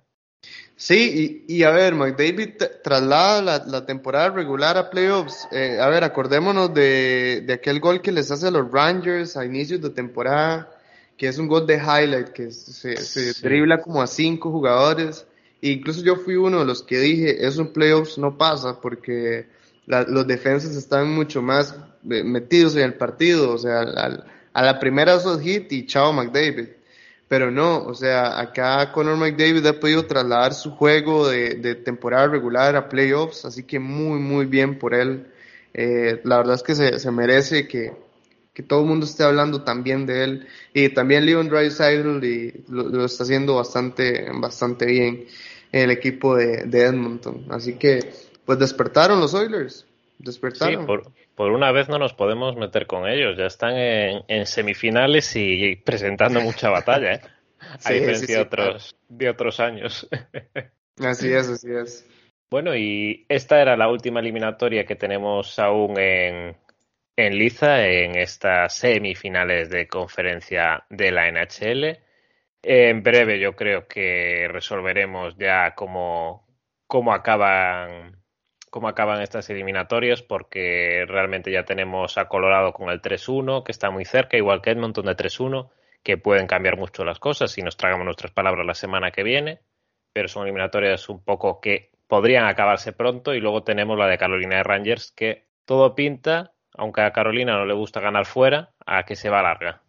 Sí, 0.78 1.44
y, 1.46 1.64
a 1.64 1.72
ver, 1.72 1.94
McDavid 1.94 2.52
traslada 2.82 3.42
la, 3.42 3.66
la, 3.66 3.86
temporada 3.86 4.30
regular 4.30 4.78
a 4.78 4.90
playoffs. 4.90 5.46
Eh, 5.52 5.78
a 5.82 5.90
ver, 5.90 6.06
acordémonos 6.06 6.74
de, 6.74 7.44
de, 7.46 7.52
aquel 7.52 7.82
gol 7.82 8.02
que 8.02 8.14
les 8.14 8.32
hace 8.32 8.48
a 8.48 8.52
los 8.52 8.72
Rangers 8.72 9.36
a 9.36 9.44
inicios 9.44 9.82
de 9.82 9.90
temporada, 9.90 10.72
que 11.18 11.28
es 11.28 11.38
un 11.38 11.50
gol 11.50 11.68
de 11.68 11.76
highlight, 11.76 12.30
que 12.30 12.52
se, 12.52 12.96
se 12.96 13.46
dribla 13.46 13.82
como 13.82 14.02
a 14.02 14.08
cinco 14.08 14.50
jugadores. 14.52 15.28
E 15.62 15.72
incluso 15.72 16.02
yo 16.02 16.16
fui 16.16 16.38
uno 16.38 16.60
de 16.60 16.66
los 16.66 16.82
que 16.82 16.98
dije, 17.00 17.46
eso 17.46 17.62
en 17.62 17.74
playoffs 17.74 18.18
no 18.18 18.38
pasa 18.38 18.80
porque 18.80 19.48
los 19.86 20.26
defensas 20.26 20.78
están 20.78 21.12
mucho 21.12 21.42
más 21.42 21.76
metidos 22.04 22.76
en 22.76 22.84
el 22.84 22.94
partido. 22.96 23.52
O 23.54 23.58
sea, 23.58 23.82
a 24.54 24.64
la 24.64 24.80
primera 24.80 25.16
esos 25.16 25.42
hit 25.42 25.72
y 25.72 25.86
chao 25.86 26.12
McDavid. 26.14 26.68
Pero 27.30 27.52
no, 27.52 27.84
o 27.86 27.94
sea, 27.94 28.40
acá 28.40 28.92
Conor 28.92 29.16
McDavid 29.16 29.64
ha 29.68 29.80
podido 29.80 30.06
trasladar 30.08 30.52
su 30.56 30.72
juego 30.72 31.30
de, 31.30 31.76
temporada 31.76 32.28
regular 32.28 32.76
a 32.76 32.90
playoffs, 32.90 33.46
así 33.46 33.64
que 33.64 33.80
muy, 33.80 34.20
muy 34.20 34.48
bien 34.48 34.80
por 34.80 34.96
él. 34.96 35.28
Eh, 35.76 36.22
la 36.24 36.38
verdad 36.38 36.56
es 36.56 36.64
que 36.64 36.74
se, 36.74 37.12
merece 37.12 37.68
que, 37.68 37.94
todo 38.68 38.82
el 38.82 38.88
mundo 38.88 39.06
esté 39.06 39.24
hablando 39.24 39.62
también 39.62 40.08
de 40.08 40.24
él. 40.24 40.48
Y 40.74 40.90
también 40.90 41.24
Leon 41.24 41.50
Draisaitl 41.50 42.24
y 42.26 42.66
lo, 42.68 43.06
está 43.06 43.24
haciendo 43.24 43.56
bastante, 43.56 44.28
bastante 44.34 44.88
bien 44.88 45.28
el 45.72 45.92
equipo 45.92 46.36
de, 46.36 46.64
Edmonton. 46.64 47.46
Así 47.52 47.74
que, 47.76 48.12
pues 48.44 48.58
despertaron 48.58 49.22
los 49.22 49.36
Oilers. 49.36 49.86
Despertaron. 50.20 50.86
Sí, 50.86 51.04
por, 51.36 51.52
una 51.52 51.72
vez 51.72 51.88
no 51.88 51.98
nos 51.98 52.14
podemos 52.14 52.58
meter 52.58 52.86
con 52.88 53.08
ellos. 53.08 53.38
Ya 53.38 53.46
están 53.46 53.76
en, 53.78 54.46
semifinales 54.46 55.34
y 55.36 55.78
presentando 55.78 56.42
mucha 56.42 56.70
batalla, 56.70 57.14
¿eh? 57.14 57.22
A 57.86 57.92
diferencia 57.92 58.36
de, 58.38 58.42
otros, 58.42 58.96
de 59.08 59.30
otros 59.30 59.60
años. 59.60 60.08
Así 61.00 61.32
es, 61.32 61.48
así 61.48 61.72
es. 61.72 62.06
Bueno, 62.52 62.76
y 62.76 63.26
esta 63.30 63.62
era 63.62 63.78
la 63.78 63.88
última 63.90 64.20
eliminatoria 64.20 64.86
que 64.86 64.98
tenemos 64.98 65.58
aún 65.60 65.98
en, 65.98 66.58
en 67.16 67.38
Liza, 67.38 67.88
en 67.88 68.18
estas 68.18 68.76
semifinales 68.76 69.70
de 69.70 69.88
conferencia 69.88 70.84
de 70.90 71.12
la 71.12 71.32
NHL. 71.32 72.00
En 72.62 73.02
breve 73.02 73.40
yo 73.40 73.56
creo 73.56 73.88
que 73.88 74.50
resolveremos 74.50 75.38
ya 75.38 75.74
cómo, 75.74 76.46
cómo 76.86 77.14
acaban 77.14 78.19
cómo 78.70 78.88
acaban 78.88 79.22
estas 79.22 79.50
eliminatorias 79.50 80.22
porque 80.22 81.06
realmente 81.08 81.52
ya 81.52 81.66
tenemos 81.66 82.18
a 82.18 82.28
Colorado 82.28 82.74
con 82.74 82.90
el 82.90 83.02
3-1 83.02 83.64
que 83.64 83.72
está 83.72 83.90
muy 83.90 84.06
cerca, 84.06 84.38
igual 84.38 84.62
que 84.62 84.72
Edmonton 84.72 85.06
de 85.06 85.16
3-1, 85.16 85.70
que 86.04 86.18
pueden 86.18 86.48
cambiar 86.48 86.78
mucho 86.78 87.04
las 87.04 87.20
cosas 87.20 87.52
si 87.52 87.62
nos 87.62 87.78
tragamos 87.78 88.06
nuestras 88.06 88.32
palabras 88.32 88.66
la 88.66 88.74
semana 88.74 89.12
que 89.12 89.24
viene, 89.24 89.60
pero 90.14 90.28
son 90.28 90.44
eliminatorias 90.44 91.10
un 91.10 91.24
poco 91.24 91.60
que 91.60 91.92
podrían 92.08 92.46
acabarse 92.46 92.94
pronto 92.94 93.34
y 93.34 93.40
luego 93.40 93.64
tenemos 93.64 93.98
la 93.98 94.08
de 94.08 94.18
Carolina 94.18 94.58
de 94.58 94.64
Rangers 94.64 95.12
que 95.12 95.46
todo 95.66 95.94
pinta, 95.94 96.54
aunque 96.76 97.02
a 97.02 97.14
Carolina 97.14 97.54
no 97.54 97.66
le 97.66 97.74
gusta 97.74 98.00
ganar 98.00 98.26
fuera, 98.26 98.72
a 98.86 99.06
que 99.06 99.16
se 99.16 99.30
va 99.30 99.44
larga. 99.44 99.84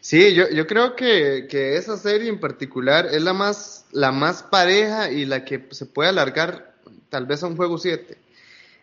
Sí, 0.00 0.34
yo, 0.34 0.66
creo 0.66 0.94
que, 0.94 1.48
que, 1.50 1.76
esa 1.76 1.96
serie 1.96 2.28
en 2.28 2.38
particular 2.38 3.06
es 3.06 3.20
la 3.22 3.32
más, 3.32 3.86
la 3.92 4.12
más 4.12 4.44
pareja 4.44 5.10
y 5.10 5.26
la 5.26 5.44
que 5.44 5.66
se 5.70 5.86
puede 5.86 6.10
alargar 6.10 6.75
tal 7.08 7.26
vez 7.26 7.42
a 7.42 7.46
un 7.46 7.56
juego 7.56 7.78
7. 7.78 8.16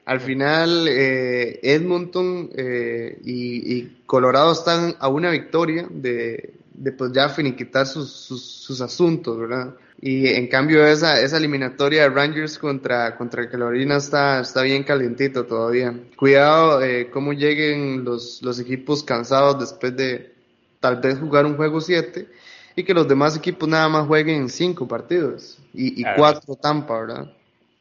Al 0.05 0.19
final, 0.19 0.87
eh, 0.89 1.59
Edmonton 1.63 2.49
eh, 2.55 3.17
y, 3.23 4.03
Colorado 4.05 4.51
están 4.51 4.95
a 4.99 5.07
una 5.07 5.31
victoria 5.31 5.87
de, 5.89 6.53
de 6.73 6.91
pues 6.91 7.11
ya 7.13 7.29
finiquitar 7.29 7.87
sus, 7.87 8.11
sus, 8.11 8.81
asuntos, 8.81 9.39
¿verdad? 9.39 9.73
Y 10.01 10.27
en 10.27 10.47
cambio 10.47 10.85
esa, 10.85 11.19
esa 11.21 11.37
eliminatoria 11.37 12.03
de 12.03 12.09
Rangers 12.09 12.59
contra, 12.59 13.15
contra 13.17 13.49
Carolina 13.49 13.95
está, 13.95 14.41
está 14.41 14.61
bien 14.61 14.83
calientito 14.83 15.45
todavía. 15.45 15.97
Cuidado 16.17 16.83
eh, 16.83 17.09
cómo 17.09 17.33
lleguen 17.33 18.03
los, 18.03 18.41
los 18.43 18.59
equipos 18.59 19.03
cansados 19.03 19.59
después 19.59 19.95
de, 19.95 20.33
tal 20.81 20.97
vez 20.97 21.17
jugar 21.17 21.45
un 21.45 21.55
juego 21.55 21.79
7 21.79 22.27
y 22.75 22.83
que 22.83 22.93
los 22.93 23.07
demás 23.07 23.37
equipos 23.37 23.69
nada 23.69 23.87
más 23.87 24.05
jueguen 24.05 24.49
5 24.49 24.87
partidos 24.87 25.57
y 25.73 26.03
4 26.03 26.55
Tampa, 26.55 26.99
¿verdad? 26.99 27.33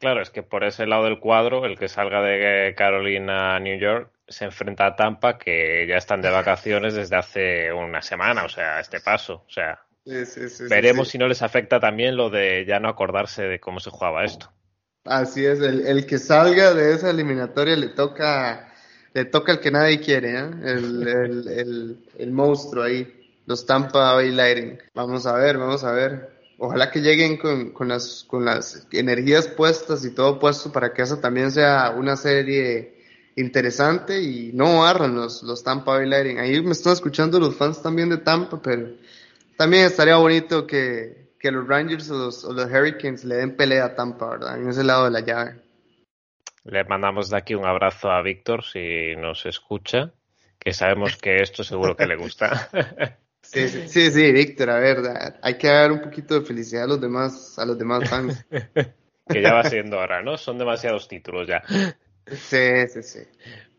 Claro, 0.03 0.21
es 0.21 0.31
que 0.31 0.43
por 0.43 0.65
ese 0.65 0.85
lado 0.85 1.05
del 1.05 1.21
cuadro, 1.21 1.65
el 1.65 1.79
que 1.79 1.87
salga 1.87 2.21
de 2.21 2.75
Carolina 2.75 3.55
a 3.55 3.59
New 3.61 3.79
York 3.79 4.11
se 4.27 4.43
enfrenta 4.43 4.85
a 4.85 4.97
Tampa, 4.97 5.37
que 5.37 5.87
ya 5.87 5.95
están 5.95 6.21
de 6.21 6.29
vacaciones 6.29 6.93
desde 6.93 7.15
hace 7.15 7.71
una 7.71 8.01
semana, 8.01 8.43
o 8.43 8.49
sea, 8.49 8.81
este 8.81 8.99
paso. 8.99 9.45
O 9.47 9.49
sea, 9.49 9.79
veremos 10.69 11.07
si 11.07 11.17
no 11.17 11.29
les 11.29 11.41
afecta 11.41 11.79
también 11.79 12.17
lo 12.17 12.29
de 12.29 12.65
ya 12.67 12.81
no 12.81 12.89
acordarse 12.89 13.43
de 13.43 13.61
cómo 13.61 13.79
se 13.79 13.91
jugaba 13.91 14.25
esto. 14.25 14.51
Así 15.05 15.45
es, 15.45 15.61
el, 15.61 15.87
el 15.87 16.05
que 16.05 16.17
salga 16.17 16.73
de 16.73 16.95
esa 16.95 17.09
eliminatoria 17.09 17.77
le 17.77 17.87
toca 17.87 18.73
le 19.13 19.23
toca 19.23 19.53
el 19.53 19.61
que 19.61 19.71
nadie 19.71 20.01
quiere, 20.01 20.37
¿eh? 20.37 20.49
el, 20.65 21.07
el, 21.07 22.09
el, 22.17 22.31
monstruo 22.33 22.83
ahí, 22.83 23.07
los 23.45 23.65
Tampa 23.65 24.15
Bay 24.15 24.31
Lightning. 24.31 24.79
Vamos 24.93 25.25
a 25.25 25.35
ver, 25.35 25.57
vamos 25.57 25.85
a 25.85 25.93
ver. 25.93 26.32
Ojalá 26.65 26.89
que 26.91 27.01
lleguen 27.01 27.35
con, 27.35 27.71
con, 27.71 27.89
las, 27.89 28.23
con 28.23 28.45
las 28.45 28.87
energías 28.93 29.49
puestas 29.49 30.05
y 30.05 30.15
todo 30.15 30.39
puesto 30.39 30.71
para 30.71 30.93
que 30.93 31.01
eso 31.01 31.19
también 31.19 31.51
sea 31.51 31.91
una 31.91 32.15
serie 32.15 33.03
interesante 33.35 34.21
y 34.21 34.53
no 34.53 34.79
barran 34.79 35.13
los, 35.13 35.43
los 35.43 35.61
Tampa 35.61 35.97
Bay 35.97 36.07
Lightning. 36.07 36.37
Ahí 36.37 36.61
me 36.61 36.71
están 36.71 36.93
escuchando 36.93 37.37
los 37.37 37.57
fans 37.57 37.81
también 37.81 38.07
de 38.07 38.15
Tampa, 38.15 38.61
pero 38.61 38.93
también 39.57 39.83
estaría 39.83 40.15
bonito 40.15 40.65
que, 40.65 41.33
que 41.37 41.51
los 41.51 41.67
Rangers 41.67 42.09
o 42.11 42.17
los, 42.17 42.45
o 42.45 42.53
los 42.53 42.67
Hurricanes 42.67 43.25
le 43.25 43.35
den 43.35 43.57
pelea 43.57 43.83
a 43.83 43.95
Tampa, 43.95 44.29
¿verdad? 44.29 44.61
En 44.61 44.69
ese 44.69 44.85
lado 44.85 45.03
de 45.03 45.11
la 45.11 45.19
llave. 45.19 45.59
Le 46.63 46.85
mandamos 46.85 47.29
de 47.29 47.35
aquí 47.39 47.55
un 47.55 47.65
abrazo 47.65 48.09
a 48.09 48.21
Víctor 48.21 48.63
si 48.63 49.17
nos 49.17 49.45
escucha, 49.45 50.13
que 50.57 50.71
sabemos 50.71 51.17
que 51.17 51.41
esto 51.41 51.65
seguro 51.65 51.97
que 51.97 52.07
le 52.07 52.15
gusta. 52.15 52.69
Sí, 53.53 53.87
sí, 53.87 54.11
sí, 54.11 54.31
Víctor, 54.31 54.71
a 54.71 54.79
ver, 54.79 54.99
hay 55.41 55.57
que 55.59 55.67
dar 55.67 55.91
un 55.91 56.01
poquito 56.01 56.39
de 56.39 56.45
felicidad 56.45 56.85
a 56.85 56.87
los 56.87 56.99
demás, 56.99 57.59
a 57.59 57.65
los 57.65 57.77
demás 57.77 58.09
fans. 58.09 58.43
que 59.29 59.41
ya 59.41 59.53
va 59.53 59.63
siendo 59.69 59.99
ahora, 59.99 60.23
¿no? 60.23 60.37
Son 60.37 60.57
demasiados 60.57 61.07
títulos 61.07 61.47
ya. 61.47 61.61
Sí, 62.25 62.87
sí, 62.87 63.03
sí. 63.03 63.19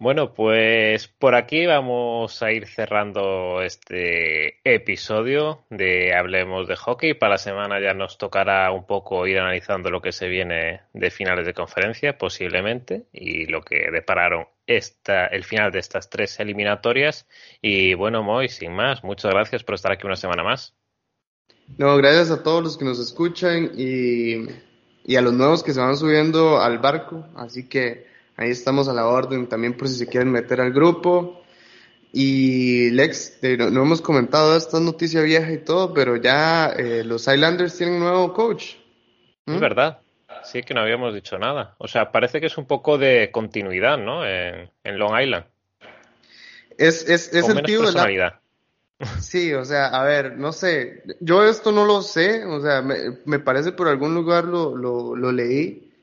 Bueno, 0.04 0.34
pues 0.34 1.08
por 1.08 1.34
aquí 1.34 1.64
vamos 1.64 2.42
a 2.42 2.52
ir 2.52 2.66
cerrando 2.66 3.62
este 3.62 4.60
episodio 4.62 5.64
de 5.70 6.14
Hablemos 6.14 6.68
de 6.68 6.76
Hockey. 6.76 7.14
Para 7.14 7.36
la 7.36 7.38
semana 7.38 7.80
ya 7.80 7.94
nos 7.94 8.18
tocará 8.18 8.70
un 8.70 8.84
poco 8.84 9.26
ir 9.26 9.38
analizando 9.38 9.88
lo 9.88 10.02
que 10.02 10.12
se 10.12 10.28
viene 10.28 10.82
de 10.92 11.10
finales 11.10 11.46
de 11.46 11.54
conferencia, 11.54 12.18
posiblemente, 12.18 13.06
y 13.14 13.46
lo 13.46 13.62
que 13.62 13.90
depararon 13.90 14.46
esta, 14.66 15.24
el 15.28 15.42
final 15.42 15.72
de 15.72 15.78
estas 15.78 16.10
tres 16.10 16.38
eliminatorias. 16.38 17.26
Y 17.62 17.94
bueno, 17.94 18.22
Moy, 18.22 18.50
sin 18.50 18.74
más, 18.74 19.02
muchas 19.04 19.32
gracias 19.32 19.64
por 19.64 19.74
estar 19.74 19.90
aquí 19.90 20.06
una 20.06 20.16
semana 20.16 20.42
más. 20.42 20.74
No, 21.78 21.96
gracias 21.96 22.30
a 22.30 22.42
todos 22.42 22.62
los 22.62 22.76
que 22.76 22.84
nos 22.84 22.98
escuchan 22.98 23.70
y, 23.74 24.48
y 25.06 25.16
a 25.16 25.22
los 25.22 25.32
nuevos 25.32 25.62
que 25.62 25.72
se 25.72 25.80
van 25.80 25.96
subiendo 25.96 26.60
al 26.60 26.78
barco. 26.78 27.26
Así 27.36 27.66
que 27.66 28.12
Ahí 28.36 28.50
estamos 28.50 28.88
a 28.88 28.92
la 28.92 29.06
orden 29.06 29.46
también 29.48 29.76
por 29.76 29.88
si 29.88 29.94
se 29.94 30.06
quieren 30.06 30.32
meter 30.32 30.60
al 30.60 30.72
grupo. 30.72 31.42
Y 32.12 32.90
Lex, 32.90 33.38
no, 33.58 33.82
hemos 33.82 34.00
comentado 34.00 34.56
esta 34.56 34.80
noticia 34.80 35.22
vieja 35.22 35.50
y 35.52 35.58
todo, 35.58 35.92
pero 35.92 36.16
ya 36.16 36.68
eh, 36.68 37.02
los 37.04 37.26
Islanders 37.26 37.76
tienen 37.76 38.00
nuevo 38.00 38.32
coach. 38.32 38.74
Es 39.46 39.56
¿Mm? 39.56 39.60
verdad. 39.60 39.98
Sí 40.44 40.62
que 40.62 40.74
no 40.74 40.80
habíamos 40.80 41.14
dicho 41.14 41.38
nada. 41.38 41.74
O 41.78 41.88
sea, 41.88 42.12
parece 42.12 42.40
que 42.40 42.46
es 42.46 42.58
un 42.58 42.66
poco 42.66 42.98
de 42.98 43.30
continuidad, 43.32 43.98
¿no? 43.98 44.26
En, 44.26 44.70
Long 44.84 45.20
Island. 45.20 45.46
Es, 46.76 47.08
es, 47.08 47.32
es 47.32 47.48
el 47.48 47.62
tío 47.62 47.82
de 47.82 47.92
la... 47.92 48.40
Sí, 49.20 49.52
o 49.52 49.64
sea, 49.64 49.86
a 49.88 50.04
ver, 50.04 50.36
no 50.38 50.52
sé. 50.52 51.02
Yo 51.20 51.44
esto 51.44 51.72
no 51.72 51.84
lo 51.84 52.02
sé. 52.02 52.44
O 52.44 52.60
sea, 52.60 52.80
me, 52.80 52.96
me 53.24 53.38
parece 53.38 53.72
por 53.72 53.88
algún 53.88 54.14
lugar 54.14 54.44
lo, 54.44 54.76
lo, 54.76 55.16
lo 55.16 55.32
leí 55.32 55.93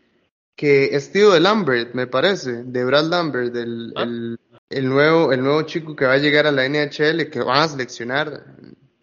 que 0.62 0.96
es 0.96 1.12
tío 1.12 1.32
de 1.32 1.40
Lambert, 1.40 1.96
me 1.96 2.06
parece, 2.06 2.62
de 2.64 2.86
Brad 2.86 3.06
Lambert, 3.06 3.52
del, 3.52 3.92
ah. 3.96 4.04
el, 4.70 4.90
nuevo, 4.90 5.34
el 5.34 5.42
nuevo 5.42 5.64
chico 5.64 5.96
que 5.96 6.06
va 6.06 6.14
a 6.14 6.18
llegar 6.20 6.46
a 6.46 6.52
la 6.52 6.70
NHL, 6.70 7.32
que 7.32 7.40
van 7.40 7.64
a 7.64 7.68
seleccionar 7.68 8.44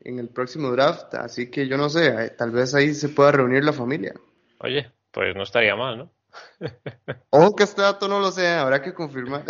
en 0.05 0.21
el 0.21 0.29
próximo 0.29 0.71
draft. 0.71 1.13
Así 1.15 1.51
que 1.51 1.67
yo 1.67 1.77
no 1.77 1.89
sé, 1.89 2.07
eh, 2.07 2.31
tal 2.39 2.53
vez 2.53 2.77
ahí 2.77 2.95
se 2.95 3.09
pueda 3.09 3.33
reunir 3.33 3.65
la 3.65 3.73
familia. 3.73 4.15
Oye, 4.61 4.93
pues 5.11 5.35
no 5.35 5.43
estaría 5.43 5.75
mal, 5.75 5.99
¿no? 5.99 6.13
Aunque 7.33 7.65
este 7.65 7.83
dato 7.83 8.07
no 8.07 8.21
lo 8.21 8.31
sé, 8.31 8.47
habrá 8.47 8.81
que 8.81 8.95
confirmar. 8.95 9.43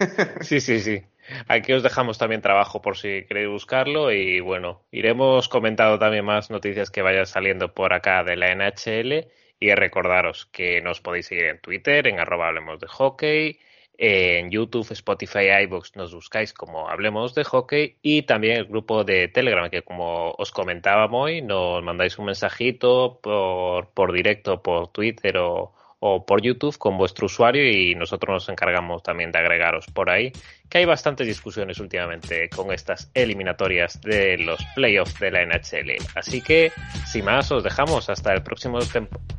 sí, 0.40 0.60
sí, 0.60 0.80
sí. 0.80 1.00
Aquí 1.46 1.72
os 1.74 1.84
dejamos 1.84 2.18
también 2.18 2.42
trabajo 2.42 2.82
por 2.82 2.96
si 2.96 3.24
queréis 3.26 3.48
buscarlo 3.48 4.10
y 4.10 4.40
bueno, 4.40 4.82
iremos 4.90 5.48
comentando 5.48 5.96
también 6.00 6.24
más 6.24 6.50
noticias 6.50 6.90
que 6.90 7.02
vayan 7.02 7.26
saliendo 7.26 7.72
por 7.72 7.92
acá 7.92 8.24
de 8.24 8.34
la 8.34 8.52
NHL 8.52 9.30
y 9.62 9.72
recordaros 9.76 10.46
que 10.46 10.80
nos 10.80 11.00
podéis 11.00 11.26
seguir 11.26 11.44
en 11.44 11.60
Twitter, 11.60 12.08
en 12.08 12.18
arroba 12.18 12.48
hablemos 12.48 12.80
de 12.80 12.88
hockey, 12.88 13.60
En 13.96 14.50
YouTube, 14.50 14.90
Spotify, 14.90 15.50
iBox 15.64 15.94
nos 15.96 16.12
buscáis 16.12 16.52
como 16.52 16.88
Hablemos 16.88 17.34
de 17.34 17.44
Hockey 17.44 17.96
y 18.02 18.22
también 18.22 18.56
el 18.56 18.64
grupo 18.64 19.04
de 19.04 19.28
Telegram 19.28 19.70
que 19.70 19.82
como 19.82 20.32
os 20.32 20.50
comentábamos 20.50 21.24
hoy 21.26 21.42
nos 21.42 21.82
mandáis 21.84 22.18
un 22.18 22.24
mensajito 22.26 23.20
por, 23.22 23.90
por 23.90 24.12
directo, 24.12 24.62
por 24.62 24.88
Twitter 24.88 25.36
o, 25.36 25.72
o 26.04 26.26
por 26.26 26.42
YouTube 26.42 26.76
con 26.78 26.98
vuestro 26.98 27.26
usuario 27.26 27.70
y 27.70 27.94
nosotros 27.94 28.34
nos 28.34 28.48
encargamos 28.48 29.04
también 29.04 29.30
de 29.30 29.38
agregaros 29.38 29.86
por 29.86 30.10
ahí, 30.10 30.32
que 30.68 30.78
hay 30.78 30.84
bastantes 30.84 31.28
discusiones 31.28 31.78
últimamente 31.78 32.48
con 32.48 32.72
estas 32.72 33.08
eliminatorias 33.14 34.00
de 34.00 34.36
los 34.38 34.58
playoffs 34.74 35.20
de 35.20 35.30
la 35.30 35.46
NHL. 35.46 35.92
Así 36.16 36.42
que, 36.42 36.72
sin 37.06 37.24
más, 37.24 37.52
os 37.52 37.62
dejamos 37.62 38.10
hasta 38.10 38.34
el 38.34 38.42
próximo 38.42 38.80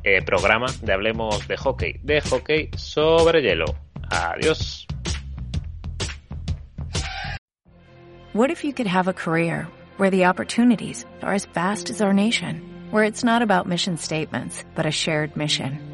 eh, 0.04 0.22
programa 0.22 0.66
de 0.80 0.92
Hablemos 0.94 1.46
de 1.46 1.56
Hockey, 1.58 2.00
de 2.02 2.22
hockey 2.22 2.70
sobre 2.78 3.42
hielo. 3.42 3.66
Adiós. 4.10 4.86
What 8.32 8.50
if 8.50 8.64
you 8.64 8.72
could 8.72 8.88
have 8.88 9.06
a 9.06 9.12
career 9.12 9.68
where 9.98 10.10
the 10.10 10.24
opportunities 10.24 11.04
are 11.22 11.34
as 11.34 11.44
vast 11.44 11.90
as 11.90 12.00
our 12.00 12.14
nation, 12.14 12.62
where 12.90 13.04
it's 13.04 13.22
not 13.22 13.42
about 13.42 13.68
mission 13.68 13.98
statements, 13.98 14.64
but 14.74 14.86
a 14.86 14.90
shared 14.90 15.36
mission? 15.36 15.93